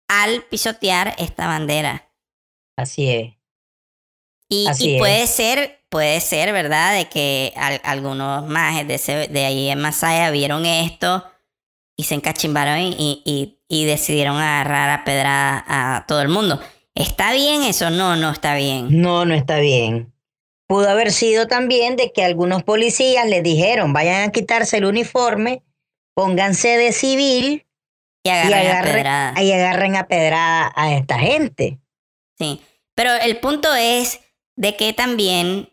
al 0.09 0.42
pisotear 0.42 1.14
esta 1.18 1.46
bandera. 1.46 2.11
Así 2.76 3.09
es. 3.09 3.34
Y, 4.48 4.66
Así 4.66 4.90
y 4.90 4.94
es. 4.94 4.98
puede 4.98 5.26
ser, 5.28 5.84
puede 5.88 6.20
ser, 6.20 6.53
¿verdad? 6.53 6.94
De 6.96 7.09
que 7.09 7.53
al- 7.57 7.80
algunos 7.84 8.44
majes 8.48 8.88
de, 8.88 8.94
ese- 8.94 9.28
de 9.28 9.44
ahí 9.44 9.68
en 9.68 9.80
Masaya 9.80 10.30
vieron 10.32 10.66
esto 10.66 11.29
y 12.01 12.05
se 12.05 12.14
encachimbaron 12.14 12.78
y, 12.78 12.90
y- 12.98 13.22
y- 13.24 13.59
y 13.68 13.84
decidieron 13.84 14.36
agarrar 14.36 14.88
a 14.90 15.05
pedrada 15.05 15.64
a 15.68 16.07
todo 16.07 16.22
el 16.22 16.28
mundo. 16.28 16.59
¿Está 16.94 17.32
bien 17.32 17.62
eso? 17.62 17.90
No, 17.90 18.16
no 18.16 18.30
está 18.30 18.55
bien. 18.55 19.01
No, 19.01 19.24
no 19.26 19.34
está 19.34 19.59
bien. 19.59 20.12
Pudo 20.66 20.88
haber 20.88 21.12
sido 21.12 21.46
también 21.46 21.96
de 21.96 22.12
que 22.12 22.24
algunos 22.24 22.62
policías 22.62 23.28
les 23.28 23.42
dijeron, 23.42 23.92
vayan 23.92 24.28
a 24.28 24.32
quitarse 24.32 24.78
el 24.78 24.86
uniforme, 24.86 25.62
pónganse 26.14 26.76
de 26.78 26.92
civil 26.92 27.66
Y 28.24 28.28
y 28.28 28.30
agarren 28.30 28.76
a 28.76 28.82
pedrada. 28.82 29.42
y 29.42 29.53
agarren 29.53 29.96
a 29.96 30.07
pedrada 30.09 30.72
a 30.74 30.94
esta 30.94 31.18
gente. 31.18 31.78
Sí. 32.38 32.61
Pero 32.94 33.12
el 33.14 33.38
punto 33.38 33.74
es 33.74 34.20
de 34.57 34.76
que 34.76 34.92
también, 34.92 35.70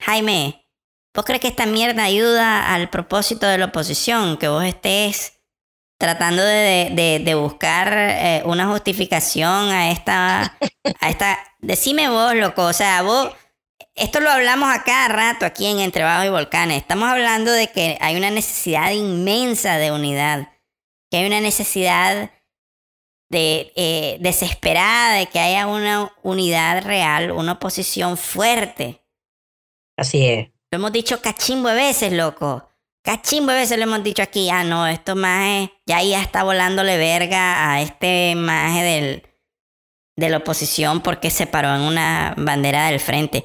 Jaime, 0.00 0.59
¿vos 1.14 1.24
crees 1.24 1.40
que 1.40 1.48
esta 1.48 1.66
mierda 1.66 2.04
ayuda 2.04 2.72
al 2.74 2.90
propósito 2.90 3.46
de 3.46 3.58
la 3.58 3.66
oposición? 3.66 4.36
Que 4.38 4.48
vos 4.48 4.64
estés 4.64 5.40
tratando 5.98 6.42
de, 6.42 7.36
buscar 7.38 7.92
eh, 7.92 8.42
una 8.46 8.66
justificación 8.68 9.70
a 9.70 9.90
esta, 9.90 10.56
a 11.00 11.10
esta... 11.10 11.38
Decime 11.58 12.08
vos, 12.08 12.34
loco, 12.34 12.64
o 12.64 12.72
sea, 12.72 13.02
vos... 13.02 13.30
Esto 13.94 14.20
lo 14.20 14.30
hablamos 14.30 14.74
a 14.74 14.82
cada 14.82 15.08
rato 15.08 15.44
aquí 15.44 15.66
en 15.66 15.80
Entre 15.80 16.02
Bajos 16.02 16.24
y 16.24 16.30
Volcanes. 16.30 16.78
Estamos 16.78 17.08
hablando 17.08 17.52
de 17.52 17.68
que 17.68 17.98
hay 18.00 18.16
una 18.16 18.30
necesidad 18.30 18.92
inmensa 18.92 19.76
de 19.76 19.92
unidad, 19.92 20.48
que 21.10 21.18
hay 21.18 21.26
una 21.26 21.40
necesidad 21.40 22.30
de, 23.30 23.72
eh, 23.76 24.16
desesperada 24.20 25.14
de 25.14 25.26
que 25.26 25.38
haya 25.38 25.66
una 25.66 26.12
unidad 26.22 26.82
real, 26.82 27.30
una 27.30 27.52
oposición 27.52 28.16
fuerte. 28.16 29.04
Así 29.96 30.26
es. 30.26 30.50
Lo 30.72 30.78
hemos 30.78 30.92
dicho 30.92 31.20
cachimbo 31.20 31.68
de 31.68 31.74
veces, 31.74 32.12
loco. 32.12 32.68
Cachimbo 33.02 33.50
de 33.50 33.58
veces 33.58 33.76
lo 33.76 33.84
hemos 33.84 34.04
dicho 34.04 34.22
aquí. 34.22 34.50
Ah, 34.50 34.62
no, 34.62 34.86
esto 34.86 35.16
maje, 35.16 35.72
ya 35.84 36.00
ya 36.02 36.22
está 36.22 36.44
volándole 36.44 36.96
verga 36.96 37.72
a 37.72 37.82
este 37.82 38.34
maje 38.36 38.82
del, 38.82 39.22
de 40.16 40.28
la 40.28 40.36
oposición 40.36 41.00
porque 41.00 41.30
se 41.30 41.46
paró 41.46 41.74
en 41.74 41.80
una 41.80 42.34
bandera 42.36 42.86
del 42.86 43.00
frente. 43.00 43.44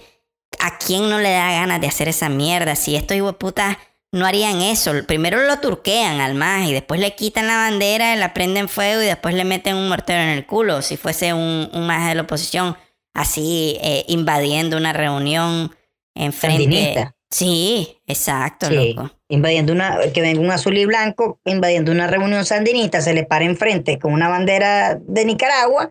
¿A 0.59 0.78
quién 0.78 1.09
no 1.09 1.17
le 1.17 1.32
da 1.32 1.51
ganas 1.51 1.82
de 1.82 1.88
hacer 1.88 2.07
esa 2.07 2.30
mierda? 2.30 2.76
Si 2.76 2.95
estos 2.95 3.17
putas 3.36 3.78
no 4.11 4.28
harían 4.28 4.61
eso. 4.61 4.93
Primero 5.07 5.41
lo 5.41 5.59
turquean 5.59 6.21
al 6.21 6.36
maje 6.36 6.69
y 6.69 6.73
después 6.73 6.99
le 6.99 7.15
quitan 7.15 7.47
la 7.47 7.57
bandera, 7.57 8.15
la 8.15 8.34
prenden 8.34 8.69
fuego 8.69 9.01
y 9.01 9.05
después 9.05 9.34
le 9.34 9.45
meten 9.45 9.76
un 9.76 9.89
mortero 9.89 10.21
en 10.21 10.30
el 10.30 10.45
culo. 10.45 10.84
Si 10.84 10.95
fuese 10.95 11.34
un, 11.34 11.69
un 11.73 11.88
maje 11.88 12.09
de 12.09 12.15
la 12.15 12.21
oposición 12.21 12.78
así 13.15 13.78
eh, 13.82 14.05
invadiendo 14.07 14.78
una 14.78 14.93
reunión 14.93 15.76
enfrente. 16.13 16.63
Sandinista. 16.63 17.14
Sí, 17.30 17.97
exacto, 18.07 18.67
Sí, 18.67 18.93
loco. 18.93 19.11
invadiendo 19.28 19.73
una, 19.73 19.97
que 20.13 20.21
venga 20.21 20.39
un 20.39 20.51
azul 20.51 20.78
y 20.78 20.86
blanco, 20.86 21.39
invadiendo 21.45 21.91
una 21.91 22.07
reunión 22.07 22.45
sandinista, 22.45 23.01
se 23.01 23.13
le 23.13 23.23
para 23.23 23.45
enfrente 23.45 23.99
con 23.99 24.13
una 24.13 24.30
bandera 24.30 24.97
de 25.01 25.26
Nicaragua, 25.26 25.89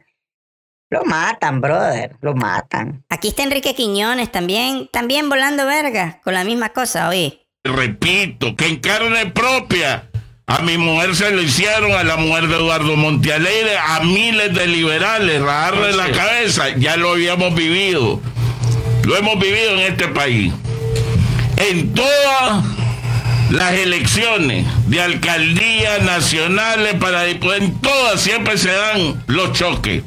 lo 0.90 1.04
matan, 1.04 1.60
brother, 1.60 2.16
lo 2.20 2.34
matan. 2.34 3.04
Aquí 3.08 3.28
está 3.28 3.42
Enrique 3.42 3.74
Quiñones 3.74 4.30
también, 4.30 4.88
también 4.92 5.28
volando 5.28 5.66
verga, 5.66 6.20
con 6.22 6.34
la 6.34 6.44
misma 6.44 6.68
cosa, 6.70 7.08
oye. 7.08 7.40
Repito, 7.64 8.54
que 8.54 8.66
en 8.66 8.76
carne 8.76 9.26
propia 9.26 10.08
a 10.46 10.60
mi 10.60 10.76
mujer 10.78 11.16
se 11.16 11.30
lo 11.30 11.42
hicieron, 11.42 11.92
a 11.92 12.04
la 12.04 12.16
mujer 12.16 12.46
de 12.46 12.56
Eduardo 12.56 12.96
Montealegre, 12.96 13.76
a 13.78 14.00
miles 14.00 14.54
de 14.54 14.66
liberales, 14.66 15.40
rajarle 15.42 15.92
la 15.96 16.12
cabeza, 16.12 16.68
ya 16.76 16.96
lo 16.96 17.12
habíamos 17.12 17.54
vivido. 17.54 18.20
Lo 19.04 19.16
hemos 19.16 19.38
vivido 19.40 19.72
en 19.72 19.80
este 19.80 20.08
país. 20.08 20.52
En 21.70 21.94
todas 21.94 22.62
las 23.50 23.72
elecciones 23.72 24.66
de 24.86 25.00
alcaldías 25.00 26.02
nacionales 26.02 26.94
para 26.96 27.26
en 27.26 27.80
todas 27.80 28.20
siempre 28.20 28.58
se 28.58 28.70
dan 28.70 29.24
los 29.28 29.52
choques. 29.52 30.02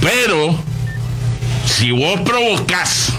Pero 0.00 0.56
si 1.66 1.90
vos 1.90 2.20
provocás, 2.20 3.12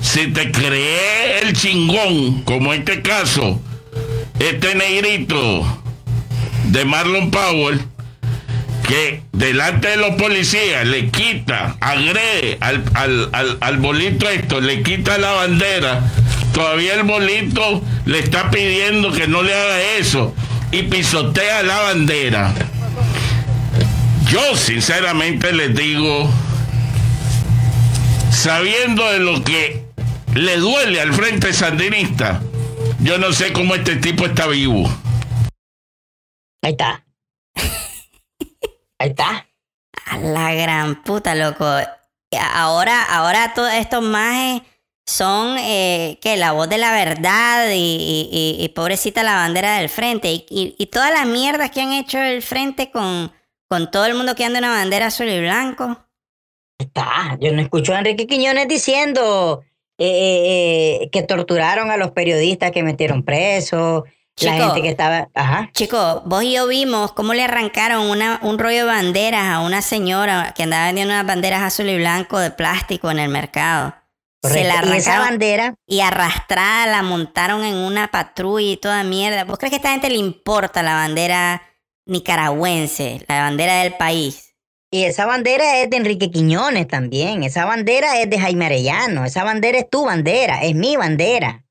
si 0.00 0.26
te 0.32 0.52
crees 0.52 1.44
el 1.44 1.54
chingón, 1.54 2.42
como 2.42 2.74
en 2.74 2.80
este 2.80 3.00
caso, 3.00 3.58
este 4.38 4.74
negrito 4.74 5.64
de 6.64 6.84
Marlon 6.84 7.30
Powell, 7.30 7.80
que 8.86 9.22
delante 9.32 9.88
de 9.88 9.96
los 9.96 10.14
policías 10.16 10.86
le 10.86 11.08
quita, 11.08 11.76
agrede 11.80 12.58
al, 12.60 12.84
al, 12.94 13.58
al, 13.60 13.76
bolito 13.78 14.28
esto, 14.28 14.60
le 14.60 14.82
quita 14.82 15.18
la 15.18 15.32
bandera, 15.32 16.00
todavía 16.52 16.94
el 16.94 17.04
bolito 17.04 17.82
le 18.04 18.18
está 18.18 18.50
pidiendo 18.50 19.12
que 19.12 19.26
no 19.26 19.42
le 19.42 19.54
haga 19.54 19.82
eso 19.98 20.34
y 20.70 20.82
pisotea 20.82 21.62
la 21.62 21.80
bandera. 21.80 22.54
Yo 24.28 24.56
sinceramente 24.56 25.52
les 25.52 25.74
digo, 25.74 26.30
sabiendo 28.30 29.10
de 29.12 29.18
lo 29.20 29.42
que 29.44 29.84
le 30.34 30.56
duele 30.56 31.00
al 31.00 31.12
frente 31.12 31.52
sandinista, 31.52 32.42
yo 33.00 33.18
no 33.18 33.32
sé 33.32 33.52
cómo 33.52 33.74
este 33.74 33.96
tipo 33.96 34.26
está 34.26 34.46
vivo. 34.46 34.90
Ahí 36.62 36.72
está. 36.72 37.03
Ahí 38.98 39.10
está. 39.10 39.46
A 40.06 40.18
la 40.18 40.54
gran 40.54 41.02
puta, 41.02 41.34
loco. 41.34 41.64
Ahora, 42.54 43.02
ahora 43.04 43.52
todos 43.54 43.72
estos 43.74 44.02
majes 44.02 44.62
son 45.06 45.56
eh, 45.58 46.18
que 46.22 46.36
la 46.36 46.52
voz 46.52 46.68
de 46.68 46.78
la 46.78 46.92
verdad 46.92 47.68
y, 47.70 47.74
y- 47.74 48.28
y- 48.32 48.64
y 48.64 48.68
pobrecita 48.70 49.22
la 49.22 49.34
bandera 49.34 49.76
del 49.78 49.88
frente. 49.88 50.44
Y, 50.48 50.86
todas 50.92 51.12
las 51.12 51.26
mierdas 51.26 51.70
que 51.70 51.80
han 51.82 51.92
hecho 51.92 52.18
el 52.18 52.42
frente 52.42 52.90
con, 52.90 53.32
con 53.68 53.90
todo 53.90 54.06
el 54.06 54.14
mundo 54.14 54.34
que 54.34 54.44
anda 54.44 54.58
una 54.58 54.70
bandera 54.70 55.06
azul 55.06 55.28
y 55.28 55.40
blanco. 55.40 55.98
Está. 56.78 57.36
Yo 57.40 57.52
no 57.52 57.60
escucho 57.62 57.94
a 57.94 57.98
Enrique 57.98 58.26
Quiñones 58.26 58.66
diciendo 58.66 59.62
eh, 59.98 60.06
eh, 60.06 60.98
eh, 61.04 61.10
que 61.10 61.22
torturaron 61.22 61.90
a 61.90 61.96
los 61.96 62.10
periodistas 62.10 62.72
que 62.72 62.82
metieron 62.82 63.22
presos, 63.22 64.04
la 64.40 64.52
Chico. 64.52 64.64
gente 64.66 64.82
que 64.82 64.88
estaba. 64.88 65.28
Ajá. 65.34 65.70
Chicos, 65.72 66.22
vos 66.24 66.42
y 66.42 66.54
yo 66.54 66.66
vimos 66.66 67.12
cómo 67.12 67.34
le 67.34 67.42
arrancaron 67.42 68.10
una, 68.10 68.40
un 68.42 68.58
rollo 68.58 68.78
de 68.78 68.84
banderas 68.84 69.46
a 69.48 69.60
una 69.60 69.82
señora 69.82 70.52
que 70.56 70.64
andaba 70.64 70.86
vendiendo 70.86 71.14
unas 71.14 71.26
banderas 71.26 71.62
azul 71.62 71.88
y 71.88 71.96
blanco 71.96 72.38
de 72.38 72.50
plástico 72.50 73.10
en 73.10 73.18
el 73.18 73.28
mercado. 73.28 73.94
Se 74.42 74.64
la 74.64 74.74
y 74.74 74.76
esa 74.76 74.78
arrancaron 74.78 75.24
bandera, 75.26 75.74
y 75.86 76.00
arrastrada 76.00 76.86
la 76.86 77.02
montaron 77.02 77.64
en 77.64 77.76
una 77.76 78.08
patrulla 78.08 78.72
y 78.72 78.76
toda 78.76 79.02
mierda. 79.02 79.44
¿Vos 79.44 79.58
crees 79.58 79.70
que 79.70 79.76
a 79.76 79.78
esta 79.78 79.92
gente 79.92 80.10
le 80.10 80.18
importa 80.18 80.82
la 80.82 80.94
bandera 80.94 81.62
nicaragüense, 82.06 83.24
la 83.28 83.42
bandera 83.42 83.82
del 83.82 83.94
país. 83.94 84.54
Y 84.90 85.04
esa 85.04 85.26
bandera 85.26 85.80
es 85.80 85.90
de 85.90 85.96
Enrique 85.96 86.30
Quiñones 86.30 86.86
también. 86.86 87.42
Esa 87.42 87.64
bandera 87.64 88.20
es 88.20 88.30
de 88.30 88.38
Jaime 88.38 88.66
Arellano. 88.66 89.24
Esa 89.24 89.42
bandera 89.42 89.78
es 89.78 89.90
tu 89.90 90.04
bandera, 90.04 90.62
es 90.62 90.74
mi 90.74 90.96
bandera. 90.96 91.63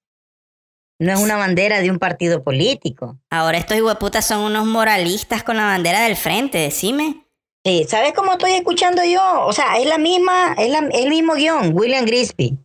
No 1.04 1.12
es 1.12 1.20
una 1.20 1.36
bandera 1.36 1.82
de 1.82 1.92
un 1.92 2.00
partido 2.00 2.44
político. 2.44 3.18
Ahora 3.30 3.58
estos 3.58 3.80
hueputas 3.82 4.26
son 4.26 4.40
unos 4.40 4.66
moralistas 4.66 5.44
con 5.44 5.58
la 5.58 5.66
bandera 5.66 6.02
del 6.04 6.16
frente, 6.16 6.58
decime. 6.58 7.26
Sí, 7.66 7.86
¿sabes 7.90 8.14
cómo 8.14 8.34
estoy 8.34 8.52
escuchando 8.54 9.04
yo? 9.04 9.46
O 9.46 9.52
sea, 9.52 9.78
es 9.80 9.86
la 9.86 9.98
misma, 9.98 10.56
es, 10.58 10.70
la, 10.70 10.80
es 10.92 11.04
el 11.04 11.10
mismo 11.10 11.34
guion. 11.34 11.72
William 11.74 12.06
Grisby, 12.06 12.58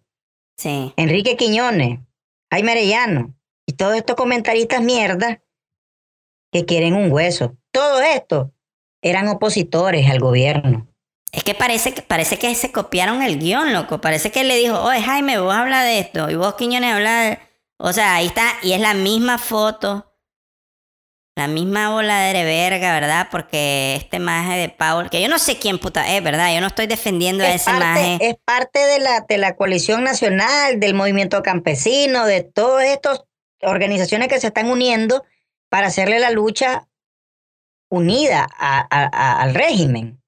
Sí. 0.56 0.92
Enrique 0.96 1.36
Quiñones, 1.36 1.98
Jaime 2.50 2.72
Arellano 2.72 3.34
y 3.66 3.72
todos 3.72 3.96
estos 3.96 4.14
comentaristas 4.14 4.82
mierda 4.82 5.42
que 6.52 6.64
quieren 6.64 6.94
un 6.94 7.10
hueso. 7.10 7.56
Todo 7.72 8.00
esto 8.00 8.52
eran 9.02 9.26
opositores 9.28 10.08
al 10.08 10.20
gobierno. 10.20 10.86
Es 11.32 11.42
que 11.42 11.54
parece, 11.54 11.92
que 11.92 12.02
parece 12.02 12.38
que 12.38 12.54
se 12.54 12.70
copiaron 12.70 13.22
el 13.22 13.38
guion, 13.38 13.72
loco. 13.72 14.00
Parece 14.00 14.30
que 14.30 14.44
le 14.44 14.56
dijo, 14.56 14.80
oye 14.80 15.02
Jaime, 15.02 15.38
vos 15.40 15.54
habla 15.54 15.82
de 15.82 15.98
esto 15.98 16.30
y 16.30 16.36
vos 16.36 16.54
Quiñones 16.54 16.94
habla 16.94 17.20
de... 17.22 17.47
O 17.80 17.92
sea, 17.92 18.16
ahí 18.16 18.26
está, 18.26 18.54
y 18.62 18.72
es 18.72 18.80
la 18.80 18.94
misma 18.94 19.38
foto, 19.38 20.04
la 21.36 21.46
misma 21.46 21.92
voladera 21.92 22.40
de 22.40 22.44
verga, 22.44 22.92
¿verdad? 22.92 23.28
Porque 23.30 23.94
este 23.94 24.18
maje 24.18 24.58
de 24.58 24.68
Paul, 24.68 25.08
que 25.08 25.22
yo 25.22 25.28
no 25.28 25.38
sé 25.38 25.58
quién 25.58 25.78
puta 25.78 26.16
es, 26.16 26.22
¿verdad? 26.24 26.52
Yo 26.52 26.60
no 26.60 26.66
estoy 26.66 26.88
defendiendo 26.88 27.44
a 27.44 27.48
Es 27.48 27.62
ese 27.62 27.70
parte, 27.70 27.84
maje. 27.84 28.18
es 28.20 28.36
parte 28.44 28.80
de 28.80 28.98
la, 28.98 29.20
de 29.28 29.38
la 29.38 29.54
coalición 29.54 30.02
nacional, 30.02 30.80
del 30.80 30.94
movimiento 30.94 31.40
campesino, 31.44 32.26
de 32.26 32.42
todas 32.42 32.86
estas 32.86 33.22
organizaciones 33.62 34.26
que 34.28 34.40
se 34.40 34.48
están 34.48 34.68
uniendo 34.68 35.24
para 35.70 35.86
hacerle 35.86 36.18
la 36.18 36.30
lucha 36.30 36.88
unida 37.88 38.46
a- 38.58 38.80
a- 38.90 39.08
a- 39.12 39.42
al 39.42 39.54
régimen. 39.54 40.20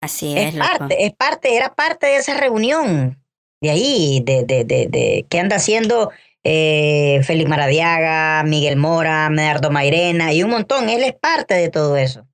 Así 0.00 0.36
es, 0.38 0.48
Es 0.48 0.54
loco. 0.54 0.78
parte, 0.78 1.04
es 1.04 1.12
parte, 1.14 1.56
era 1.56 1.74
parte 1.74 2.06
de 2.06 2.16
esa 2.16 2.34
reunión. 2.34 3.22
De 3.60 3.70
ahí, 3.70 4.22
de, 4.24 4.44
de, 4.44 4.64
de, 4.64 4.86
de 4.88 5.26
que 5.28 5.40
anda 5.40 5.56
haciendo 5.56 6.10
eh, 6.44 7.20
Félix 7.24 7.48
Maradiaga, 7.48 8.42
Miguel 8.44 8.76
Mora, 8.76 9.28
Medardo 9.30 9.70
Mairena 9.70 10.32
y 10.32 10.42
un 10.42 10.50
montón. 10.50 10.88
Él 10.88 11.02
es 11.02 11.14
parte 11.14 11.54
de 11.54 11.68
todo 11.68 11.96
eso. 11.96 12.26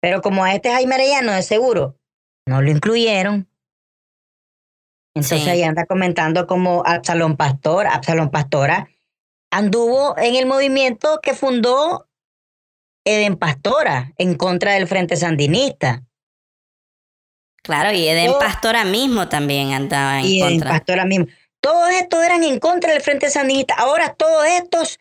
Pero 0.00 0.22
como 0.22 0.44
a 0.44 0.54
este 0.54 0.70
Jaime 0.70 0.94
Arellano, 0.94 1.32
de 1.32 1.42
seguro, 1.42 1.98
no 2.46 2.62
lo 2.62 2.70
incluyeron. 2.70 3.48
Entonces 5.14 5.42
Sí. 5.42 5.50
ahí 5.50 5.62
anda 5.62 5.86
comentando 5.86 6.46
como 6.46 6.82
Absalón 6.84 7.36
Pastor, 7.36 7.86
Absalón 7.86 8.30
Pastora, 8.30 8.88
anduvo 9.50 10.16
en 10.18 10.36
el 10.36 10.46
movimiento 10.46 11.20
que 11.22 11.32
fundó 11.34 12.06
Eden 13.04 13.36
Pastora 13.36 14.12
en 14.18 14.34
contra 14.34 14.72
del 14.74 14.86
Frente 14.86 15.16
Sandinista. 15.16 16.04
Claro, 17.66 17.92
y 17.92 18.08
Eden 18.08 18.26
Todo- 18.28 18.38
Pastora 18.38 18.84
mismo 18.84 19.28
también 19.28 19.72
andaba 19.74 20.20
en 20.20 20.24
y 20.26 20.40
en 20.42 20.48
contra. 20.50 20.70
Pastora 20.70 21.04
mismo. 21.04 21.26
Todos 21.60 21.90
estos 21.90 22.24
eran 22.24 22.42
en 22.44 22.58
contra 22.60 22.92
del 22.92 23.02
Frente 23.02 23.28
Sandinista. 23.28 23.74
Ahora 23.74 24.14
todos 24.14 24.46
estos 24.46 24.98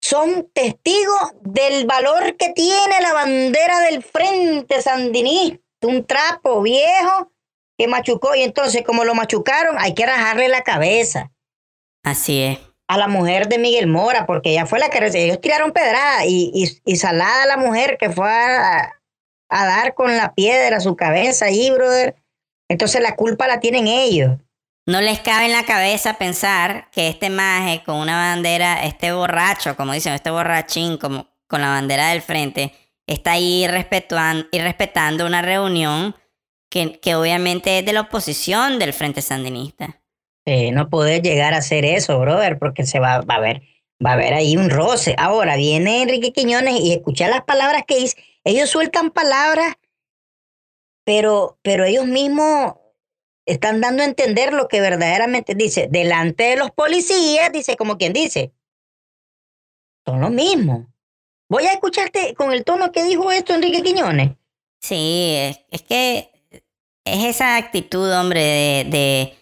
son 0.00 0.48
testigos 0.54 1.32
del 1.42 1.86
valor 1.86 2.36
que 2.36 2.50
tiene 2.54 3.00
la 3.02 3.12
bandera 3.12 3.80
del 3.80 4.02
Frente 4.02 4.80
Sandinista. 4.80 5.58
Un 5.82 6.06
trapo 6.06 6.62
viejo 6.62 7.30
que 7.78 7.86
machucó 7.88 8.34
y 8.34 8.42
entonces 8.42 8.82
como 8.84 9.04
lo 9.04 9.14
machucaron 9.14 9.76
hay 9.78 9.94
que 9.94 10.04
rajarle 10.04 10.48
la 10.48 10.62
cabeza 10.62 11.30
Así 12.04 12.42
es. 12.42 12.58
a 12.88 12.98
la 12.98 13.08
mujer 13.08 13.48
de 13.48 13.58
Miguel 13.58 13.86
Mora 13.86 14.26
porque 14.26 14.50
ella 14.50 14.66
fue 14.66 14.78
la 14.78 14.90
que 14.90 15.00
recibió. 15.00 15.24
Ellos 15.26 15.40
tiraron 15.40 15.72
pedrada 15.72 16.26
y, 16.26 16.50
y, 16.54 16.80
y 16.84 16.96
salada 16.96 17.46
la 17.46 17.56
mujer 17.56 17.96
que 17.98 18.10
fue 18.10 18.28
a, 18.28 18.99
a 19.50 19.66
dar 19.66 19.94
con 19.94 20.16
la 20.16 20.34
piedra 20.34 20.78
a 20.78 20.80
su 20.80 20.96
cabeza 20.96 21.46
ahí, 21.46 21.70
brother. 21.70 22.16
Entonces 22.68 23.00
la 23.02 23.16
culpa 23.16 23.46
la 23.46 23.60
tienen 23.60 23.86
ellos. 23.86 24.38
No 24.86 25.00
les 25.00 25.20
cabe 25.20 25.46
en 25.46 25.52
la 25.52 25.64
cabeza 25.64 26.14
pensar 26.14 26.88
que 26.90 27.08
este 27.08 27.30
maje 27.30 27.82
con 27.84 27.96
una 27.96 28.16
bandera, 28.16 28.84
este 28.84 29.12
borracho, 29.12 29.76
como 29.76 29.92
dicen, 29.92 30.14
este 30.14 30.30
borrachín 30.30 30.96
como, 30.96 31.28
con 31.46 31.60
la 31.60 31.68
bandera 31.68 32.10
del 32.10 32.22
frente, 32.22 32.72
está 33.06 33.32
ahí 33.32 33.64
y 33.64 34.58
respetando 34.58 35.26
una 35.26 35.42
reunión 35.42 36.14
que, 36.70 36.98
que 37.00 37.14
obviamente 37.14 37.78
es 37.78 37.84
de 37.84 37.92
la 37.92 38.02
oposición 38.02 38.78
del 38.78 38.92
Frente 38.92 39.22
Sandinista. 39.22 40.00
Eh, 40.46 40.72
no 40.72 40.88
poder 40.88 41.22
llegar 41.22 41.52
a 41.54 41.58
hacer 41.58 41.84
eso, 41.84 42.18
brother, 42.18 42.58
porque 42.58 42.84
se 42.84 42.98
va, 42.98 43.20
va 43.20 43.34
a 43.34 43.40
ver, 43.40 43.62
va 44.04 44.10
a 44.10 44.14
haber 44.14 44.34
ahí 44.34 44.56
un 44.56 44.70
roce. 44.70 45.14
Ahora 45.18 45.56
viene 45.56 46.02
Enrique 46.02 46.32
Quiñones 46.32 46.80
y 46.80 46.92
escucha 46.92 47.28
las 47.28 47.42
palabras 47.42 47.82
que 47.86 47.98
dice. 47.98 48.16
Ellos 48.44 48.70
sueltan 48.70 49.10
palabras, 49.10 49.74
pero, 51.04 51.58
pero 51.62 51.84
ellos 51.84 52.06
mismos 52.06 52.74
están 53.46 53.80
dando 53.80 54.02
a 54.02 54.06
entender 54.06 54.52
lo 54.52 54.68
que 54.68 54.80
verdaderamente 54.80 55.54
dice. 55.54 55.88
Delante 55.90 56.44
de 56.44 56.56
los 56.56 56.70
policías, 56.70 57.52
dice 57.52 57.76
como 57.76 57.98
quien 57.98 58.12
dice. 58.12 58.52
Son 60.06 60.20
lo 60.20 60.30
mismo. 60.30 60.86
Voy 61.48 61.64
a 61.64 61.72
escucharte 61.72 62.34
con 62.34 62.52
el 62.52 62.64
tono 62.64 62.92
que 62.92 63.04
dijo 63.04 63.30
esto 63.32 63.54
Enrique 63.54 63.82
Quiñones. 63.82 64.36
Sí, 64.80 65.34
es, 65.70 65.82
que 65.82 66.30
es 67.04 67.24
esa 67.24 67.56
actitud, 67.56 68.10
hombre, 68.12 68.40
de, 68.40 68.84
de 68.88 69.34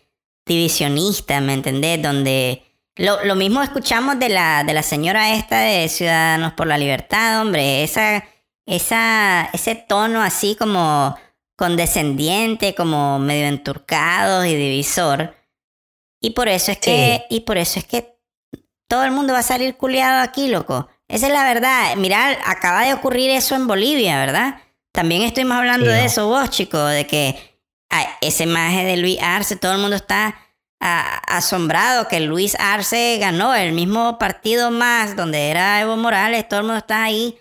divisionista, 0.46 1.40
¿me 1.40 1.52
entendés? 1.52 2.02
Donde 2.02 2.62
lo, 2.96 3.24
lo 3.24 3.36
mismo 3.36 3.62
escuchamos 3.62 4.18
de 4.18 4.30
la, 4.30 4.64
de 4.64 4.72
la 4.72 4.82
señora 4.82 5.34
esta 5.34 5.60
de 5.60 5.88
Ciudadanos 5.88 6.54
por 6.54 6.66
la 6.66 6.78
Libertad, 6.78 7.42
hombre, 7.42 7.84
esa, 7.84 8.24
esa, 8.68 9.48
ese 9.52 9.74
tono 9.74 10.22
así 10.22 10.54
como 10.54 11.16
condescendiente, 11.56 12.74
como 12.74 13.18
medio 13.18 13.46
enturcado 13.46 14.44
y 14.44 14.54
divisor. 14.54 15.34
Y 16.20 16.30
por 16.30 16.48
eso 16.48 16.70
es 16.72 16.78
que, 16.78 17.24
y 17.30 17.40
por 17.40 17.58
eso 17.58 17.78
es 17.80 17.84
que 17.86 18.16
todo 18.88 19.04
el 19.04 19.10
mundo 19.10 19.32
va 19.32 19.40
a 19.40 19.42
salir 19.42 19.76
culiado 19.76 20.22
aquí, 20.22 20.48
loco. 20.48 20.88
Esa 21.08 21.26
es 21.28 21.32
la 21.32 21.44
verdad. 21.44 21.96
Mira, 21.96 22.38
acaba 22.44 22.84
de 22.84 22.94
ocurrir 22.94 23.30
eso 23.30 23.54
en 23.56 23.66
Bolivia, 23.66 24.18
¿verdad? 24.18 24.60
También 24.92 25.22
estuvimos 25.22 25.56
hablando 25.56 25.86
Sí, 25.86 25.92
de 25.92 25.98
no. 25.98 26.06
eso 26.06 26.28
vos, 26.28 26.50
chico, 26.50 26.78
de 26.78 27.06
que 27.06 27.58
ay, 27.90 28.06
ese 28.20 28.46
maje 28.46 28.84
de 28.84 28.96
Luis 28.98 29.18
Arce, 29.20 29.56
todo 29.56 29.72
el 29.72 29.78
mundo 29.78 29.96
está 29.96 30.36
asombrado 30.80 32.06
que 32.06 32.20
Luis 32.20 32.56
Arce 32.60 33.18
ganó 33.18 33.54
el 33.54 33.72
mismo 33.72 34.18
partido 34.18 34.70
más 34.70 35.16
donde 35.16 35.50
era 35.50 35.80
Evo 35.80 35.96
Morales, 35.96 36.48
todo 36.48 36.60
el 36.60 36.66
mundo 36.66 36.78
está 36.78 37.02
ahí. 37.04 37.36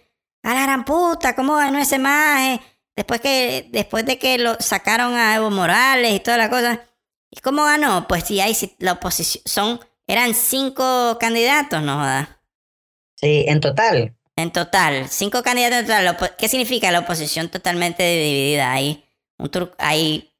A 0.47 0.53
la 0.53 0.61
gran 0.61 0.85
puta, 0.85 1.35
¿cómo 1.35 1.57
ganó 1.57 1.77
ese 1.77 1.99
maje? 1.99 2.61
Después, 2.95 3.19
que, 3.19 3.67
después 3.69 4.05
de 4.05 4.17
que 4.17 4.37
lo 4.37 4.55
sacaron 4.61 5.13
a 5.15 5.35
Evo 5.35 5.49
Morales 5.49 6.13
y 6.13 6.21
toda 6.21 6.37
la 6.37 6.49
cosa. 6.49 6.85
¿Y 7.29 7.41
cómo 7.41 7.65
ganó? 7.65 8.07
Pues 8.07 8.23
sí, 8.23 8.39
hay 8.39 8.53
si 8.53 8.73
la 8.79 8.93
oposición 8.93 9.43
son, 9.45 9.79
eran 10.07 10.33
cinco 10.33 11.17
candidatos, 11.19 11.83
no. 11.83 12.01
Sí, 13.15 13.43
en 13.45 13.59
total. 13.59 14.15
En 14.37 14.53
total, 14.53 15.09
cinco 15.09 15.43
candidatos 15.43 15.79
en 15.79 15.85
total. 16.15 16.35
¿Qué 16.37 16.47
significa 16.47 16.93
la 16.93 16.99
oposición 16.99 17.49
totalmente 17.49 18.03
dividida? 18.09 18.71
Hay, 18.71 19.03
un 19.37 19.51
hay 19.79 20.33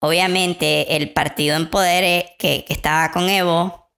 obviamente 0.00 0.94
el 0.94 1.12
partido 1.12 1.56
en 1.56 1.68
poder 1.68 2.04
eh, 2.04 2.36
que, 2.38 2.64
que 2.64 2.72
estaba 2.72 3.10
con 3.10 3.28
Evo 3.28 3.90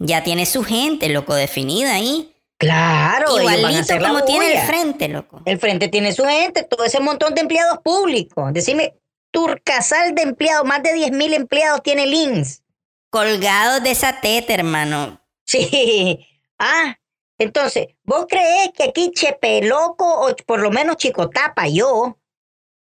ya 0.00 0.24
tiene 0.24 0.44
su 0.44 0.64
gente, 0.64 1.08
loco, 1.08 1.36
definida 1.36 1.94
ahí. 1.94 2.34
Claro, 2.58 3.38
Igualito 3.38 3.98
como 4.00 4.24
tiene 4.24 4.60
el 4.60 4.66
frente, 4.66 5.08
loco. 5.08 5.40
El 5.44 5.60
frente 5.60 5.88
tiene 5.88 6.12
su 6.12 6.24
gente, 6.24 6.64
todo 6.64 6.84
ese 6.84 6.98
montón 6.98 7.34
de 7.34 7.42
empleados 7.42 7.78
públicos. 7.78 8.52
Decime, 8.52 8.94
Turcasal 9.30 10.14
de 10.14 10.22
empleados, 10.22 10.66
más 10.66 10.82
de 10.82 10.92
10 10.92 11.12
mil 11.12 11.34
empleados 11.34 11.82
tiene 11.82 12.06
LINS. 12.06 12.62
Colgados 13.10 13.82
de 13.82 13.92
esa 13.92 14.20
teta, 14.20 14.54
hermano. 14.54 15.20
Sí. 15.44 16.26
Ah, 16.58 16.98
entonces, 17.38 17.86
¿vos 18.02 18.26
creés 18.28 18.70
que 18.74 18.84
aquí 18.84 19.12
Chepe 19.12 19.62
Loco, 19.62 20.26
o 20.26 20.34
por 20.44 20.58
lo 20.58 20.72
menos 20.72 20.96
Chicotapa, 20.96 21.68
yo, 21.68 22.18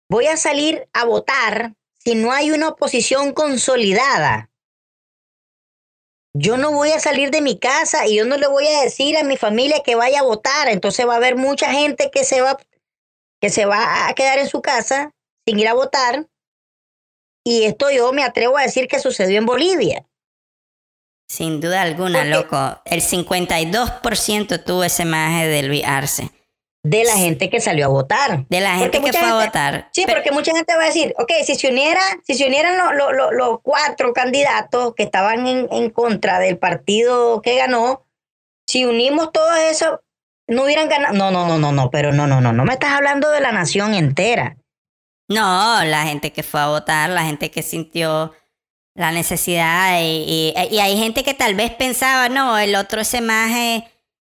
voy 0.09 0.27
a 0.27 0.39
salir 0.39 0.89
a 0.95 1.05
votar 1.05 1.75
si 1.99 2.15
no 2.15 2.33
hay 2.33 2.51
una 2.51 2.71
oposición 2.71 3.33
consolidada? 3.33 4.49
Yo 6.39 6.57
no 6.59 6.71
voy 6.73 6.91
a 6.93 7.01
salir 7.01 7.31
de 7.31 7.41
mi 7.41 7.59
casa 7.59 8.07
y 8.07 8.17
yo 8.17 8.27
no 8.27 8.37
le 8.37 8.47
voy 8.47 8.67
a 8.67 8.83
decir 8.83 9.17
a 9.17 9.23
mi 9.25 9.37
familia 9.37 9.83
que 9.83 9.95
vaya 9.95 10.21
a 10.21 10.25
votar. 10.25 10.69
Entonces 10.69 11.07
va 11.07 11.15
a 11.15 11.17
haber 11.17 11.37
mucha 11.37 11.73
gente 11.73 12.11
que 12.13 12.25
se 12.25 12.43
va, 12.43 12.59
que 13.41 13.49
se 13.49 13.65
va 13.65 14.07
a 14.09 14.15
quedar 14.15 14.39
en 14.39 14.49
su 14.49 14.61
casa 14.61 15.13
sin 15.47 15.59
ir 15.59 15.69
a 15.69 15.75
votar. 15.75 16.27
Y 17.45 17.65
esto 17.65 17.91
yo 17.91 18.13
me 18.13 18.23
atrevo 18.23 18.59
a 18.59 18.63
decir 18.63 18.87
que 18.87 18.99
sucedió 18.99 19.39
en 19.39 19.47
Bolivia. 19.47 20.05
Sin 21.29 21.61
duda 21.61 21.83
alguna, 21.83 22.19
Porque- 22.21 22.31
loco. 22.31 22.81
El 22.85 23.01
52% 23.03 24.63
tuvo 24.63 24.85
ese 24.85 25.05
maje 25.05 25.47
de 25.49 25.63
Luis 25.63 25.85
Arce. 25.85 26.31
De 26.89 27.05
la 27.05 27.17
gente 27.17 27.51
que 27.51 27.61
salió 27.61 27.87
a 27.87 27.89
votar. 27.89 28.47
De 28.49 28.61
la 28.61 28.79
Porque 28.79 28.99
gente 28.99 29.01
que 29.13 29.19
fue 29.19 29.29
a 29.29 29.45
votar. 29.47 29.89
Sí, 29.93 30.05
Pero- 30.07 30.19
porque 30.19 30.31
mucha 30.31 30.53
gente 30.53 30.75
va 30.77 30.83
a 30.85 30.87
decir, 30.87 31.15
ok, 31.19 31.31
si 31.45 31.55
se 31.57 31.69
uniera, 31.69 32.01
si 32.25 32.35
se 32.35 32.47
unieran 32.47 32.77
los 32.79 33.13
los- 33.13 33.33
los 33.33 33.59
cuatro 33.63 34.13
candidatos 34.13 34.95
que 34.95 35.03
estaban 35.03 35.47
en, 35.47 35.69
en 35.73 35.91
contra 35.91 36.39
del 36.39 36.59
partido 36.59 37.43
que 37.43 37.57
ganó, 37.57 38.05
si 38.67 38.85
unimos 38.85 39.33
todo 39.33 39.55
eso, 39.57 40.01
no 40.49 40.65
hubieran 40.65 40.89
ganado. 40.89 41.15
No, 41.15 41.31
no, 41.31 41.47
no, 41.47 41.59
no, 41.59 41.73
no, 41.73 41.91
pero 41.91 42.13
no, 42.13 42.27
no, 42.27 42.41
no, 42.41 42.53
no 42.53 42.65
me 42.65 42.73
estás 42.75 42.93
hablando 42.93 43.31
de 43.31 43.41
la 43.41 43.53
nación 43.53 43.95
entera. 43.95 44.57
No, 45.29 45.83
la 45.85 46.05
gente 46.05 46.33
que 46.33 46.43
fue 46.45 46.61
a 46.61 46.69
votar, 46.69 47.11
la 47.11 47.25
gente 47.25 47.51
que 47.51 47.63
sintió 47.63 48.33
la 48.95 49.11
necesidad 49.13 49.99
y, 50.01 50.55
y, 50.57 50.79
hay 50.79 50.97
gente 50.97 51.23
que 51.25 51.35
tal 51.35 51.55
vez 51.55 51.71
pensaba, 51.73 52.29
no, 52.29 52.57
el 52.59 52.77
otro 52.77 53.01
ese 53.01 53.21
maje, 53.21 53.89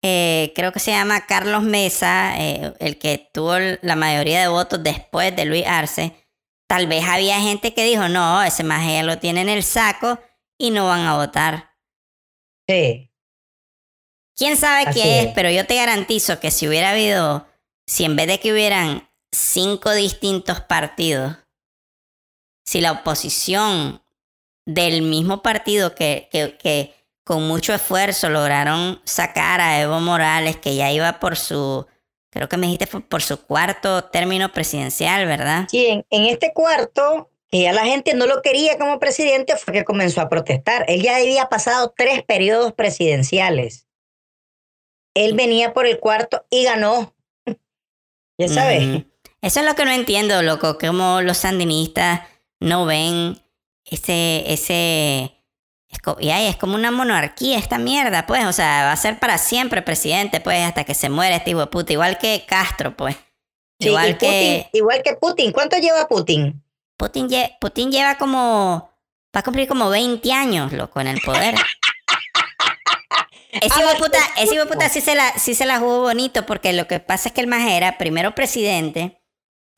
eh, 0.02 0.52
creo 0.54 0.72
que 0.72 0.80
se 0.80 0.92
llama 0.92 1.26
Carlos 1.26 1.62
Mesa, 1.62 2.34
eh, 2.38 2.72
el 2.78 2.98
que 2.98 3.30
tuvo 3.32 3.54
la 3.82 3.96
mayoría 3.96 4.40
de 4.40 4.48
votos 4.48 4.82
después 4.82 5.34
de 5.36 5.44
Luis 5.44 5.66
Arce, 5.66 6.14
tal 6.66 6.86
vez 6.86 7.04
había 7.06 7.40
gente 7.40 7.74
que 7.74 7.84
dijo, 7.84 8.08
no, 8.08 8.42
ese 8.42 8.64
maje 8.64 8.94
ya 8.94 9.02
lo 9.02 9.18
tiene 9.18 9.42
en 9.42 9.48
el 9.48 9.62
saco 9.62 10.18
y 10.58 10.70
no 10.70 10.86
van 10.86 11.06
a 11.06 11.16
votar. 11.16 11.74
Sí. 12.66 13.10
¿Quién 14.36 14.56
sabe 14.56 14.90
qué 14.92 15.20
es? 15.20 15.32
Pero 15.34 15.50
yo 15.50 15.66
te 15.66 15.74
garantizo 15.74 16.40
que 16.40 16.50
si 16.50 16.66
hubiera 16.66 16.92
habido, 16.92 17.46
si 17.86 18.04
en 18.04 18.16
vez 18.16 18.26
de 18.26 18.40
que 18.40 18.52
hubieran 18.52 19.10
cinco 19.32 19.92
distintos 19.92 20.60
partidos, 20.60 21.36
si 22.64 22.80
la 22.80 22.92
oposición 22.92 24.02
del 24.64 25.02
mismo 25.02 25.42
partido 25.42 25.94
que, 25.94 26.28
que, 26.32 26.56
que 26.56 26.94
con 27.30 27.46
mucho 27.46 27.72
esfuerzo 27.72 28.28
lograron 28.28 29.00
sacar 29.04 29.60
a 29.60 29.80
Evo 29.80 30.00
Morales, 30.00 30.56
que 30.56 30.74
ya 30.74 30.90
iba 30.90 31.20
por 31.20 31.36
su, 31.36 31.86
creo 32.28 32.48
que 32.48 32.56
me 32.56 32.66
dijiste 32.66 32.88
por 32.88 33.22
su 33.22 33.46
cuarto 33.46 34.02
término 34.02 34.52
presidencial, 34.52 35.26
¿verdad? 35.26 35.68
Sí, 35.70 35.86
en, 35.86 36.04
en 36.10 36.24
este 36.24 36.52
cuarto, 36.52 37.30
que 37.48 37.62
ya 37.62 37.72
la 37.72 37.84
gente 37.84 38.14
no 38.14 38.26
lo 38.26 38.42
quería 38.42 38.78
como 38.78 38.98
presidente, 38.98 39.56
fue 39.56 39.72
que 39.72 39.84
comenzó 39.84 40.22
a 40.22 40.28
protestar. 40.28 40.84
Él 40.88 41.02
ya 41.02 41.18
había 41.18 41.48
pasado 41.48 41.94
tres 41.96 42.24
periodos 42.24 42.72
presidenciales. 42.72 43.86
Él 45.14 45.34
venía 45.34 45.72
por 45.72 45.86
el 45.86 46.00
cuarto 46.00 46.44
y 46.50 46.64
ganó. 46.64 47.14
ya 48.38 48.48
sabes. 48.48 49.04
Eso 49.40 49.60
es 49.60 49.66
lo 49.66 49.76
que 49.76 49.84
no 49.84 49.92
entiendo, 49.92 50.42
loco, 50.42 50.78
como 50.78 51.20
los 51.20 51.36
sandinistas 51.36 52.22
no 52.58 52.86
ven 52.86 53.40
ese, 53.84 54.52
ese, 54.52 55.39
y 56.20 56.30
ahí 56.30 56.46
es 56.46 56.56
como 56.56 56.74
una 56.74 56.90
monarquía 56.90 57.58
esta 57.58 57.78
mierda, 57.78 58.26
pues, 58.26 58.44
o 58.46 58.52
sea, 58.52 58.84
va 58.84 58.92
a 58.92 58.96
ser 58.96 59.18
para 59.18 59.38
siempre 59.38 59.82
presidente, 59.82 60.40
pues, 60.40 60.62
hasta 60.62 60.84
que 60.84 60.94
se 60.94 61.08
muera 61.08 61.36
este 61.36 61.50
hijo 61.50 61.60
de 61.60 61.66
puta, 61.66 61.92
igual 61.92 62.18
que 62.18 62.44
Castro, 62.46 62.96
pues. 62.96 63.16
igual 63.78 64.16
que... 64.18 64.68
igual 64.72 65.02
que 65.02 65.14
Putin, 65.14 65.52
¿cuánto 65.52 65.76
lleva 65.78 66.08
Putin? 66.08 66.62
Putin, 66.96 67.28
Putin 67.60 67.90
lleva 67.90 68.16
como, 68.16 68.90
va 69.34 69.40
a 69.40 69.42
cumplir 69.42 69.68
como 69.68 69.90
20 69.90 70.32
años, 70.32 70.72
loco, 70.72 71.00
en 71.00 71.08
el 71.08 71.20
poder. 71.20 71.54
Ese 73.52 73.80
hijo 73.80 73.88
de 73.88 73.96
puta, 73.96 74.18
ese 74.36 74.64
puta 74.64 74.88
sí 74.88 75.00
se, 75.00 75.16
la, 75.16 75.36
sí 75.36 75.56
se 75.56 75.66
la 75.66 75.80
jugó 75.80 76.02
bonito, 76.02 76.46
porque 76.46 76.72
lo 76.72 76.86
que 76.86 77.00
pasa 77.00 77.30
es 77.30 77.34
que 77.34 77.40
el 77.40 77.48
más 77.48 77.68
era 77.68 77.98
primero 77.98 78.32
presidente, 78.32 79.20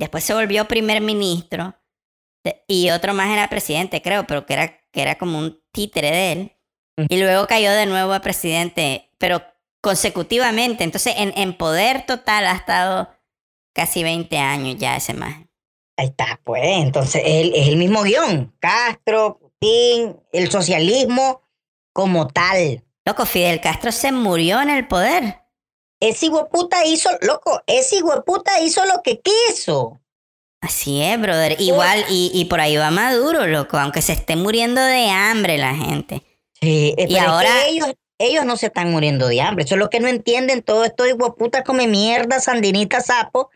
Después 0.02 0.24
se 0.24 0.34
volvió 0.34 0.66
primer 0.66 1.00
ministro 1.00 1.76
y 2.66 2.90
otro 2.90 3.14
más 3.14 3.30
era 3.30 3.48
presidente, 3.48 4.02
creo, 4.02 4.26
pero 4.26 4.46
que 4.46 4.54
era, 4.54 4.80
que 4.92 5.02
era 5.02 5.16
como 5.16 5.38
un 5.38 5.60
títere 5.72 6.10
de 6.10 6.32
él. 6.32 6.56
Y 7.08 7.18
luego 7.18 7.46
cayó 7.46 7.72
de 7.72 7.86
nuevo 7.86 8.12
a 8.12 8.20
presidente, 8.20 9.10
pero 9.18 9.42
consecutivamente. 9.80 10.84
Entonces, 10.84 11.14
en, 11.16 11.32
en 11.36 11.56
poder 11.56 12.06
total 12.06 12.46
ha 12.46 12.54
estado 12.54 13.08
casi 13.74 14.02
20 14.02 14.36
años 14.38 14.76
ya 14.78 14.96
ese 14.96 15.14
más. 15.14 15.36
Ahí 15.96 16.06
está, 16.08 16.40
pues. 16.44 16.62
Entonces, 16.64 17.22
él, 17.24 17.52
es 17.54 17.68
el 17.68 17.76
mismo 17.76 18.02
guion. 18.02 18.54
Castro, 18.60 19.38
Putin, 19.38 20.20
el 20.32 20.50
socialismo 20.50 21.42
como 21.92 22.28
tal. 22.28 22.84
Loco, 23.04 23.26
Fidel 23.26 23.60
Castro 23.60 23.90
se 23.92 24.12
murió 24.12 24.60
en 24.60 24.70
el 24.70 24.86
poder. 24.86 25.40
Ese 26.00 26.30
puta 26.50 26.84
hizo, 26.84 27.10
loco, 27.20 27.62
ese 27.66 28.00
puta 28.26 28.60
hizo 28.60 28.84
lo 28.86 29.02
que 29.02 29.20
quiso. 29.20 30.00
Así 30.62 31.02
es, 31.02 31.20
brother. 31.20 31.60
Igual, 31.60 32.04
y, 32.08 32.30
y 32.32 32.44
por 32.44 32.60
ahí 32.60 32.76
va 32.76 32.92
Maduro, 32.92 33.48
loco, 33.48 33.78
aunque 33.78 34.00
se 34.00 34.12
esté 34.12 34.36
muriendo 34.36 34.80
de 34.80 35.10
hambre 35.10 35.58
la 35.58 35.74
gente. 35.74 36.22
Sí, 36.60 36.94
y 36.96 37.16
ahora 37.16 37.66
ellos, 37.66 37.92
ellos 38.18 38.44
no 38.44 38.56
se 38.56 38.66
están 38.66 38.92
muriendo 38.92 39.26
de 39.26 39.40
hambre. 39.40 39.64
Eso 39.64 39.74
es 39.74 39.80
lo 39.80 39.90
que 39.90 39.98
no 39.98 40.06
entienden. 40.06 40.62
Todo 40.62 40.84
esto 40.84 41.02
de 41.02 41.16
puta 41.16 41.64
come 41.64 41.88
mierda, 41.88 42.38
sandinita, 42.38 43.00
sapo, 43.00 43.50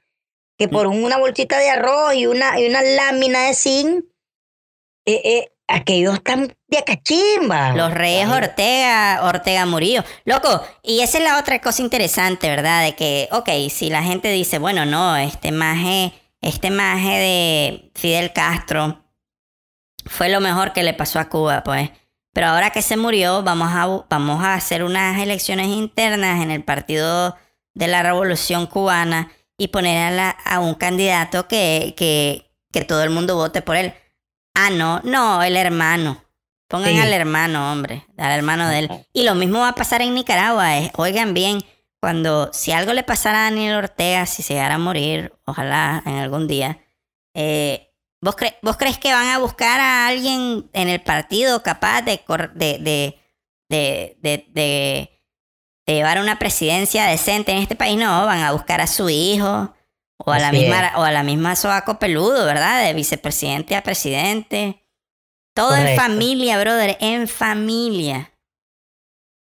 que 0.59 0.67
por 0.67 0.89
mm. 0.89 1.05
una 1.05 1.17
bolsita 1.17 1.59
de 1.59 1.71
arroz 1.71 2.15
y 2.15 2.27
una, 2.27 2.59
y 2.61 2.67
una 2.67 2.83
lámina 2.83 3.47
de 3.47 3.55
zinc, 3.55 4.05
eh, 5.05 5.21
eh, 5.25 5.53
aquellos 5.69 6.15
están 6.15 6.57
de 6.67 6.83
cachimba. 6.83 7.73
Los 7.77 7.95
reyes 7.95 8.29
Ortega, 8.29 9.21
Ortega 9.23 9.65
Murillo. 9.65 10.03
Loco, 10.25 10.61
y 10.83 11.03
esa 11.03 11.19
es 11.19 11.25
la 11.25 11.39
otra 11.39 11.61
cosa 11.61 11.83
interesante, 11.83 12.49
¿verdad? 12.49 12.85
De 12.85 12.97
que, 12.97 13.29
ok, 13.31 13.49
si 13.71 13.91
la 13.91 14.03
gente 14.03 14.29
dice, 14.33 14.59
bueno, 14.59 14.85
no, 14.85 15.17
este 15.17 15.53
maje, 15.53 16.13
este 16.41 16.71
maje 16.71 17.19
de 17.19 17.91
Fidel 17.95 18.33
Castro 18.33 19.05
fue 20.05 20.29
lo 20.29 20.41
mejor 20.41 20.73
que 20.73 20.83
le 20.83 20.95
pasó 20.95 21.19
a 21.19 21.29
Cuba, 21.29 21.63
pues. 21.63 21.91
Pero 22.33 22.49
ahora 22.49 22.71
que 22.71 22.83
se 22.83 22.97
murió, 22.97 23.43
vamos 23.43 23.69
a, 23.73 24.05
vamos 24.09 24.45
a 24.45 24.55
hacer 24.55 24.85
unas 24.85 25.19
elecciones 25.19 25.69
internas 25.69 26.43
en 26.43 26.51
el 26.51 26.63
Partido 26.63 27.37
de 27.75 27.89
la 27.89 28.03
Revolución 28.03 28.67
Cubana 28.67 29.31
y 29.57 29.69
poner 29.69 30.19
a, 30.19 30.31
a 30.31 30.61
un 30.61 30.75
candidato 30.75 31.49
que, 31.49 31.95
que, 31.97 32.53
que 32.73 32.85
todo 32.85 33.03
el 33.03 33.11
mundo 33.11 33.37
vote 33.37 33.63
por 33.63 33.77
él. 33.77 33.95
Ah, 34.55 34.71
no, 34.71 35.01
no, 35.03 35.43
el 35.43 35.57
hermano. 35.57 36.23
Pongan 36.69 36.99
al 36.99 37.13
hermano, 37.13 37.73
hombre, 37.73 38.05
al 38.19 38.33
hermano 38.33 38.69
de 38.69 38.81
él. 38.81 38.91
Y 39.13 39.23
lo 39.23 39.35
mismo 39.35 39.61
va 39.61 39.69
a 39.69 39.75
pasar 39.75 40.03
en 40.03 40.15
Nicaragua. 40.15 40.79
Eh. 40.79 40.91
Oigan 40.97 41.33
bien, 41.33 41.65
cuando 42.01 42.53
si 42.53 42.73
algo 42.73 42.93
le 42.93 43.03
pasara 43.03 43.41
a 43.41 43.51
Daniel 43.51 43.77
Ortega, 43.77 44.27
si 44.27 44.43
se 44.43 44.55
llegara 44.55 44.77
a 44.77 44.79
morir, 44.79 45.33
ojalá 45.45 46.03
en 46.07 46.15
algún 46.15 46.47
día, 46.47 46.79
eh, 47.35 47.93
¿vos, 48.21 48.37
¿vos 48.63 48.77
crees 48.77 48.99
que 48.99 49.13
van 49.13 49.29
a 49.29 49.39
buscar 49.39 49.81
a 49.81 50.07
alguien 50.07 50.69
en 50.73 50.89
el 50.89 51.01
partido 51.01 51.63
capaz 51.63 52.03
de, 52.03 52.21
de, 52.55 53.19
de, 53.69 54.17
de, 54.21 55.11
llevar 55.87 56.21
una 56.21 56.39
presidencia 56.39 57.07
decente 57.07 57.53
en 57.53 57.59
este 57.59 57.77
país? 57.77 57.97
No, 57.97 58.27
van 58.27 58.43
a 58.43 58.53
buscar 58.53 58.81
a 58.81 58.87
su 58.87 59.09
hijo, 59.09 59.75
o 60.19 60.33
a, 60.33 60.39
la 60.39 60.53
misma, 60.53 60.93
o 60.97 61.03
a 61.03 61.11
la 61.11 61.23
misma 61.23 61.57
Soaco 61.57 61.99
Peludo, 61.99 62.47
¿verdad? 62.47 62.85
De 62.85 62.95
vicepresidente 62.95 63.77
a 63.77 63.83
presidente. 63.83 64.83
Todo 65.55 65.75
en 65.75 65.97
familia, 65.97 66.61
brother, 66.61 66.99
en 67.01 67.29
familia. 67.29 68.33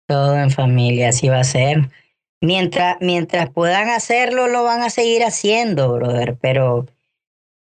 Todo 0.07 0.37
en 0.37 0.51
familia, 0.51 1.09
así 1.09 1.29
va 1.29 1.41
a 1.41 1.45
ser. 1.45 1.91
Mientras, 2.45 2.99
mientras 3.01 3.49
puedan 3.49 3.89
hacerlo, 3.89 4.49
lo 4.49 4.65
van 4.65 4.83
a 4.83 4.91
seguir 4.91 5.25
haciendo, 5.25 5.95
brother. 5.95 6.37
Pero, 6.43 6.87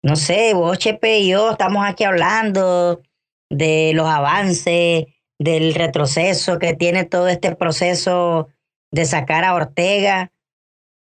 no 0.02 0.14
sé, 0.14 0.52
vos, 0.52 0.78
Chepe 0.78 1.20
y 1.20 1.28
yo 1.30 1.52
estamos 1.52 1.86
aquí 1.86 2.04
hablando 2.04 3.00
de 3.48 3.92
los 3.94 4.06
avances, 4.06 5.06
del 5.38 5.74
retroceso 5.74 6.58
que 6.58 6.74
tiene 6.74 7.04
todo 7.04 7.28
este 7.28 7.56
proceso 7.56 8.48
de 8.90 9.06
sacar 9.06 9.44
a 9.44 9.54
Ortega. 9.54 10.32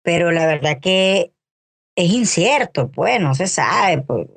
Pero 0.01 0.31
la 0.31 0.45
verdad 0.45 0.79
que 0.81 1.33
es 1.97 2.09
incierto, 2.09 2.89
pues 2.89 3.19
no 3.19 3.35
se 3.35 3.47
sabe, 3.47 4.01
pues, 4.01 4.27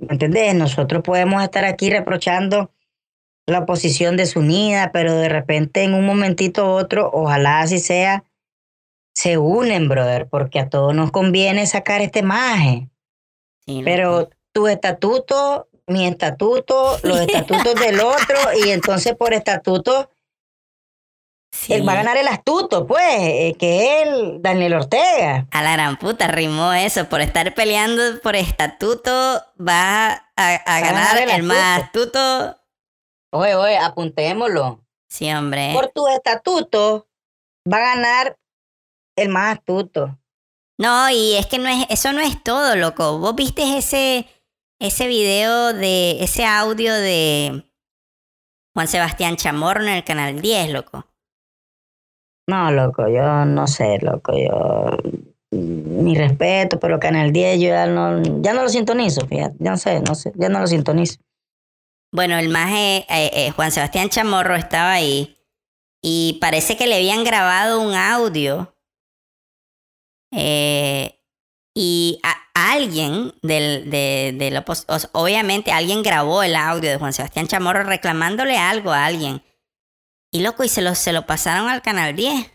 ¿me 0.00 0.12
entendés? 0.12 0.54
Nosotros 0.54 1.02
podemos 1.02 1.42
estar 1.42 1.64
aquí 1.64 1.90
reprochando 1.90 2.70
la 3.46 3.60
oposición 3.60 4.16
desunida, 4.16 4.92
pero 4.92 5.16
de 5.16 5.28
repente 5.28 5.82
en 5.82 5.94
un 5.94 6.06
momentito 6.06 6.66
u 6.66 6.68
otro, 6.68 7.10
ojalá 7.12 7.60
así 7.60 7.80
sea, 7.80 8.22
se 9.26 9.38
unen, 9.38 9.88
brother, 9.88 10.28
porque 10.28 10.60
a 10.60 10.68
todos 10.68 10.94
nos 10.94 11.10
conviene 11.10 11.66
sacar 11.66 12.00
este 12.00 12.22
maje. 12.22 12.88
pero 13.84 14.30
tu 14.52 14.68
estatuto, 14.68 15.68
mi 15.88 16.06
estatuto, 16.06 16.96
los 17.02 17.20
estatutos 17.26 17.74
del 17.74 17.98
otro, 17.98 18.36
y 18.64 18.70
entonces 18.70 19.16
por 19.16 19.34
estatuto 19.34 20.10
él 21.68 21.88
va 21.88 21.92
a 21.92 21.96
ganar 21.96 22.16
el 22.18 22.28
astuto, 22.28 22.86
pues, 22.86 23.02
eh, 23.08 23.56
que 23.58 24.02
el 24.02 24.42
Daniel 24.42 24.74
Ortega. 24.74 25.48
A 25.50 25.62
la 25.62 25.72
gran 25.72 25.96
puta, 25.98 26.28
rimó 26.28 26.72
eso. 26.72 27.08
Por 27.08 27.20
estar 27.20 27.52
peleando 27.54 28.20
por 28.22 28.36
estatuto, 28.36 29.10
va 29.58 30.28
a, 30.36 30.80
ganar 30.80 31.18
el, 31.18 31.42
más 31.42 31.82
astuto. 31.82 32.60
Oye, 33.32 33.56
oye, 33.56 33.78
apuntémoslo. 33.78 34.84
Sí, 35.08 35.32
hombre. 35.32 35.70
Por 35.72 35.88
tu 35.88 36.06
estatuto, 36.08 37.08
va 37.66 37.78
a 37.78 37.94
ganar 37.96 38.36
el 39.16 39.28
más 39.28 39.56
astuto. 39.56 40.18
No, 40.78 41.10
y 41.10 41.34
es 41.36 41.46
que 41.46 41.58
no 41.58 41.68
es, 41.68 41.86
eso 41.88 42.12
no 42.12 42.20
es 42.20 42.42
todo, 42.42 42.76
loco. 42.76 43.18
Vos 43.18 43.34
viste 43.34 43.78
ese, 43.78 44.26
ese 44.78 45.08
video 45.08 45.72
de, 45.72 46.22
ese 46.22 46.44
audio 46.44 46.92
de 46.92 47.64
Juan 48.74 48.88
Sebastián 48.88 49.36
Chamorro 49.36 49.82
en 49.82 49.88
el 49.88 50.04
canal 50.04 50.40
10, 50.40 50.70
loco. 50.70 51.06
No, 52.48 52.70
loco, 52.70 53.08
yo 53.08 53.44
no 53.44 53.66
sé, 53.66 53.98
loco, 54.02 54.32
yo 54.36 54.96
mi 55.50 56.14
respeto, 56.14 56.78
pero 56.78 57.00
Canal 57.00 57.32
10 57.32 57.60
yo 57.60 57.68
ya 57.68 57.86
no, 57.86 58.22
ya 58.42 58.52
no 58.52 58.62
lo 58.62 58.68
sintonizo, 58.68 59.26
fíjate, 59.26 59.56
ya 59.58 59.70
no 59.70 59.76
sé, 59.76 60.00
no 60.00 60.14
sé, 60.14 60.32
ya 60.36 60.48
no 60.48 60.60
lo 60.60 60.66
sintonizo. 60.66 61.16
Bueno, 62.12 62.38
el 62.38 62.48
más 62.48 62.70
eh, 62.72 63.04
eh, 63.08 63.50
Juan 63.50 63.72
Sebastián 63.72 64.08
Chamorro 64.08 64.54
estaba 64.54 64.92
ahí 64.92 65.36
y 66.02 66.38
parece 66.40 66.76
que 66.76 66.86
le 66.86 66.96
habían 66.96 67.24
grabado 67.24 67.80
un 67.80 67.94
audio 67.94 68.75
Eh, 70.38 71.18
y 71.74 72.20
alguien 72.54 73.34
del, 73.42 73.90
de, 73.90 74.64
obviamente 75.12 75.72
alguien 75.72 76.02
grabó 76.02 76.42
el 76.42 76.54
audio 76.54 76.90
de 76.90 76.98
Juan 76.98 77.12
Sebastián 77.12 77.48
Chamorro 77.48 77.84
reclamándole 77.84 78.56
algo 78.56 78.92
a 78.92 79.06
alguien. 79.06 79.42
Y 80.30 80.40
loco, 80.40 80.64
y 80.64 80.68
se 80.68 80.82
lo, 80.82 80.94
se 80.94 81.12
lo 81.12 81.26
pasaron 81.26 81.68
al 81.68 81.82
Canal 81.82 82.14
10. 82.14 82.52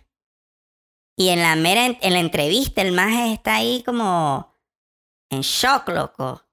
Y 1.18 1.30
en 1.30 1.42
la 1.42 1.56
mera, 1.56 1.86
en 1.86 2.14
la 2.14 2.20
entrevista, 2.20 2.82
el 2.82 2.92
maje 2.92 3.34
está 3.34 3.56
ahí 3.56 3.84
como 3.84 4.56
en 5.30 5.42
shock, 5.42 5.90
loco. 5.90 6.44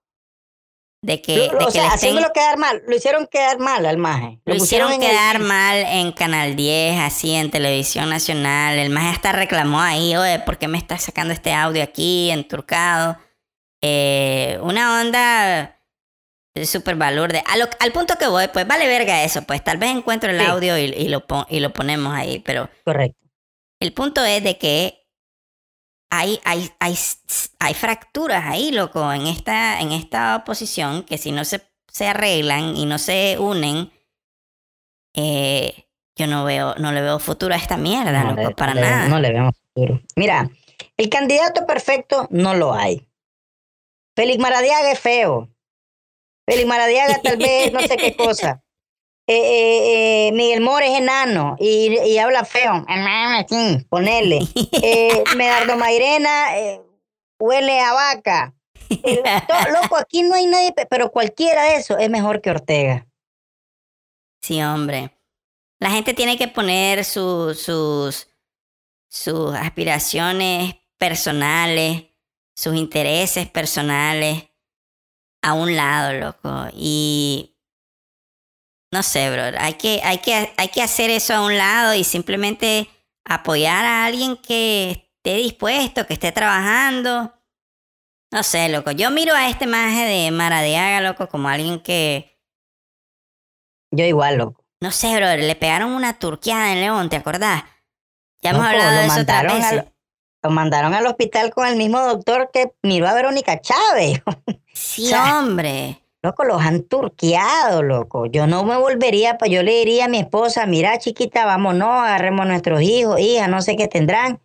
De 1.00 1.22
que, 1.22 1.36
Lo- 1.52 1.58
de 1.58 1.64
o 1.64 1.66
que 1.66 1.72
sea, 1.72 1.92
haciéndolo 1.92 2.32
quedar 2.34 2.58
mal. 2.58 2.82
Lo 2.86 2.96
hicieron 2.96 3.26
quedar 3.28 3.58
mal 3.60 3.86
al 3.86 3.98
maje. 3.98 4.40
lo 4.44 4.54
hicieron 4.54 4.92
el- 4.92 4.98
quedar 5.00 5.38
mal 5.38 5.76
en 5.76 6.10
Canal 6.12 6.56
10, 6.56 6.98
así 7.00 7.34
en 7.34 7.50
Televisión 7.52 8.10
Nacional. 8.10 8.78
El 8.78 8.90
maje 8.90 9.10
hasta 9.10 9.30
reclamó 9.32 9.80
ahí, 9.80 10.16
oye, 10.16 10.40
¿por 10.40 10.58
qué 10.58 10.66
me 10.66 10.76
estás 10.78 11.02
sacando 11.02 11.32
este 11.32 11.52
audio 11.52 11.82
aquí, 11.84 12.30
enturcado? 12.30 13.16
Eh, 13.80 14.58
una 14.62 15.00
onda 15.00 15.80
súper 16.64 16.96
balurde. 16.96 17.44
A 17.46 17.56
lo- 17.56 17.68
al 17.78 17.92
punto 17.92 18.16
que 18.18 18.26
voy, 18.26 18.48
pues 18.48 18.66
vale 18.66 18.88
verga 18.88 19.22
eso, 19.22 19.42
pues 19.42 19.62
tal 19.62 19.78
vez 19.78 19.90
encuentro 19.90 20.30
el 20.32 20.40
Sí. 20.40 20.46
audio 20.46 20.76
y, 20.76 20.86
y 20.86 21.06
lo, 21.08 21.24
pon- 21.28 21.46
y 21.48 21.60
lo 21.60 21.72
ponemos 21.72 22.12
ahí, 22.12 22.40
pero 22.40 22.68
Correcto. 22.84 23.16
el 23.80 23.92
punto 23.92 24.24
es 24.24 24.42
de 24.42 24.58
que 24.58 25.06
hay, 26.10 26.40
hay, 26.44 26.70
hay, 26.80 26.94
hay 27.58 27.74
fracturas 27.74 28.44
ahí, 28.46 28.70
loco, 28.72 29.12
en 29.12 29.26
esta, 29.26 29.80
en 29.80 29.92
esta 29.92 30.36
oposición 30.36 31.02
que 31.04 31.18
si 31.18 31.32
no 31.32 31.44
se, 31.44 31.60
se 31.88 32.06
arreglan 32.08 32.76
y 32.76 32.86
no 32.86 32.98
se 32.98 33.36
unen, 33.38 33.90
eh, 35.14 35.84
yo 36.16 36.26
no 36.26 36.44
veo, 36.44 36.74
no 36.76 36.92
le 36.92 37.00
veo 37.02 37.18
futuro 37.18 37.54
a 37.54 37.58
esta 37.58 37.76
mierda, 37.76 38.24
No 38.24 38.30
loco, 38.30 38.48
le- 38.48 38.54
para 38.54 38.74
le- 38.74 38.80
nada. 38.80 39.08
No 39.08 39.18
le 39.20 39.32
vemos 39.32 39.54
futuro. 39.74 40.00
Mira, 40.16 40.50
el 40.96 41.08
candidato 41.08 41.66
perfecto 41.66 42.26
no 42.30 42.54
lo 42.54 42.74
hay. 42.74 43.06
Félix 44.16 44.38
Maradiaga 44.40 44.90
es 44.92 44.98
feo. 44.98 45.48
Félix 46.46 46.66
Maradiaga 46.66 47.20
tal 47.22 47.36
vez 47.36 47.72
no 47.72 47.80
sé 47.80 47.96
qué 47.96 48.16
cosa. 48.16 48.62
Eh, 49.30 49.34
eh, 49.34 50.28
eh, 50.28 50.32
Miguel 50.32 50.62
Mora 50.62 50.86
es 50.86 50.98
enano 50.98 51.54
y, 51.58 51.98
y 52.06 52.16
habla 52.18 52.44
feo. 52.46 52.84
Ponele. 53.90 54.38
Eh, 54.82 55.22
Medardo 55.36 55.76
Mairena 55.76 56.46
huele 57.38 57.78
a 57.80 57.92
vaca. 57.92 58.54
Loco, 58.88 59.96
aquí 59.98 60.22
no 60.22 60.34
hay 60.34 60.46
nadie, 60.46 60.72
pe- 60.72 60.86
pero 60.86 61.10
cualquiera 61.10 61.62
de 61.64 61.76
esos 61.76 61.98
es 62.00 62.08
mejor 62.08 62.40
que 62.40 62.50
Ortega. 62.50 63.06
Sí, 64.40 64.62
hombre. 64.62 65.10
La 65.78 65.90
gente 65.90 66.14
tiene 66.14 66.38
que 66.38 66.48
poner 66.48 67.04
su- 67.04 67.54
sus, 67.54 68.28
sus 69.10 69.54
aspiraciones 69.54 70.74
personales, 70.96 72.04
sus 72.56 72.74
intereses 72.76 73.46
personales 73.48 74.44
a 75.42 75.52
un 75.52 75.76
lado, 75.76 76.14
loco. 76.14 76.68
Y 76.72 77.57
no 78.92 79.02
sé, 79.02 79.30
bro. 79.30 79.58
Hay 79.60 79.74
que, 79.74 80.00
hay 80.02 80.18
que, 80.18 80.52
hay 80.56 80.68
que 80.68 80.82
hacer 80.82 81.10
eso 81.10 81.34
a 81.34 81.44
un 81.44 81.56
lado 81.56 81.94
y 81.94 82.04
simplemente 82.04 82.88
apoyar 83.24 83.84
a 83.84 84.04
alguien 84.06 84.36
que 84.36 85.10
esté 85.16 85.36
dispuesto, 85.36 86.06
que 86.06 86.14
esté 86.14 86.32
trabajando. 86.32 87.34
No 88.32 88.42
sé, 88.42 88.68
loco. 88.68 88.90
Yo 88.92 89.10
miro 89.10 89.34
a 89.34 89.48
este 89.48 89.66
maje 89.66 90.04
de 90.04 90.30
Maradiaga, 90.30 91.00
loco, 91.00 91.28
como 91.28 91.48
alguien 91.48 91.80
que 91.80 92.38
Yo 93.90 94.04
igual, 94.04 94.36
loco. 94.36 94.64
no 94.80 94.90
sé, 94.90 95.14
bro, 95.16 95.34
le 95.36 95.54
pegaron 95.56 95.92
una 95.92 96.18
turqueada 96.18 96.72
en 96.72 96.80
León, 96.80 97.08
¿te 97.08 97.16
acordás? 97.16 97.64
Ya 98.42 98.50
hemos 98.50 98.64
hablado 98.66 98.90
de 99.00 99.06
eso 99.06 99.14
al- 99.66 99.92
Lo 100.44 100.50
mandaron 100.50 100.94
al 100.94 101.06
hospital 101.06 101.50
con 101.52 101.66
el 101.66 101.76
mismo 101.76 102.00
doctor 102.00 102.50
que 102.52 102.72
miró 102.82 103.08
a 103.08 103.14
Verónica 103.14 103.60
Chávez. 103.60 104.22
Sí, 104.72 105.06
o 105.06 105.08
sea, 105.08 105.40
hombre. 105.40 106.00
Loco, 106.22 106.44
los 106.44 106.60
han 106.60 106.82
turqueado, 106.82 107.82
loco. 107.82 108.26
Yo 108.26 108.46
no 108.48 108.64
me 108.64 108.76
volvería, 108.76 109.38
pa- 109.38 109.46
yo 109.46 109.62
le 109.62 109.72
diría 109.78 110.06
a 110.06 110.08
mi 110.08 110.18
esposa, 110.18 110.66
mira 110.66 110.98
chiquita, 110.98 111.44
vámonos, 111.44 111.88
agarremos 111.88 112.46
nuestros 112.46 112.82
hijos, 112.82 113.20
hijas, 113.20 113.48
no 113.48 113.62
sé 113.62 113.76
qué 113.76 113.86
tendrán, 113.86 114.40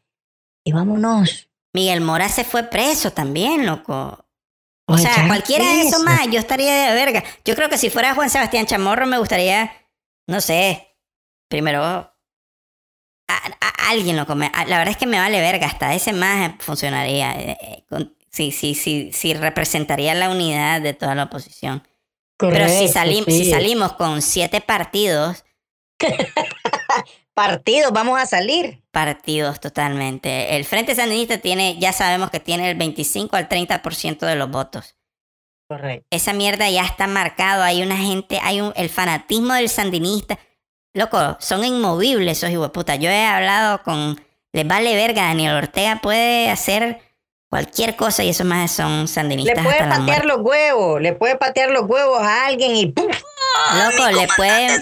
y 0.63 0.71
vámonos. 0.71 1.49
Miguel 1.73 2.01
Mora 2.01 2.29
se 2.29 2.43
fue 2.43 2.63
preso 2.63 3.11
también, 3.11 3.65
loco. 3.65 4.23
O 4.87 4.91
Lo 4.93 4.97
sea, 4.97 5.25
cualquiera 5.27 5.65
de 5.65 5.81
esos 5.87 6.03
preso. 6.03 6.05
más, 6.05 6.27
yo 6.29 6.39
estaría 6.39 6.89
de 6.89 6.93
verga. 6.93 7.23
Yo 7.43 7.55
creo 7.55 7.69
que 7.69 7.77
si 7.79 7.89
fuera 7.89 8.13
Juan 8.13 8.29
Sebastián 8.29 8.65
Chamorro 8.67 9.07
me 9.07 9.17
gustaría, 9.17 9.71
no 10.27 10.41
sé, 10.41 10.95
primero 11.49 11.81
a, 11.83 12.13
a- 13.27 13.89
alguien 13.89 14.15
loco. 14.17 14.35
me- 14.35 14.51
a- 14.53 14.65
la 14.65 14.77
verdad 14.77 14.91
es 14.91 14.97
que 14.97 15.07
me 15.07 15.17
vale 15.19 15.39
verga, 15.39 15.65
hasta 15.67 15.93
ese 15.95 16.13
más 16.13 16.53
funcionaría. 16.59 17.33
eh, 17.39 17.57
eh, 17.61 17.85
con- 17.89 18.15
sí, 18.33 18.51
sí, 18.51 18.75
sí, 18.75 19.11
sí, 19.13 19.33
representaría 19.33 20.13
la 20.15 20.29
unidad 20.29 20.81
de 20.81 20.93
toda 20.93 21.15
la 21.15 21.23
oposición. 21.23 21.87
Pero 22.37 22.67
si, 22.67 22.87
Correcto, 22.91 22.93
salim- 22.99 23.25
si 23.25 23.45
sí. 23.45 23.51
salimos 23.51 23.93
con 23.93 24.21
siete 24.21 24.59
partidos, 24.59 25.45
Partidos, 27.35 27.91
vamos 27.91 28.19
a 28.19 28.27
salir. 28.27 28.83
partidos 28.91 29.59
totalmente. 29.59 30.55
El 30.55 30.65
Frente 30.65 30.93
Sandinista 30.93 31.39
tiene, 31.39 31.77
ya 31.79 31.91
sabemos 31.91 32.29
que 32.29 32.39
tiene 32.39 32.69
el 32.69 32.77
25 32.77 33.35
al 33.35 33.49
30% 33.49 34.19
de 34.19 34.35
los 34.35 34.51
votos. 34.51 34.95
Correcto. 35.67 36.05
Esa 36.11 36.33
mierda 36.33 36.69
ya 36.69 36.85
está 36.85 37.07
marcado. 37.07 37.63
Hay 37.63 37.81
una 37.81 37.97
gente, 37.97 38.39
hay 38.43 38.61
un, 38.61 38.71
el 38.75 38.89
fanatismo 38.89 39.55
del 39.55 39.69
sandinista. 39.69 40.37
Loco, 40.93 41.37
son 41.39 41.65
inmovibles 41.65 42.37
esos 42.37 42.51
hijueputas. 42.51 42.99
Yo 42.99 43.09
he 43.09 43.25
hablado 43.25 43.81
con. 43.81 44.21
Les 44.51 44.67
vale 44.67 44.93
verga. 44.95 45.23
Daniel 45.23 45.55
Ortega 45.55 45.99
puede 46.03 46.51
hacer 46.51 47.01
cualquier 47.53 47.95
cosa 47.95 48.23
y 48.23 48.29
esos 48.29 48.47
más 48.47 48.71
son 48.71 49.01
Le 49.01 49.07
sandinistas 49.07 49.63
puede 49.63 49.77
hasta 49.77 49.87
la 49.87 49.99
patear 49.99 50.25
los 50.25 50.39
huevos, 50.41 50.99
le 50.99 51.13
puede 51.13 51.35
patear 51.35 51.69
los 51.69 51.83
huevos 51.87 52.19
a 52.19 52.47
alguien 52.47 52.75
y 52.75 52.87
¡pum! 52.87 53.05
Loco, 53.05 54.09
le 54.09 54.27
pueden, 54.35 54.81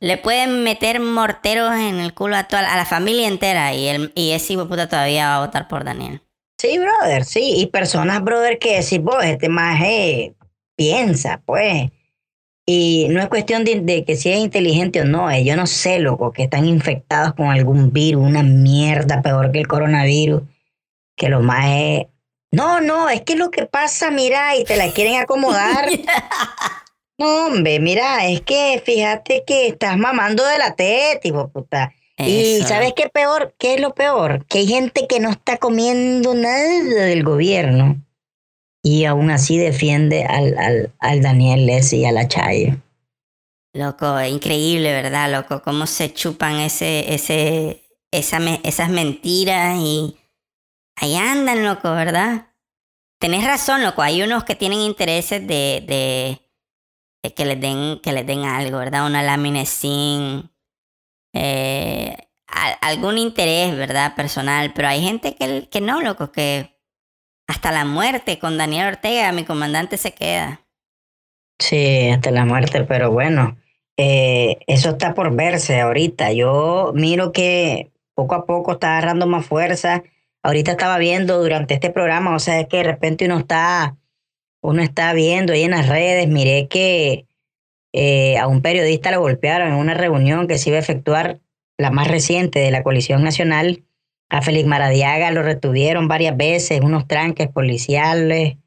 le 0.00 0.16
pueden 0.18 0.64
meter 0.64 0.98
morteros 0.98 1.72
en 1.72 2.00
el 2.00 2.12
culo 2.12 2.34
a, 2.34 2.48
toda, 2.48 2.72
a 2.72 2.76
la 2.76 2.84
familia 2.84 3.28
entera 3.28 3.72
y, 3.74 3.86
el, 3.86 4.10
y 4.16 4.32
ese 4.32 4.54
hijueputa 4.54 4.88
todavía 4.88 5.28
va 5.28 5.36
a 5.36 5.46
votar 5.46 5.68
por 5.68 5.84
Daniel. 5.84 6.20
Sí, 6.58 6.80
brother, 6.80 7.24
sí. 7.24 7.54
Y 7.58 7.66
personas, 7.66 8.20
brother, 8.24 8.58
que 8.58 8.80
decís 8.80 9.00
vos, 9.00 9.22
este 9.22 9.48
maje 9.48 10.34
piensa, 10.74 11.42
pues. 11.46 11.92
Y 12.66 13.06
no 13.10 13.20
es 13.20 13.28
cuestión 13.28 13.62
de, 13.62 13.82
de 13.82 14.04
que 14.04 14.16
si 14.16 14.32
es 14.32 14.40
inteligente 14.40 15.00
o 15.00 15.04
no, 15.04 15.30
eh, 15.30 15.44
yo 15.44 15.54
no 15.54 15.68
sé, 15.68 16.00
loco, 16.00 16.32
que 16.32 16.42
están 16.42 16.66
infectados 16.66 17.34
con 17.34 17.52
algún 17.52 17.92
virus, 17.92 18.26
una 18.26 18.42
mierda 18.42 19.22
peor 19.22 19.52
que 19.52 19.60
el 19.60 19.68
coronavirus, 19.68 20.42
que 21.16 21.28
los 21.28 21.42
majes... 21.42 22.06
No, 22.50 22.80
no, 22.80 23.08
es 23.08 23.22
que 23.22 23.34
lo 23.34 23.50
que 23.50 23.66
pasa, 23.66 24.10
mira, 24.10 24.56
y 24.56 24.64
te 24.64 24.76
la 24.76 24.92
quieren 24.92 25.20
acomodar. 25.20 25.88
No, 27.16 27.46
hombre, 27.46 27.78
mira, 27.78 28.26
es 28.26 28.40
que 28.40 28.82
fíjate 28.84 29.44
que 29.46 29.68
estás 29.68 29.96
mamando 29.96 30.44
de 30.44 30.58
la 30.58 30.74
teta, 30.74 31.20
hijo 31.22 31.48
puta. 31.48 31.94
Y. 32.18 32.60
¿sabes 32.62 32.92
qué 32.94 33.08
peor? 33.08 33.54
¿Qué 33.58 33.74
es 33.74 33.80
lo 33.80 33.94
peor? 33.94 34.44
Que 34.46 34.58
hay 34.58 34.66
gente 34.66 35.06
que 35.08 35.20
no 35.20 35.30
está 35.30 35.58
comiendo 35.58 36.34
nada 36.34 36.82
del 36.82 37.22
gobierno 37.22 38.04
y 38.82 39.04
aún 39.04 39.30
así 39.30 39.58
defiende 39.58 40.24
al, 40.24 40.58
al, 40.58 40.92
al 40.98 41.22
Daniel 41.22 41.66
Lessi 41.66 41.98
y 41.98 42.04
a 42.04 42.12
la 42.12 42.28
Chayo. 42.28 42.76
Loco, 43.72 44.20
increíble, 44.22 44.92
¿verdad, 44.92 45.32
loco? 45.32 45.62
Cómo 45.62 45.86
se 45.86 46.12
chupan 46.12 46.60
ese, 46.60 47.12
ese, 47.14 47.82
esa 48.12 48.38
esas 48.62 48.90
mentiras 48.90 49.78
y 49.80 50.16
ahí 50.96 51.16
andan, 51.16 51.64
loco, 51.64 51.90
¿verdad? 51.92 52.48
Tenés 53.18 53.44
razón, 53.46 53.82
loco. 53.82 54.02
Hay 54.02 54.22
unos 54.22 54.44
que 54.44 54.54
tienen 54.54 54.80
intereses 54.80 55.46
de, 55.46 56.38
de, 57.22 57.34
que 57.34 57.44
les 57.44 57.60
den, 57.60 58.00
que 58.02 58.12
les 58.12 58.26
den 58.26 58.44
algo, 58.44 58.78
¿verdad? 58.78 59.06
Una 59.06 59.22
lámina 59.22 59.64
sin 59.64 60.50
eh, 61.32 62.16
algún 62.80 63.18
interés, 63.18 63.76
¿verdad? 63.76 64.14
Personal. 64.14 64.72
Pero 64.74 64.88
hay 64.88 65.02
gente 65.02 65.34
que, 65.36 65.68
que 65.68 65.80
no, 65.80 66.00
loco, 66.00 66.32
que 66.32 66.74
hasta 67.46 67.72
la 67.72 67.84
muerte 67.84 68.38
con 68.38 68.58
Daniel 68.58 68.88
Ortega, 68.88 69.32
mi 69.32 69.44
comandante 69.44 69.96
se 69.96 70.12
queda. 70.12 70.60
Sí, 71.58 72.08
hasta 72.08 72.30
la 72.30 72.44
muerte, 72.44 72.84
pero 72.84 73.10
bueno, 73.10 73.56
eh, 73.96 74.58
eso 74.66 74.90
está 74.90 75.14
por 75.14 75.34
verse 75.34 75.80
ahorita. 75.80 76.32
Yo 76.32 76.92
miro 76.94 77.32
que 77.32 77.92
poco 78.14 78.34
a 78.34 78.46
poco 78.46 78.72
está 78.72 78.98
agarrando 78.98 79.26
más 79.26 79.46
fuerza. 79.46 80.02
Ahorita 80.44 80.72
estaba 80.72 80.98
viendo 80.98 81.42
durante 81.42 81.72
este 81.72 81.88
programa, 81.88 82.36
o 82.36 82.38
sea, 82.38 82.60
es 82.60 82.68
que 82.68 82.76
de 82.76 82.82
repente 82.82 83.24
uno 83.24 83.38
está, 83.38 83.96
uno 84.60 84.82
está 84.82 85.14
viendo 85.14 85.54
ahí 85.54 85.62
en 85.62 85.70
las 85.70 85.88
redes, 85.88 86.28
miré 86.28 86.68
que 86.68 87.26
eh, 87.94 88.36
a 88.36 88.46
un 88.46 88.60
periodista 88.60 89.10
lo 89.10 89.20
golpearon 89.20 89.68
en 89.68 89.74
una 89.74 89.94
reunión 89.94 90.46
que 90.46 90.58
se 90.58 90.68
iba 90.68 90.76
a 90.76 90.82
efectuar, 90.82 91.40
la 91.78 91.90
más 91.90 92.08
reciente 92.08 92.58
de 92.58 92.70
la 92.70 92.82
coalición 92.82 93.24
nacional. 93.24 93.84
A 94.28 94.42
Félix 94.42 94.66
Maradiaga 94.66 95.30
lo 95.30 95.42
retuvieron 95.42 96.08
varias 96.08 96.36
veces, 96.36 96.82
unos 96.82 97.08
tranques 97.08 97.48
policiales 97.48 98.58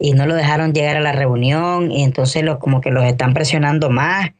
y 0.00 0.14
no 0.14 0.26
lo 0.26 0.34
dejaron 0.34 0.72
llegar 0.72 0.96
a 0.96 1.00
la 1.00 1.12
reunión 1.12 1.92
y 1.92 2.02
entonces 2.02 2.42
los, 2.42 2.58
como 2.58 2.80
que 2.80 2.90
los 2.90 3.04
están 3.04 3.34
presionando 3.34 3.88
más 3.88 4.30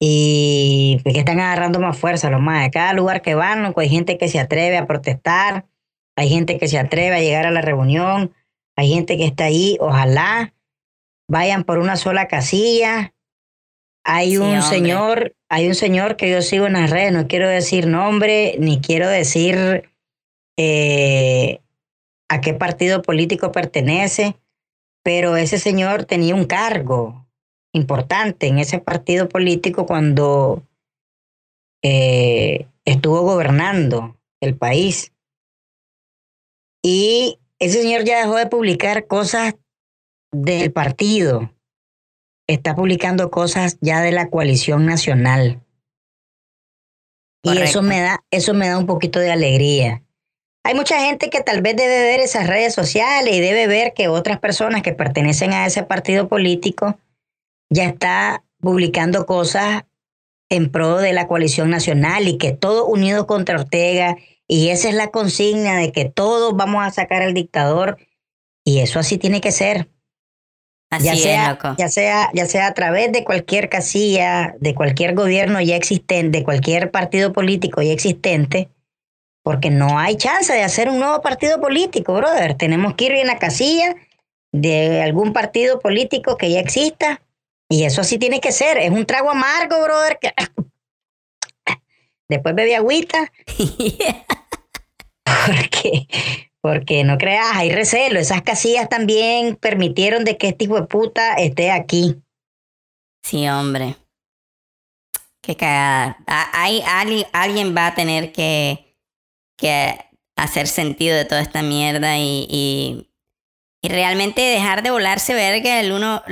y 0.00 0.98
pues, 1.04 1.14
que 1.14 1.20
están 1.20 1.38
agarrando 1.38 1.78
más 1.78 1.96
fuerza 1.96 2.28
los 2.28 2.40
más. 2.40 2.64
De 2.64 2.70
cada 2.72 2.92
lugar 2.92 3.22
que 3.22 3.36
van, 3.36 3.62
loco, 3.62 3.80
hay 3.82 3.88
gente 3.88 4.18
que 4.18 4.26
se 4.26 4.40
atreve 4.40 4.76
a 4.76 4.88
protestar 4.88 5.66
hay 6.16 6.28
gente 6.28 6.58
que 6.58 6.68
se 6.68 6.78
atreve 6.78 7.16
a 7.16 7.20
llegar 7.20 7.46
a 7.46 7.50
la 7.50 7.60
reunión, 7.60 8.32
hay 8.76 8.88
gente 8.92 9.16
que 9.16 9.24
está 9.24 9.44
ahí, 9.44 9.76
ojalá 9.80 10.52
vayan 11.28 11.64
por 11.64 11.78
una 11.78 11.96
sola 11.96 12.28
casilla. 12.28 13.12
Hay 14.04 14.32
Sí, 14.32 14.36
un 14.36 14.42
hombre. 14.48 14.62
señor, 14.62 15.36
hay 15.48 15.66
un 15.68 15.74
señor 15.74 16.16
que 16.16 16.30
yo 16.30 16.42
sigo 16.42 16.66
en 16.66 16.74
las 16.74 16.90
redes, 16.90 17.12
no 17.12 17.26
quiero 17.26 17.48
decir 17.48 17.86
nombre, 17.86 18.56
ni 18.58 18.80
quiero 18.80 19.08
decir 19.08 19.88
eh, 20.58 21.60
a 22.28 22.40
qué 22.42 22.52
partido 22.52 23.00
político 23.00 23.50
pertenece, 23.50 24.36
pero 25.02 25.36
ese 25.36 25.58
señor 25.58 26.04
tenía 26.04 26.34
un 26.34 26.44
cargo 26.44 27.26
importante 27.72 28.46
en 28.46 28.58
ese 28.58 28.78
partido 28.78 29.28
político 29.28 29.86
cuando 29.86 30.62
eh, 31.82 32.66
estuvo 32.84 33.22
gobernando 33.22 34.16
el 34.40 34.56
país. 34.56 35.13
Y 36.84 37.40
ese 37.58 37.80
señor 37.80 38.04
ya 38.04 38.18
dejó 38.18 38.36
de 38.36 38.46
publicar 38.46 39.06
cosas 39.06 39.54
del 40.30 40.70
partido. 40.70 41.50
Está 42.46 42.74
publicando 42.74 43.30
cosas 43.30 43.78
ya 43.80 44.02
de 44.02 44.12
la 44.12 44.28
coalición 44.28 44.84
nacional. 44.84 45.62
Y 47.42 47.56
eso 47.56 47.80
me 47.80 48.00
da, 48.00 48.22
eso 48.30 48.52
me 48.52 48.68
da 48.68 48.76
un 48.76 48.84
poquito 48.84 49.18
de 49.18 49.32
alegría. 49.32 50.02
Hay 50.62 50.74
mucha 50.74 51.00
gente 51.00 51.30
que 51.30 51.40
tal 51.40 51.62
vez 51.62 51.74
debe 51.74 52.02
ver 52.02 52.20
esas 52.20 52.46
redes 52.46 52.74
sociales 52.74 53.34
y 53.34 53.40
debe 53.40 53.66
ver 53.66 53.94
que 53.94 54.08
otras 54.08 54.38
personas 54.38 54.82
que 54.82 54.92
pertenecen 54.92 55.52
a 55.54 55.64
ese 55.66 55.84
partido 55.84 56.28
político 56.28 56.98
ya 57.70 57.84
está 57.84 58.44
publicando 58.60 59.24
cosas 59.24 59.84
en 60.50 60.70
pro 60.70 60.98
de 60.98 61.14
la 61.14 61.28
coalición 61.28 61.70
nacional 61.70 62.28
y 62.28 62.36
que 62.36 62.52
todos 62.52 62.86
unidos 62.86 63.24
contra 63.24 63.58
Ortega 63.58 64.16
y 64.48 64.68
esa 64.68 64.88
es 64.88 64.94
la 64.94 65.08
consigna 65.10 65.76
de 65.78 65.92
que 65.92 66.04
todos 66.04 66.54
vamos 66.56 66.84
a 66.84 66.90
sacar 66.90 67.22
al 67.22 67.34
dictador 67.34 67.96
y 68.64 68.80
eso 68.80 68.98
así 68.98 69.18
tiene 69.18 69.40
que 69.40 69.52
ser. 69.52 69.88
Así 70.90 71.06
Ya 71.06 71.12
es, 71.14 71.22
sea, 71.22 71.50
loco. 71.52 71.74
ya 71.78 71.88
sea, 71.88 72.30
ya 72.34 72.46
sea 72.46 72.66
a 72.68 72.74
través 72.74 73.10
de 73.12 73.24
cualquier 73.24 73.68
casilla, 73.68 74.54
de 74.60 74.74
cualquier 74.74 75.14
gobierno 75.14 75.60
ya 75.60 75.76
existente, 75.76 76.38
de 76.38 76.44
cualquier 76.44 76.90
partido 76.90 77.32
político 77.32 77.82
ya 77.82 77.92
existente, 77.92 78.68
porque 79.42 79.70
no 79.70 79.98
hay 79.98 80.16
chance 80.16 80.52
de 80.52 80.62
hacer 80.62 80.88
un 80.88 80.98
nuevo 81.00 81.20
partido 81.20 81.60
político, 81.60 82.14
brother. 82.14 82.54
Tenemos 82.54 82.94
que 82.94 83.06
ir 83.06 83.12
en 83.12 83.26
la 83.26 83.38
casilla 83.38 83.96
de 84.52 85.02
algún 85.02 85.32
partido 85.32 85.80
político 85.80 86.36
que 86.36 86.50
ya 86.50 86.60
exista 86.60 87.20
y 87.68 87.84
eso 87.84 88.02
así 88.02 88.18
tiene 88.18 88.40
que 88.40 88.52
ser. 88.52 88.78
Es 88.78 88.90
un 88.90 89.04
trago 89.06 89.30
amargo, 89.30 89.82
brother. 89.82 90.18
que- 90.20 90.32
Después 92.28 92.54
bebe 92.54 92.74
agüita 92.76 93.30
porque, 95.24 96.06
porque 96.60 97.04
no 97.04 97.18
creas, 97.18 97.54
hay 97.54 97.70
recelo. 97.70 98.18
Esas 98.18 98.42
casillas 98.42 98.88
también 98.88 99.56
permitieron 99.56 100.24
de 100.24 100.36
que 100.36 100.48
este 100.48 100.64
hijo 100.64 100.80
de 100.80 100.86
puta 100.86 101.34
esté 101.34 101.70
aquí. 101.70 102.16
Sí, 103.22 103.48
hombre. 103.48 103.96
Qué 105.42 105.56
cagada. 105.56 106.16
Hay, 106.26 106.82
alguien 107.32 107.74
va 107.76 107.88
a 107.88 107.94
tener 107.94 108.32
que, 108.32 108.96
que 109.58 109.94
hacer 110.36 110.66
sentido 110.66 111.16
de 111.16 111.24
toda 111.26 111.42
esta 111.42 111.62
mierda 111.62 112.16
y, 112.18 112.46
y, 112.48 113.10
y 113.82 113.88
realmente 113.88 114.40
dejar 114.40 114.82
de 114.82 114.90
volarse 114.90 115.34
verga 115.34 115.80
el 115.80 115.92
uno. 115.92 116.22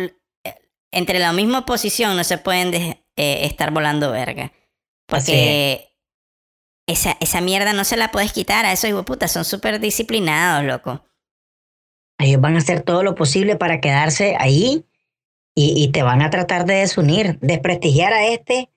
Entre 0.91 1.19
la 1.19 1.33
misma 1.33 1.61
oposición 1.61 2.17
no 2.17 2.25
se 2.25 2.39
pueden 2.39 2.71
de- 2.71 3.05
eh, 3.17 3.45
estar 3.47 3.71
volando 3.71 4.11
verga. 4.11 4.53
Porque 5.13 5.95
esa, 6.87 7.19
esa 7.21 7.43
mierda 7.43 7.75
no 7.75 7.85
se 7.85 7.99
la 7.99 8.11
puedes 8.11 8.33
quitar 8.33 8.65
a 8.65 8.73
esos 8.73 9.05
puta. 9.05 9.29
Son 9.29 9.45
súper 9.45 9.79
disciplinados, 9.79 10.65
loco. 10.65 11.05
Ellos 12.19 12.41
van 12.41 12.55
a 12.55 12.61
hacer 12.61 12.81
todo 12.81 13.03
lo 13.03 13.15
posible 13.15 13.57
para 13.57 13.79
quedarse 13.79 14.37
ahí 14.39 14.87
y, 15.55 15.75
y 15.77 15.93
te 15.93 16.03
van 16.03 16.23
a 16.23 16.31
tratar 16.31 16.65
de 16.65 16.77
desunir, 16.77 17.39
desprestigiar 17.41 18.15
a 18.15 18.27
este, 18.29 18.71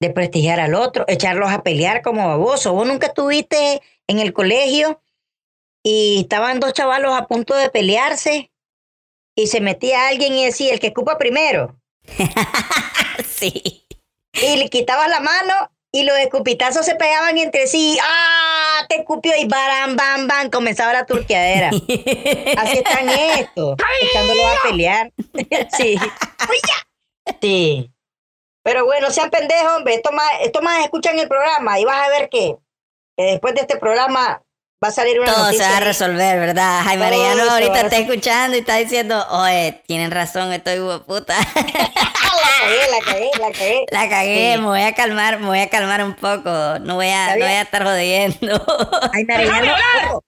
desprestigiar 0.00 0.60
al 0.60 0.76
otro, 0.76 1.04
echarlos 1.08 1.50
a 1.50 1.64
pelear 1.64 2.02
como 2.02 2.24
baboso. 2.24 2.72
Vos 2.72 2.86
nunca 2.86 3.08
estuviste 3.08 3.82
en 4.06 4.20
el 4.20 4.32
colegio 4.32 5.02
y 5.82 6.20
estaban 6.20 6.60
dos 6.60 6.72
chavalos 6.72 7.18
a 7.18 7.26
punto 7.26 7.56
de 7.56 7.68
pelearse 7.68 8.52
y 9.34 9.48
se 9.48 9.60
metía 9.60 10.06
alguien 10.06 10.34
y 10.34 10.44
decía, 10.44 10.72
el 10.72 10.78
que 10.78 10.88
escupa 10.88 11.18
primero. 11.18 11.80
sí. 13.26 13.88
Y 14.34 14.56
le 14.56 14.68
quitabas 14.68 15.08
la 15.08 15.18
mano 15.18 15.72
y 15.92 16.04
los 16.04 16.16
escupitazos 16.18 16.86
se 16.86 16.94
pegaban 16.94 17.36
entre 17.38 17.66
sí. 17.66 17.98
¡Ah! 18.02 18.86
Te 18.88 18.96
escupió 18.96 19.32
y 19.36 19.46
baram, 19.46 19.96
bam, 19.96 20.26
bam. 20.26 20.50
Comenzaba 20.50 20.92
la 20.92 21.06
turqueadera. 21.06 21.68
Así 21.68 22.78
están 22.78 23.08
estos, 23.08 23.76
echándolos 24.02 24.46
a 24.46 24.68
pelear. 24.68 25.12
sí. 25.76 25.96
Sí. 27.40 27.90
Pero 28.62 28.84
bueno, 28.84 29.10
sean 29.10 29.30
pendejos, 29.30 29.72
hombre. 29.76 29.94
Estos 29.94 30.12
más, 30.12 30.30
estos 30.42 30.62
más 30.62 30.82
escuchan 30.84 31.18
el 31.18 31.28
programa 31.28 31.78
y 31.80 31.84
vas 31.84 32.06
a 32.06 32.10
ver 32.10 32.28
que, 32.28 32.56
que 33.16 33.24
después 33.24 33.54
de 33.54 33.62
este 33.62 33.76
programa 33.76 34.42
va 34.82 34.88
a 34.88 34.92
salir 34.92 35.20
una 35.20 35.32
Todo 35.32 35.52
se 35.52 35.58
va 35.58 35.76
a 35.76 35.80
resolver, 35.80 36.38
¿verdad? 36.38 36.80
Jaime 36.84 37.08
Todo 37.08 37.14
Arellano 37.14 37.42
se 37.42 37.46
va 37.46 37.52
ahorita 37.54 37.80
está 37.82 37.98
escuchando 37.98 38.56
y 38.56 38.60
está 38.60 38.76
diciendo, 38.76 39.26
oye, 39.30 39.82
tienen 39.86 40.10
razón, 40.10 40.52
estoy 40.52 40.78
puta. 41.06 41.36
la 41.54 42.58
cagué, 42.60 42.80
la 42.90 43.04
cagué, 43.04 43.30
la 43.38 43.52
cagué. 43.52 43.86
La 43.90 44.08
cagué, 44.08 44.52
Sí. 44.54 44.60
me 44.60 44.66
voy 44.66 44.80
a 44.80 44.94
calmar, 44.94 45.38
me 45.38 45.46
voy 45.46 45.58
a 45.60 45.68
calmar 45.68 46.02
un 46.02 46.14
poco. 46.14 46.78
No 46.80 46.94
voy 46.94 47.08
a, 47.08 47.36
no 47.36 47.44
voy 47.44 47.54
a 47.54 47.62
estar 47.62 47.84
jodiendo. 47.84 48.64
Jaime 49.12 49.34
Arellano, 49.34 49.74
ojo, 50.08 50.24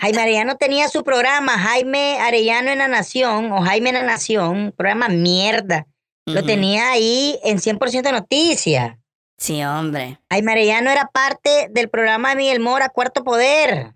Jaime 0.00 0.22
Arellano 0.22 0.56
tenía 0.56 0.88
su 0.88 1.04
programa, 1.04 1.58
Jaime 1.58 2.18
Arellano 2.20 2.70
en 2.70 2.78
la 2.78 2.88
Nación, 2.88 3.52
o 3.52 3.62
Jaime 3.62 3.90
en 3.90 3.96
la 3.96 4.02
Nación, 4.02 4.72
programa 4.76 5.08
mierda. 5.08 5.86
Lo 6.24 6.44
tenía 6.44 6.90
ahí 6.90 7.38
en 7.42 7.58
100% 7.58 8.12
noticias. 8.12 8.96
Sí, 9.42 9.64
hombre. 9.64 10.20
Jaime 10.30 10.52
Arellano 10.52 10.88
era 10.90 11.06
parte 11.12 11.66
del 11.70 11.90
programa 11.90 12.28
de 12.30 12.36
Miguel 12.36 12.60
Mora, 12.60 12.90
Cuarto 12.90 13.24
Poder. 13.24 13.92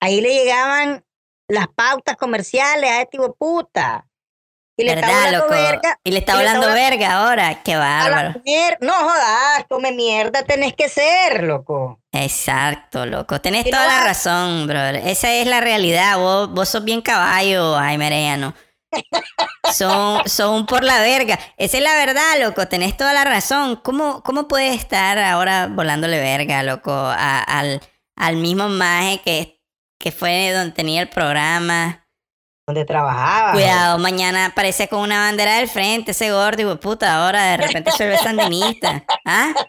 Ahí 0.00 0.20
le 0.20 0.30
llegaban 0.34 1.04
las 1.46 1.68
pautas 1.68 2.16
comerciales 2.16 2.90
a 2.90 3.00
este 3.02 3.16
de 3.18 3.28
puta. 3.38 4.08
Y 4.76 4.82
le 4.82 4.96
¿Verdad, 4.96 5.10
hablando 5.26 5.38
loco? 5.46 5.50
verga. 5.50 5.98
y 6.02 6.10
le 6.10 6.18
está 6.18 6.32
hablando 6.38 6.62
está 6.62 6.74
verga 6.74 7.12
ahora. 7.12 7.62
Qué 7.62 7.76
bárbaro. 7.76 8.42
No 8.80 8.92
jodas, 8.94 9.64
come 9.68 9.92
mierda, 9.92 10.42
tenés 10.42 10.74
que 10.74 10.88
ser, 10.88 11.44
loco. 11.44 12.00
Exacto, 12.12 13.06
loco. 13.06 13.40
Tenés 13.40 13.66
Y 13.66 13.70
no 13.70 13.76
toda 13.76 13.86
la 13.88 13.94
vas- 13.98 14.04
razón, 14.06 14.66
brother. 14.66 14.96
Esa 15.06 15.32
es 15.34 15.46
la 15.46 15.60
realidad. 15.60 16.16
Vos, 16.18 16.50
vos 16.50 16.68
sos 16.68 16.82
bien 16.82 17.00
caballo, 17.02 17.76
Jaime 17.76 18.06
Arellano. 18.06 18.54
Son, 19.72 20.28
son 20.28 20.66
por 20.66 20.82
la 20.84 21.00
verga. 21.00 21.38
Esa 21.56 21.76
es 21.78 21.82
la 21.82 21.94
verdad, 21.94 22.40
loco. 22.40 22.66
Tenés 22.68 22.96
toda 22.96 23.12
la 23.12 23.24
razón. 23.24 23.76
¿Cómo, 23.76 24.22
cómo 24.22 24.48
puedes 24.48 24.74
estar 24.76 25.18
ahora 25.18 25.68
volándole 25.70 26.18
verga, 26.18 26.62
loco, 26.62 26.92
a- 26.92 27.42
al, 27.42 27.80
al 28.16 28.36
mismo 28.36 28.68
maje 28.68 29.20
que, 29.24 29.60
que 29.98 30.12
fue 30.12 30.52
donde 30.52 30.72
tenía 30.72 31.02
el 31.02 31.08
programa? 31.08 32.04
Donde 32.66 32.84
trabajaba. 32.84 33.52
Cuidado, 33.52 33.98
mañana 33.98 34.46
aparece 34.46 34.88
con 34.88 35.00
una 35.00 35.18
bandera 35.24 35.56
del 35.56 35.68
frente, 35.68 36.12
ese 36.12 36.30
gordo, 36.32 36.68
de 36.68 36.76
puta, 36.76 37.14
ahora 37.24 37.42
de 37.44 37.56
repente 37.56 37.90
se 37.92 38.06
ve 38.06 38.16
sandinista. 38.18 39.04
¿Ah? 39.24 39.52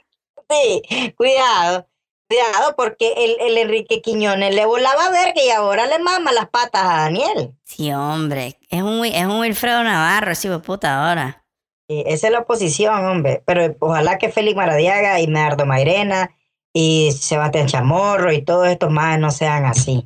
Sí, 0.52 1.14
cuidado. 1.16 1.88
Cuidado, 2.32 2.76
porque 2.78 3.14
el, 3.18 3.36
el 3.42 3.58
Enrique 3.58 4.02
Quiñones 4.02 4.56
le 4.56 4.66
volaba 4.66 5.10
verga 5.10 5.44
y 5.46 5.50
ahora 5.50 5.86
le 5.86 6.00
mama 6.00 6.32
las 6.32 6.48
patas 6.50 6.84
a 6.84 6.98
Daniel. 7.02 7.54
Sí, 7.66 7.92
hombre. 7.92 8.58
Es 8.70 8.82
un, 8.82 9.04
es 9.06 9.26
un 9.26 9.40
Wilfredo 9.42 9.84
Navarro, 9.84 10.32
de 10.34 10.60
puta, 10.60 11.10
ahora. 11.10 11.44
Sí, 11.90 12.04
esa 12.06 12.28
es 12.28 12.34
la 12.34 12.40
oposición, 12.40 13.06
hombre. 13.06 13.44
Pero 13.46 13.76
ojalá 13.80 14.18
que 14.18 14.30
Félix 14.30 14.56
Maradiaga 14.56 15.20
y 15.20 15.28
Medardo 15.28 15.66
Mairena 15.66 16.32
y 16.72 17.12
Sebastián 17.12 17.68
Chamorro 17.68 18.32
y 18.32 18.44
todos 18.44 18.68
estos 18.70 18.90
más 18.92 19.20
no 19.20 19.30
sean 19.30 19.66
así. 19.66 20.06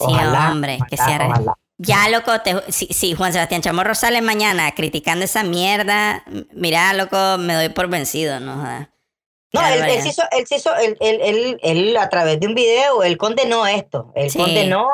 Sí, 0.00 0.06
hombre, 0.50 0.78
que 0.88 0.94
ojalá, 0.94 1.04
se 1.10 1.14
arre- 1.24 1.28
ojalá. 1.28 1.58
Ya, 1.78 2.08
loco, 2.08 2.40
te- 2.40 2.72
si, 2.72 2.86
si 2.86 3.14
Juan 3.14 3.34
Sebastián 3.34 3.60
Chamorro 3.60 3.94
sale 3.94 4.22
mañana 4.22 4.72
criticando 4.72 5.26
esa 5.26 5.42
mierda, 5.42 6.24
mira, 6.54 6.94
loco, 6.94 7.36
me 7.38 7.52
doy 7.52 7.68
por 7.68 7.88
vencido, 7.88 8.40
¿no? 8.40 8.54
jodas. 8.54 8.88
No, 9.52 9.66
él, 9.66 9.84
él 9.88 10.02
se 10.02 10.08
hizo, 10.08 10.22
él, 10.32 10.46
se 10.46 10.56
hizo 10.56 10.74
él, 10.76 10.96
él, 11.00 11.20
él, 11.22 11.60
él 11.62 11.96
a 11.96 12.08
través 12.08 12.38
de 12.40 12.46
un 12.46 12.54
video, 12.54 13.02
él 13.02 13.16
condenó 13.16 13.66
esto. 13.66 14.12
Él 14.14 14.30
Sí. 14.30 14.38
condenó, 14.38 14.88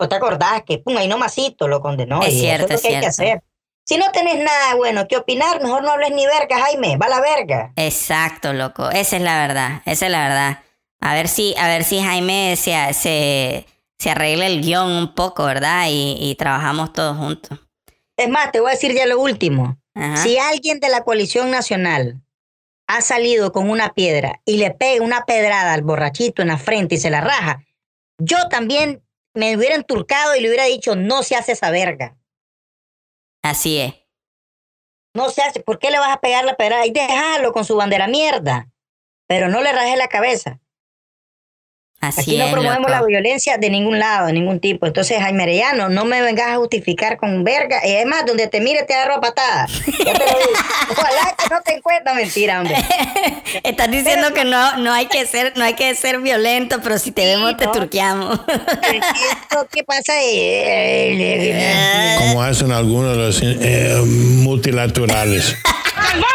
¿no 0.00 0.08
te 0.08 0.14
acordás? 0.14 0.62
Que 0.66 0.78
pum, 0.78 0.96
ahí 0.96 1.08
nomasito 1.08 1.68
lo 1.68 1.80
condenó. 1.80 2.22
Es 2.22 2.32
y 2.34 2.40
cierto, 2.40 2.66
eso 2.66 2.74
es 2.76 2.82
lo 2.84 2.88
que 2.88 2.96
hay 2.96 3.02
que 3.02 3.12
cierto. 3.12 3.22
hacer. 3.38 3.42
Si 3.84 3.98
no 3.98 4.10
tenés 4.12 4.38
nada 4.38 4.74
bueno 4.76 5.06
que 5.06 5.16
opinar, 5.16 5.62
mejor 5.62 5.82
no 5.82 5.90
hables 5.90 6.10
ni 6.12 6.26
verga, 6.26 6.58
Jaime, 6.60 6.96
va 6.96 7.06
a 7.06 7.10
la 7.10 7.20
verga. 7.20 7.72
Exacto, 7.76 8.52
loco. 8.52 8.90
Esa 8.90 9.16
es 9.16 9.22
la 9.22 9.38
verdad. 9.46 9.82
Esa 9.84 10.06
es 10.06 10.12
la 10.12 10.22
verdad. 10.26 10.58
A 11.00 11.14
ver 11.14 11.28
si, 11.28 11.54
a 11.58 11.68
ver 11.68 11.84
si 11.84 12.00
Jaime 12.02 12.56
se, 12.56 12.74
se, 12.94 13.66
se 13.98 14.10
arregla 14.10 14.46
el 14.46 14.62
guion 14.62 14.90
un 14.90 15.14
poco, 15.14 15.44
¿verdad? 15.44 15.86
Y, 15.88 16.16
y 16.18 16.34
trabajamos 16.36 16.92
todos 16.92 17.16
juntos. 17.16 17.58
Es 18.16 18.28
más, 18.28 18.50
te 18.50 18.60
voy 18.60 18.70
a 18.70 18.72
decir 18.72 18.92
ya 18.92 19.06
lo 19.06 19.20
último. 19.20 19.76
Ajá. 19.94 20.16
Si 20.16 20.36
alguien 20.38 20.80
de 20.80 20.88
la 20.88 21.02
coalición 21.04 21.50
nacional 21.50 22.22
ha 22.86 23.00
salido 23.00 23.52
con 23.52 23.68
una 23.68 23.94
piedra 23.94 24.40
y 24.44 24.58
le 24.58 24.70
pega 24.70 25.04
una 25.04 25.24
pedrada 25.24 25.72
al 25.72 25.82
borrachito 25.82 26.42
en 26.42 26.48
la 26.48 26.58
frente 26.58 26.96
y 26.96 26.98
se 26.98 27.10
la 27.10 27.20
raja, 27.20 27.64
yo 28.18 28.48
también 28.48 29.02
me 29.34 29.56
hubiera 29.56 29.74
enturcado 29.74 30.34
y 30.34 30.40
le 30.40 30.48
hubiera 30.48 30.64
dicho, 30.64 30.96
no 30.96 31.22
se 31.22 31.36
hace 31.36 31.52
esa 31.52 31.70
verga. 31.70 32.16
Así 33.42 33.78
es. 33.78 33.94
No 35.14 35.30
se 35.30 35.42
hace. 35.42 35.60
¿Por 35.60 35.78
qué 35.78 35.90
le 35.90 35.98
vas 35.98 36.12
a 36.12 36.20
pegar 36.20 36.44
la 36.44 36.56
pedra? 36.56 36.84
Y 36.86 36.90
déjalo 36.90 37.52
con 37.52 37.64
su 37.64 37.76
bandera 37.76 38.06
mierda. 38.06 38.68
Pero 39.28 39.48
no 39.48 39.62
le 39.62 39.72
rajes 39.72 39.96
la 39.96 40.08
cabeza. 40.08 40.60
Así 42.00 42.20
Aquí 42.20 42.36
no 42.36 42.50
promovemos 42.50 42.90
loco. 42.90 42.90
la 42.90 43.02
violencia 43.04 43.56
de 43.56 43.70
ningún 43.70 43.98
lado, 43.98 44.26
de 44.26 44.34
ningún 44.34 44.60
tipo. 44.60 44.86
Entonces, 44.86 45.18
Jaime 45.18 45.44
Arellano, 45.44 45.88
no 45.88 46.04
me 46.04 46.20
vengas 46.20 46.48
a 46.48 46.56
justificar 46.56 47.16
con 47.16 47.42
verga. 47.42 47.80
Y 47.86 47.94
además, 47.96 48.24
donde 48.26 48.46
te 48.48 48.60
mire 48.60 48.82
te 48.84 48.94
agarro 48.94 49.14
a 49.14 49.20
patada. 49.20 49.66
Ya 50.04 50.12
te 50.12 50.18
lo 50.18 50.38
digo. 50.38 50.50
Ojalá 50.90 51.34
que 51.36 51.54
no 51.54 51.60
te 51.62 51.74
encuentres. 51.74 52.14
Mentira, 52.14 52.60
hombre. 52.60 52.76
Estás 53.64 53.90
diciendo 53.90 54.32
que 54.34 54.44
no, 54.44 54.76
no 54.76 54.92
hay 54.92 55.06
que 55.06 55.26
ser, 55.26 55.54
no 55.56 55.64
hay 55.64 55.74
que 55.74 55.94
ser 55.94 56.20
violento, 56.20 56.80
pero 56.82 56.98
si 56.98 57.12
te 57.12 57.24
vemos 57.24 57.56
te 57.56 57.66
turqueamos. 57.68 58.40
Esto, 58.46 59.66
¿Qué 59.72 59.82
pasa? 59.82 60.12
Eh, 60.22 62.16
Como 62.18 62.42
hacen 62.42 62.72
algunos 62.72 63.16
de 63.16 63.22
los 63.22 63.40
eh, 63.42 64.02
multilaterales. 64.04 65.56
¡A 65.94 66.16
la 66.16 66.26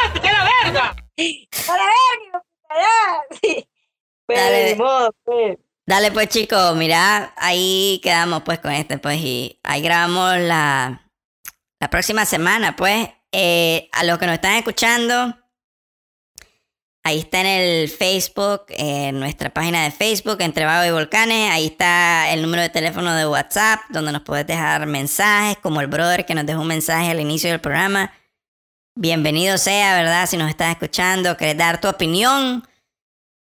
verga! 0.63 0.73
ya! 0.75 0.95
Sí. 1.17 1.47
Pues, 1.51 1.67
Dale. 4.43 4.77
pues. 5.23 5.57
Dale 5.85 6.11
pues 6.11 6.29
chicos, 6.29 6.75
mira, 6.75 7.33
ahí 7.37 7.99
quedamos 8.03 8.43
pues 8.43 8.59
con 8.59 8.71
este 8.71 8.97
pues 8.97 9.17
y 9.19 9.59
ahí 9.63 9.81
grabamos 9.81 10.37
la, 10.37 11.09
la 11.79 11.89
próxima 11.89 12.25
semana 12.25 12.75
pues. 12.75 13.09
Eh, 13.33 13.89
a 13.93 14.03
los 14.03 14.17
que 14.17 14.25
nos 14.25 14.35
están 14.35 14.55
escuchando, 14.57 15.33
ahí 17.03 17.19
está 17.19 17.39
en 17.41 17.47
el 17.47 17.89
Facebook, 17.89 18.65
en 18.69 19.19
nuestra 19.19 19.49
página 19.49 19.83
de 19.85 19.91
Facebook, 19.91 20.37
Entre 20.41 20.65
Vago 20.65 20.85
y 20.85 20.91
Volcanes, 20.91 21.49
ahí 21.49 21.67
está 21.67 22.29
el 22.31 22.41
número 22.41 22.61
de 22.61 22.69
teléfono 22.69 23.15
de 23.15 23.25
WhatsApp, 23.25 23.79
donde 23.89 24.11
nos 24.11 24.23
puedes 24.23 24.45
dejar 24.45 24.85
mensajes, 24.85 25.57
como 25.57 25.79
el 25.79 25.87
brother 25.87 26.25
que 26.25 26.35
nos 26.35 26.45
dejó 26.45 26.61
un 26.61 26.67
mensaje 26.67 27.09
al 27.09 27.21
inicio 27.21 27.49
del 27.49 27.61
programa. 27.61 28.11
Bienvenido 28.95 29.57
sea, 29.57 29.95
¿verdad? 29.95 30.27
Si 30.27 30.35
nos 30.35 30.49
estás 30.49 30.71
escuchando, 30.71 31.37
querés 31.37 31.57
dar 31.57 31.79
tu 31.79 31.87
opinión. 31.87 32.67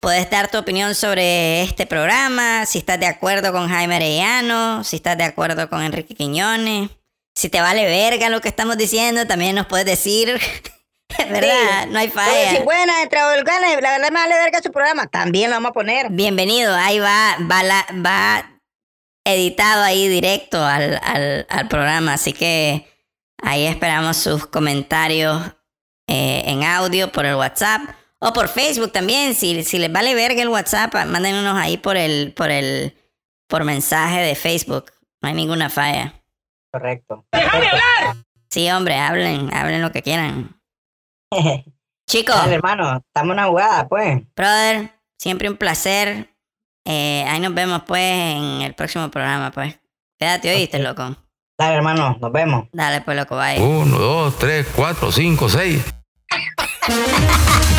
Puedes 0.01 0.29
dar 0.31 0.49
tu 0.49 0.57
opinión 0.57 0.95
sobre 0.95 1.61
este 1.61 1.85
programa, 1.85 2.65
si 2.65 2.79
estás 2.79 2.99
de 2.99 3.05
acuerdo 3.05 3.51
con 3.53 3.69
Jaime 3.69 3.97
Arellano, 3.97 4.83
si 4.83 4.95
estás 4.95 5.15
de 5.15 5.25
acuerdo 5.25 5.69
con 5.69 5.83
Enrique 5.83 6.15
Quiñones, 6.15 6.89
si 7.35 7.49
te 7.49 7.61
vale 7.61 7.85
verga 7.85 8.29
lo 8.29 8.41
que 8.41 8.49
estamos 8.49 8.77
diciendo, 8.79 9.27
también 9.27 9.55
nos 9.55 9.67
puedes 9.67 9.85
decir. 9.85 10.41
¿Verdad? 11.29 11.85
No 11.89 11.99
hay 11.99 12.09
falla. 12.09 12.49
si 12.51 12.63
buena, 12.63 13.03
entre 13.03 13.21
volcanes, 13.23 13.79
la 13.79 13.91
verdad 13.91 14.09
me 14.11 14.19
vale 14.19 14.33
verga 14.35 14.59
su 14.63 14.71
programa. 14.71 15.05
También 15.05 15.51
lo 15.51 15.57
vamos 15.57 15.69
a 15.69 15.73
poner. 15.73 16.07
Bienvenido, 16.09 16.73
ahí 16.73 16.97
va, 16.99 17.37
va, 17.51 17.61
la- 17.61 17.85
va 18.03 18.59
editado 19.23 19.83
ahí 19.83 20.07
directo 20.07 20.65
al, 20.65 20.99
al- 21.03 21.45
al 21.47 21.67
programa, 21.67 22.13
así 22.13 22.33
que 22.33 22.87
ahí 23.43 23.67
esperamos 23.67 24.17
sus 24.17 24.47
comentarios 24.47 25.43
eh, 26.07 26.41
en 26.47 26.63
audio 26.63 27.11
por 27.11 27.27
el 27.27 27.35
WhatsApp 27.35 27.81
o 28.23 28.33
por 28.33 28.47
Facebook 28.47 28.91
también, 28.91 29.33
si, 29.33 29.63
si 29.63 29.79
les 29.79 29.91
vale 29.91 30.13
verga 30.13 30.41
el 30.41 30.49
WhatsApp, 30.49 30.93
mándenos 31.07 31.57
ahí 31.57 31.77
por 31.77 31.97
el, 31.97 32.33
por 32.33 32.51
el, 32.51 32.95
por 33.47 33.63
mensaje 33.63 34.19
de 34.21 34.35
Facebook, 34.35 34.91
no 35.21 35.29
hay 35.29 35.35
ninguna 35.35 35.69
falla. 35.69 36.13
Correcto. 36.71 37.25
Sí, 38.49 38.69
hombre, 38.69 38.95
hablen, 38.97 39.53
hablen 39.53 39.81
lo 39.81 39.91
que 39.91 40.03
quieran. 40.03 40.61
Chicos, 42.07 42.35
Dale, 42.35 42.55
hermano, 42.55 42.97
estamos 42.97 43.31
en 43.31 43.39
una 43.39 43.47
jugada, 43.47 43.87
pues. 43.87 44.21
brother, 44.35 44.91
siempre 45.17 45.49
un 45.49 45.57
placer. 45.57 46.29
Eh, 46.85 47.25
ahí 47.27 47.39
nos 47.39 47.53
vemos 47.53 47.83
pues 47.87 48.01
en 48.01 48.61
el 48.61 48.75
próximo 48.75 49.09
programa, 49.09 49.51
pues. 49.51 49.79
Quédate, 50.19 50.53
oíste, 50.53 50.79
loco. 50.79 51.15
Dale, 51.57 51.75
hermano, 51.75 52.17
nos 52.19 52.31
vemos. 52.31 52.67
Dale, 52.71 53.01
pues, 53.01 53.17
loco, 53.17 53.37
bye. 53.37 53.59
Uno, 53.59 53.97
dos, 53.97 54.37
tres, 54.37 54.67
cuatro, 54.75 55.11
cinco, 55.11 55.49
seis. 55.49 55.81